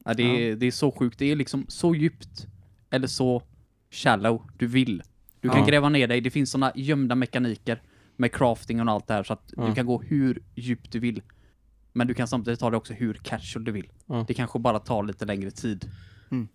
[0.08, 1.20] Ja, det, är, det är så sjukt.
[1.20, 2.48] Det är liksom så djupt
[2.90, 3.44] eller så
[3.92, 5.04] shallow du vill.
[5.42, 5.66] Du kan Ja.
[5.66, 6.22] gräva ner dig.
[6.22, 7.82] Det finns såna gömda mekaniker
[8.16, 9.68] med crafting och allt det här så att Ja.
[9.68, 11.22] du kan gå hur djupt du vill.
[11.94, 13.88] Men du kan samtidigt ta det också hur casual du vill.
[14.06, 14.26] Ja.
[14.28, 15.90] Det kanske bara tar lite längre tid.
[16.32, 16.48] Mm.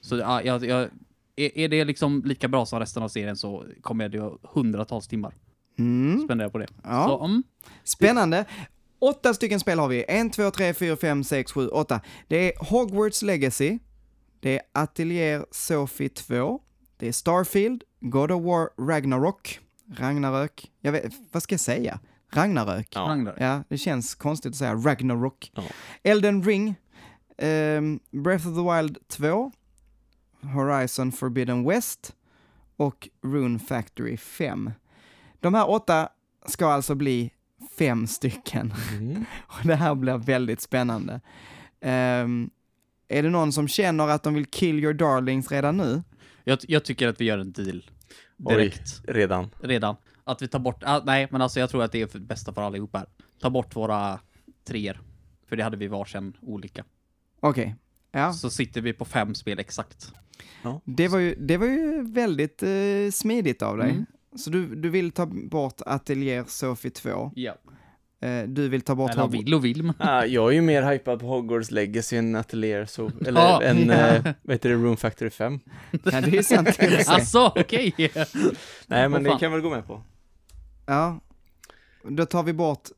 [0.00, 0.88] Så ja, jag, jag,
[1.36, 5.08] är, är det liksom lika bra som resten av serien så kommer jag att hundratals
[5.08, 5.34] timmar
[5.78, 6.20] Mm.
[6.24, 6.66] spendera på det.
[6.84, 7.06] Ja.
[7.08, 7.42] Så, mm,
[7.84, 8.44] Spännande.
[9.00, 10.04] Åtta stycken spel har vi.
[10.08, 12.00] En, två, tre, fyra, fem, sex, sju, åtta.
[12.28, 13.78] Det är Hogwarts Legacy.
[14.40, 16.60] Det är Atelier Sophie 2.
[16.96, 19.60] Det är Starfield, God of War Ragnarok,
[19.96, 20.70] Ragnarök.
[20.80, 22.00] Jag vet, vad ska jag säga?
[22.32, 22.88] Ragnarök.
[22.94, 23.00] Ja.
[23.00, 23.40] Ragnarök.
[23.40, 25.50] Ja, det känns konstigt att säga Ragnarok.
[25.54, 25.62] Ja.
[26.02, 26.74] Elden Ring,
[27.38, 29.52] ehm, Breath of the Wild 2,
[30.54, 32.14] Horizon Forbidden West
[32.76, 34.70] och Rune Factory 5.
[35.40, 36.08] De här åtta
[36.46, 37.32] ska alltså bli
[37.80, 38.72] fem stycken.
[38.98, 39.24] Mm.
[39.46, 41.20] Och det här blir väldigt spännande.
[41.80, 42.50] Ehm,
[43.08, 46.02] är det någon som känner att de vill kill your darlings redan nu?
[46.44, 47.90] Jag, jag tycker att vi gör en deal.
[48.36, 49.02] Direkt.
[49.08, 49.50] Redan.
[49.60, 49.96] redan.
[50.24, 52.52] Att vi tar bort, ah, nej men alltså jag tror att det är för bästa
[52.52, 53.06] för allihopa här.
[53.40, 54.20] Ta bort våra
[54.64, 55.00] treor.
[55.48, 56.84] För det hade vi varsin olika.
[57.40, 57.76] Okej.
[58.12, 60.12] Ja, så sitter vi på fem spel exakt.
[60.84, 63.90] det var ju, det var ju väldigt eh, smidigt av dig.
[63.90, 64.06] Mm.
[64.36, 67.32] Så du, du vill ta bort Atelier Sophie 2.
[67.34, 67.54] Ja.
[68.22, 69.44] Eh, du vill ta bort Eller Hogwarts.
[69.44, 69.94] vill och vill, men...
[69.98, 73.62] Ah, jag är ju mer hypad på Hogwarts Legacy än Atelier, så, eller Ja.
[73.62, 73.94] en, Ja.
[73.94, 75.60] eh, vad heter det, Room Factory 5.
[75.90, 76.68] Ja, det är ju sant.
[76.68, 77.04] i och för sig.
[77.08, 77.94] Alltså, okej!
[78.86, 79.38] Nej, men det fan.
[79.38, 80.02] kan jag väl gå med på.
[80.86, 81.20] Ja,
[82.04, 82.88] då tar vi bort,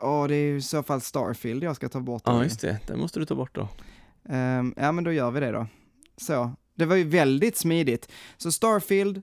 [0.00, 2.22] ja det är ju i så fall Starfield jag ska ta bort.
[2.26, 2.78] Ja, just det.
[2.86, 3.68] Den måste du ta bort då.
[4.28, 5.66] Ehm, ja men då gör vi det då.
[6.16, 8.08] Så, det var ju väldigt smidigt.
[8.36, 9.22] Så Starfield,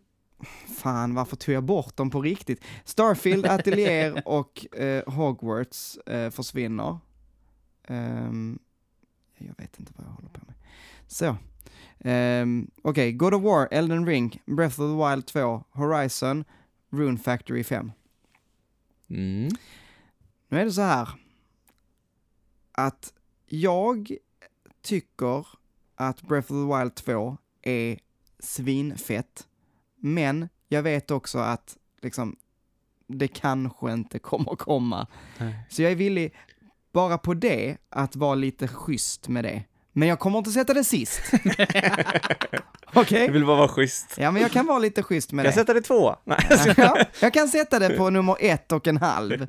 [0.81, 2.63] fan varför tog jag bort dem på riktigt?
[2.83, 6.99] Starfield, Atelier och eh, Hogwarts eh, försvinner.
[7.87, 8.59] Ehm,
[9.37, 10.55] jag vet inte vad jag håller på med.
[11.07, 11.37] Så.
[12.03, 16.43] Um, Okej, God of War, Elden Ring, Breath of the Wild 2, Horizon,
[16.89, 17.91] Rune Factory 5.
[19.09, 19.49] Mm.
[20.47, 21.09] Nu är det så här
[22.71, 23.13] att
[23.45, 24.17] jag
[24.81, 25.47] tycker
[25.95, 27.99] att Breath of the Wild 2 är
[28.39, 29.47] svinfett,
[30.01, 32.35] men jag vet också att liksom
[33.07, 35.07] det kanske inte kommer komma.
[35.37, 35.55] Nej.
[35.69, 36.33] Så jag är villig,
[36.93, 39.63] bara på det, att vara lite schysst med det.
[39.93, 41.21] Men jag kommer inte sätta det sist.
[42.93, 43.25] Okej?
[43.25, 44.15] Jag vill bara vara schysst.
[44.17, 45.55] Ja, men jag kan vara lite schysst med jag det.
[45.55, 46.15] sätta det två?
[46.23, 46.39] Nej.
[46.77, 49.45] Ja, jag kan sätta det på nummer ett och en halv.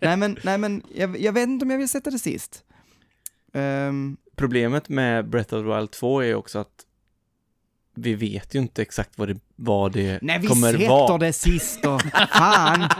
[0.00, 2.64] Nej men, nej, men jag, jag vet inte om jag vill sätta det sist.
[3.52, 6.86] Ehm, Problemet med Breath of the Wild 2 är också att
[7.94, 11.18] vi vet ju inte exakt vad det, vad det nej, vi kommer sätter vara.
[11.18, 12.02] det sist och
[12.32, 12.88] fan.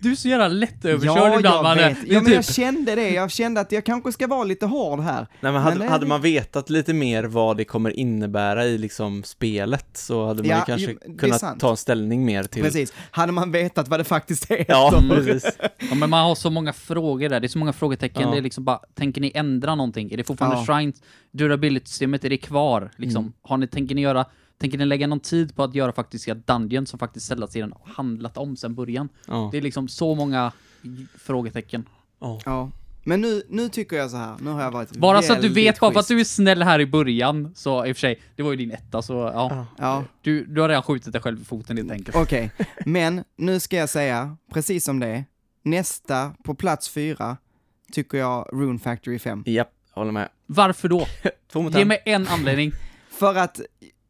[0.00, 1.88] Du är så jävla lättöverkörd Ja, ibland, jag Manne.
[1.88, 1.98] vet.
[2.04, 3.10] Det är Ja, men jag typ- kände det.
[3.10, 5.26] Jag kände att jag kanske ska vara lite hård här.
[5.40, 8.78] Nej, men hade, Men det- hade man vetat lite mer vad det kommer innebära i
[8.78, 11.60] liksom spelet så hade man Ja, ju kanske ju- det är kunnat sant.
[11.60, 12.62] ta en ställning mer till...
[12.62, 12.92] Precis.
[13.10, 14.64] Hade man vetat vad det faktiskt heter.
[14.68, 15.58] Ja, precis.
[15.90, 18.30] Ja, men man har så många frågor där, det är så många frågetecken, Ja.
[18.30, 20.12] det är liksom bara, tänker ni ändra någonting?
[20.12, 20.64] Är det fortfarande Ja.
[20.66, 21.02] shrines?
[21.32, 22.90] Durability-systemet, är det kvar?
[22.96, 23.32] Liksom, Mm.
[23.42, 24.24] har ni, tänker ni göra,
[24.58, 28.56] tänker ni lägga någon tid på att göra faktiska dungeons som faktiskt har handlat om
[28.56, 29.08] sedan början?
[29.26, 29.48] Ja.
[29.52, 30.52] Det är liksom så många
[31.18, 31.88] frågetecken.
[32.20, 32.40] Ja.
[32.44, 32.70] Ja.
[33.08, 34.36] Men nu, nu tycker jag så här.
[34.40, 36.62] Nu har jag varit Bara så att du vet, bara för att du är snäll
[36.62, 39.66] här i början, så i och för sig, det var ju din etta, så ja.
[39.78, 42.16] Ja, Du, du har redan skjutit dig själv i foten helt enkelt.
[42.16, 42.50] okej.
[42.86, 45.24] Men nu ska jag säga, precis som det är,
[45.62, 47.36] nästa på plats fyra
[47.92, 49.42] tycker jag Rune Factory 5.
[49.46, 50.28] Japp, håller med.
[50.46, 51.06] Varför då?
[51.78, 52.72] Ge mig en anledning.
[53.10, 53.60] För att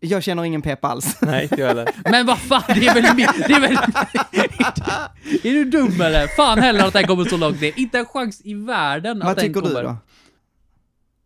[0.00, 1.16] jag känner ingen pepp alls.
[1.20, 1.88] Nej, inte jag heller.
[2.10, 3.78] Men vad fan, det är väl min, det är väl...
[5.42, 6.26] är du dum eller?
[6.26, 7.72] Fan heller att det här kommer så långt ner.
[7.76, 9.82] Inte en chans i världen att Vad den tycker kommer.
[9.82, 9.96] du då?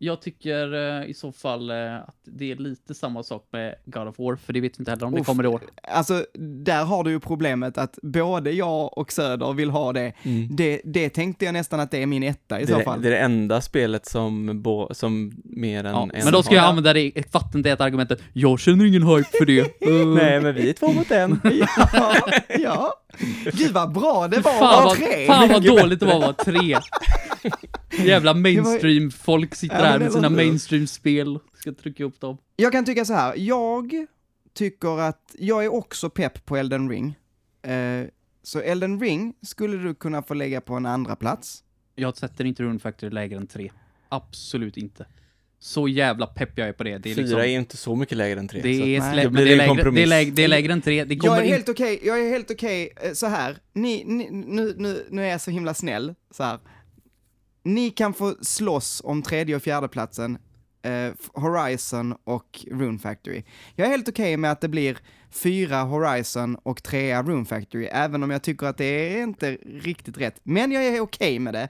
[0.03, 4.07] Jag tycker eh, i så fall eh, att det är lite samma sak med God
[4.07, 5.27] of War, för det vet vi inte heller om det Uff.
[5.27, 5.61] kommer i år.
[5.83, 6.25] Alltså,
[6.65, 10.13] där har du ju problemet att både jag och Söder vill ha det.
[10.23, 10.55] Mm.
[10.55, 13.01] Det, det tänkte jag nästan att det är min etta i Det, så fall.
[13.01, 16.55] det är det enda spelet som, bo, som mer än Ja, en men då ska
[16.55, 18.21] jag använda det ett vattentäta argumentet.
[18.33, 19.59] Jag känner ingen hype för det.
[19.81, 21.41] Eh, Nej, men vi är två mot en.
[21.93, 22.15] ja,
[22.59, 22.93] ja.
[23.53, 25.27] Gud vad bra det var Fan av vad, tre!
[25.27, 26.77] fan vad dåligt det var att vara tre.
[28.05, 31.39] Jävla mainstream-folk sitter Ja, här med sina mainstream-spel.
[31.53, 32.37] Ska trycka upp dem.
[32.55, 34.07] Jag kan tycka så här, jag
[34.53, 37.15] tycker att jag är också pepp på Elden Ring.
[37.61, 38.07] Eh,
[38.43, 41.63] så Elden Ring skulle du kunna få lägga på en andra plats.
[41.95, 43.71] Jag sätter inte Rune Factory lägre än tre.
[44.09, 45.05] Absolut inte.
[45.59, 46.97] Så jävla pepp jag är på det.
[46.97, 47.39] Det är Fyra liksom...
[47.41, 48.61] är ju inte så mycket lägre än tre.
[48.61, 51.03] Det är det lägre, det, är lägre, det är lägre än tre.
[51.03, 51.53] Det kommer Jag är in...
[51.53, 55.29] helt okej, jag är helt okej, eh, så här, ni, ni, nu, nu, nu är
[55.29, 56.59] jag så himla snäll, så här.
[57.63, 60.37] Ni kan få slåss om tredje och fjärde platsen
[60.83, 63.43] eh, Horizon och Rune Factory.
[63.75, 64.97] Jag är helt okej med att det blir
[65.31, 69.51] fyra Horizon och trea Rune Factory, även om jag tycker att det är inte
[69.81, 70.35] riktigt rätt.
[70.43, 71.69] Men jag är okej med det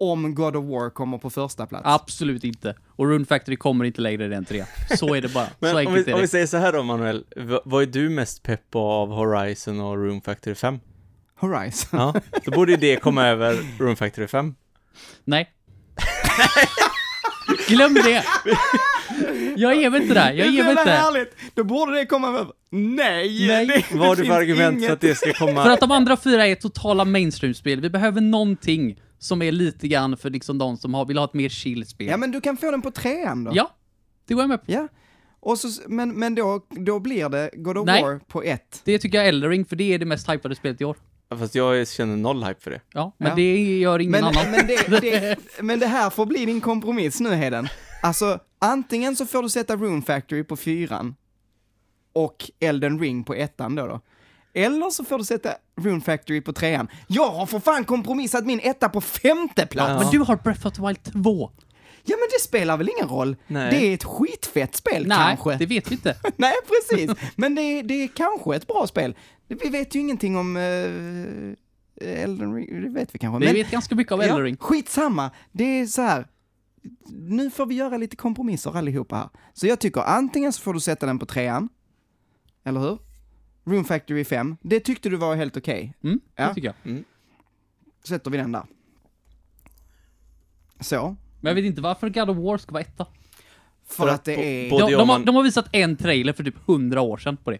[0.00, 1.82] om God of War kommer på första plats.
[1.86, 2.74] Absolut inte.
[2.88, 4.64] Och Rune Factory kommer inte lägre än tre.
[4.98, 5.48] Så är det bara.
[5.58, 6.28] Men så om vi, är om vi det.
[6.28, 7.24] säger så här då, Manuel.
[7.36, 10.78] V- vad är du mest pepp på av Horizon och Room Factory 5?
[11.40, 12.00] Horizon.
[12.00, 14.54] Ja, då borde ju det komma över Room Factory 5.
[15.24, 15.50] Nej.
[17.68, 18.24] Glöm det!
[19.56, 20.32] Jag ger mig inte där.
[20.32, 20.90] Jag det ger är mig inte.
[20.92, 21.36] härligt!
[21.54, 22.46] Då borde det komma över.
[22.70, 23.46] Nej!
[23.48, 23.66] Nej.
[23.66, 24.90] Det, Vad har du för finns argument för inget.
[24.92, 25.62] att det ska komma?
[25.64, 27.80] För att de andra fyra är totala mainstream-spel.
[27.80, 31.34] Vi behöver någonting som är lite grann för liksom de som har, vill ha ett
[31.34, 32.06] mer chill-spel.
[32.06, 33.50] Ja, men du kan få den på trean då.
[33.54, 33.70] Ja,
[34.28, 34.72] det går jag med på.
[34.72, 34.88] Ja.
[35.40, 38.02] Och så, men men då, då blir det God of Nej.
[38.02, 38.80] War på ett.
[38.84, 40.96] Det tycker jag är Eldering, för det är det mest hypade spelet i år.
[41.38, 42.80] Fast jag känner noll hype för det.
[42.92, 43.34] Ja, men Ja.
[43.34, 44.50] det gör ingen Men, annan.
[44.50, 47.68] men, det, det, men det här får bli din kompromiss nu, Heden.
[48.02, 51.14] Alltså, antingen så får du sätta Rune Factory på fyran
[52.12, 53.86] och Elden Ring på ettan då.
[53.86, 54.00] då.
[54.54, 55.50] Eller så får du sätta
[55.80, 56.88] Rune Factory på trean.
[57.06, 60.02] Jag har för fan kompromissat min etta på femte plats!
[60.04, 61.50] Men du har Breath of the Wild 2.
[62.08, 63.36] Ja, men det spelar väl ingen roll?
[63.46, 63.70] Nej.
[63.70, 65.56] Det är ett skitfett spel Nej, kanske.
[65.56, 66.16] det vet vi inte.
[66.36, 67.10] Nej, precis.
[67.36, 69.16] Men det, är- det är kanske ett bra spel.
[69.48, 71.52] Vi vet ju ingenting om uh,
[72.00, 73.38] Elden Ring, det vet vi kanske.
[73.40, 74.56] Vi Men, vet ganska mycket av Elden Ring.
[74.60, 75.30] Ja, skitsamma.
[75.52, 76.28] Det är så här.
[77.12, 79.28] Nu får vi göra lite kompromisser allihopa här.
[79.54, 81.68] Så jag tycker antingen så får du sätta den på trean,
[82.64, 82.98] eller hur?
[83.64, 84.56] Room Factory 5.
[84.62, 85.94] Det tyckte du var helt okej.
[86.04, 86.54] Mm, det Ja.
[86.54, 87.02] tycker jag.
[88.04, 88.64] Sätter vi den där.
[90.80, 91.16] Så.
[91.40, 93.06] Men jag vet inte varför God of War ska vara etta.
[93.88, 94.70] För, För att att det är...
[94.70, 97.58] De, de, har, de har visat en trailer för typ 100 år sedan på det.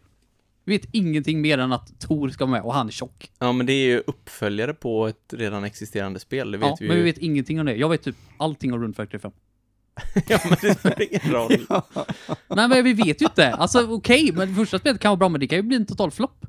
[0.65, 3.31] Vi vet ingenting mer än att Tor ska vara med och han är tjock.
[3.39, 6.85] Ja, men det är ju uppföljare på ett redan existerande spel, det vet Ja, vi
[6.85, 6.89] ju.
[6.89, 7.75] men vi vet ingenting om det.
[7.75, 9.33] Jag vet typ allting om Rune Factory 5.
[10.29, 11.67] ja, men det spelar ingen roll.
[12.49, 13.53] Nej men vi vet ju inte.
[13.53, 16.11] Alltså okej, men första spelet kan vara bra men det kan ju bli en total
[16.11, 16.47] flopp.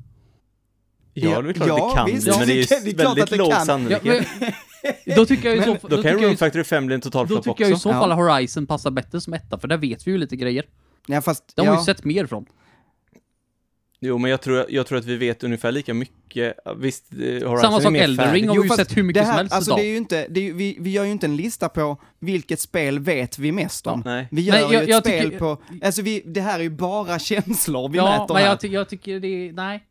[1.13, 3.51] Ja, det är klart Ja, det kan visst, men det är ju väldigt det låg
[3.51, 3.59] kan.
[3.59, 4.27] Ja, sannolikhet.
[4.39, 4.51] men,
[5.15, 7.41] då tycker jag ju så, Då då kan Room Factory 5 bli en total då
[7.41, 7.93] tycker jag i så Ja.
[7.99, 10.65] fall Horizon passar bättre som etta, för där vet vi ju lite grejer.
[11.07, 11.55] Ja, fast...
[11.55, 11.79] De har ja.
[11.79, 12.45] ju sett mer från.
[14.01, 16.53] Jo, men jag tror, jag tror att vi vet ungefär lika mycket.
[16.77, 18.33] Visst, eh, Horizon Samma sak Elden.
[18.33, 19.97] Ring har vi ju sett hur mycket det här, som helst alltså det är ju
[19.97, 23.39] inte, det är, ju- vi, vi gör ju inte en lista på vilket spel vet
[23.39, 24.01] vi mest om.
[24.05, 24.27] Nej.
[24.31, 26.63] Vi gör Nej, ju jag- ett jag spel tycker- på, alltså vi, det här är
[26.63, 28.49] ju bara känslor vi Ja, mäter men här.
[28.49, 29.83] jag, ty jag tycker det är, nej.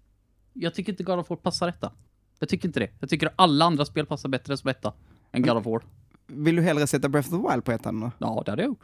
[0.53, 1.93] Jag tycker inte God of War passar detta.
[2.39, 2.91] Jag tycker inte det.
[3.01, 4.93] Jag tycker alla andra spel passar bättre som etta
[5.33, 5.83] än God of War.
[6.27, 8.11] Vill du hellre sätta Breath of the Wild på ettan då?
[8.19, 8.83] Ja, det hade jag gjort.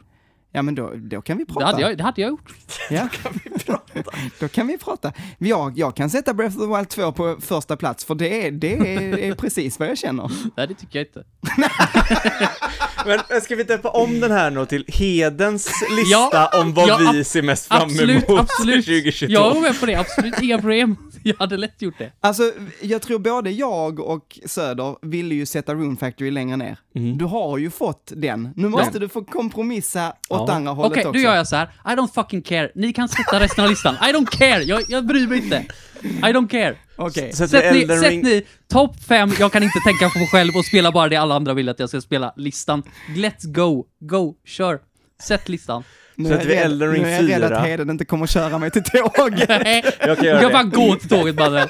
[0.51, 1.59] Ja men då, då kan vi prata.
[1.59, 2.53] Det hade jag, det hade jag gjort.
[2.89, 3.09] Ja.
[4.39, 5.13] då kan vi prata.
[5.37, 8.51] Jag, jag kan sätta Breath of the Wild 2 på första plats, för det är,
[8.51, 10.31] det är, är precis vad jag känner.
[10.57, 11.23] Nej, det tycker jag inte.
[13.05, 17.11] Men ska vi döpa om den här nu till Hedens lista Ja, om vad ja,
[17.13, 18.85] vi ser mest fram Absolut, emot absolut.
[18.85, 19.33] 2022?
[19.33, 20.41] Jag går med på det, absolut.
[20.41, 20.95] Inga problem.
[21.23, 22.11] Jag hade lätt gjort det.
[22.21, 22.51] Alltså,
[22.81, 26.77] jag tror både jag och Söder ville ju sätta Rune Factory längre ner.
[26.95, 27.17] Mm.
[27.17, 28.49] Du har ju fått den.
[28.55, 30.13] Nu måste du få kompromissa åt
[30.47, 30.53] Ja.
[30.53, 31.11] andra hållet Okej, också.
[31.11, 31.65] då gör jag så här.
[31.85, 32.71] I don't fucking care.
[32.75, 33.95] Ni kan sätta resten av listan.
[33.95, 34.63] I don't care.
[34.63, 35.65] Jag, jag bryr mig inte.
[36.05, 36.75] I don't care.
[37.33, 38.21] Sätter Sätt vi ni, Elden sätt Ring...
[38.23, 41.35] ni topp fem, jag kan inte tänka på mig själv och spela bara det alla
[41.35, 42.83] andra vill att jag ska spela listan.
[43.15, 43.85] Let's go.
[43.99, 44.79] Go, kör.
[45.23, 45.83] Sätt listan.
[46.15, 47.57] Nu Sätter är vi jag Elden Ring Nu är jag rädd 4.
[47.57, 49.49] att Heden inte kommer köra mig till tåget.
[49.63, 50.53] Nej, Jag kan göra kan det.
[50.53, 51.67] bara gå till tåget mannen.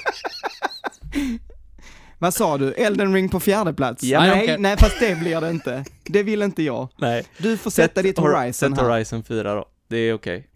[2.20, 2.74] Vad sa du?
[2.74, 4.04] Elden Ring på fjärde plats?
[4.04, 4.20] Ja.
[4.20, 4.56] nej, okej.
[4.60, 5.86] nej, fast det blir det inte.
[6.04, 6.90] Det vill inte jag.
[6.98, 7.26] Nej.
[7.38, 8.90] Du får sätta ditt Hor- Horizon Sätt här.
[8.90, 9.66] Horizon 4 då.
[9.90, 10.48] Det är okej.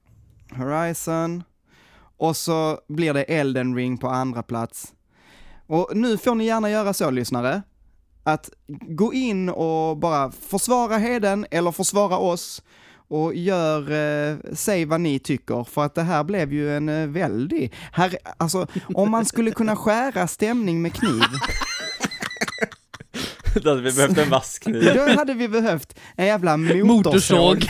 [0.58, 1.44] Horizon.
[2.20, 4.94] Och så blir det Elden Ring på andra plats.
[5.68, 7.62] Och nu får ni gärna göra så, lyssnare.
[8.24, 8.50] Att
[8.88, 12.62] gå in och bara försvara Heden eller försvara oss
[13.08, 17.08] och gör, eh, säg vad ni tycker, för att det här blev ju en eh,
[17.08, 21.24] väldig, här, alltså om man skulle kunna skära stämning med kniv,
[23.64, 24.92] Då hade vi behövt en vass kniv.
[24.96, 26.86] då hade vi behövt en jävla motorsåg.
[26.88, 27.68] Motorsåg.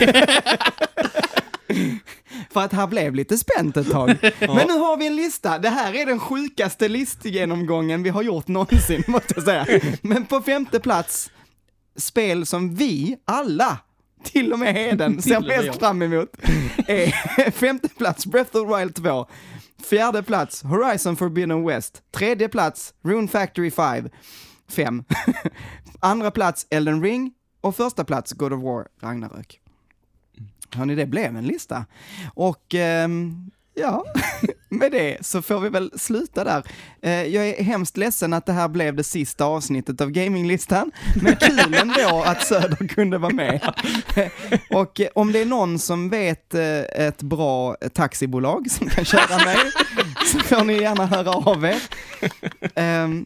[2.50, 4.08] För att här blev lite spänt ett tag.
[4.40, 5.60] Men nu har vi en lista.
[5.60, 9.82] Det här är den sjukaste listgenomgången vi har gjort någonsin, måste jag säga.
[10.02, 11.32] Men på femte plats,
[11.96, 13.78] spel som vi alla,
[14.24, 16.30] till och med Heden, ser mest fram emot,
[16.88, 19.28] är femte plats Breath of the Wild 2.
[19.90, 22.02] Fjärde plats Horizon Forbidden West.
[22.12, 24.10] Tredje plats Rune Factory 5.
[24.70, 25.04] 5.
[26.00, 27.32] Andra plats Elden Ring.
[27.62, 29.60] Och första plats God of War Ragnarök.
[30.76, 31.86] Hörni, det blev en lista.
[32.34, 34.04] Och ehm, ja,
[34.70, 36.64] med det så får vi väl sluta där.
[37.02, 40.92] Eh, jag är hemskt ledsen att det här blev det sista avsnittet av Gaminglistan,
[41.22, 43.74] men kul ändå att Söder kunde vara med.
[44.70, 49.46] Och eh, om det är någon som vet eh, ett bra taxibolag som kan köra
[49.46, 49.58] mig,
[50.26, 51.82] så får ni gärna höra av er.
[52.76, 53.26] Ehm,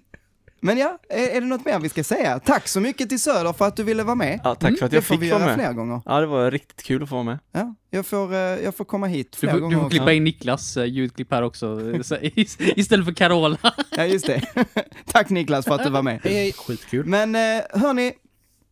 [0.66, 2.40] men ja, är, är det något mer vi ska säga?
[2.40, 4.40] Tack så mycket till Söder för att du ville vara med.
[4.44, 5.66] Ja, tack för att Det jag får fick vi vara göra med.
[5.66, 6.02] fler gånger.
[6.06, 7.40] Ja, det var riktigt kul att få vara med.
[7.52, 9.98] Ja, jag får, eh, jag får komma hit Du fler får, gånger du får också.
[9.98, 12.20] klippa in Niklas eh, ljudklipp här också, eh,
[12.80, 13.58] istället för Carola.
[13.98, 14.42] Ja, just det.
[15.06, 16.22] Tack Niklas för att du var med.
[16.56, 17.06] Skitkul.
[17.06, 17.36] Men
[17.74, 18.14] hörni,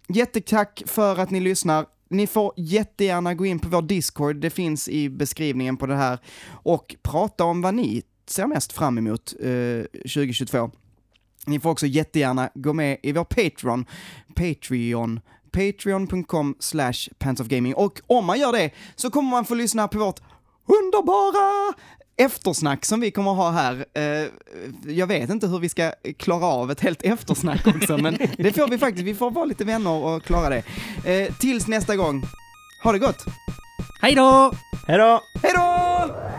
[0.07, 1.85] jättetack för att ni lyssnar.
[2.09, 6.19] Ni får jättegärna gå in på vår Discord, det finns i beskrivningen på det här,
[6.51, 10.71] och prata om vad ni ser mest fram emot eh, 2022.
[11.45, 13.85] Ni får också jättegärna gå med i vår Patreon,
[14.35, 15.19] Patreon,
[15.51, 17.73] patreon.com slash pantsofgaming.
[17.75, 20.19] Och om man gör det så kommer man få lyssna på vårt
[20.65, 21.73] underbara
[22.17, 23.85] eftersnack som vi kommer ha här.
[23.93, 24.27] Eh,
[24.93, 28.67] jag vet inte hur vi ska klara av ett helt eftersnack också, men det får
[28.67, 29.07] vi faktiskt.
[29.07, 30.63] Vi får vara lite vänner och klara det.
[31.05, 32.23] Eh, tills nästa gång,
[32.83, 33.25] ha det gott!
[34.01, 34.53] Hej då!
[34.87, 35.21] Hej då!
[35.43, 36.30] Hej då!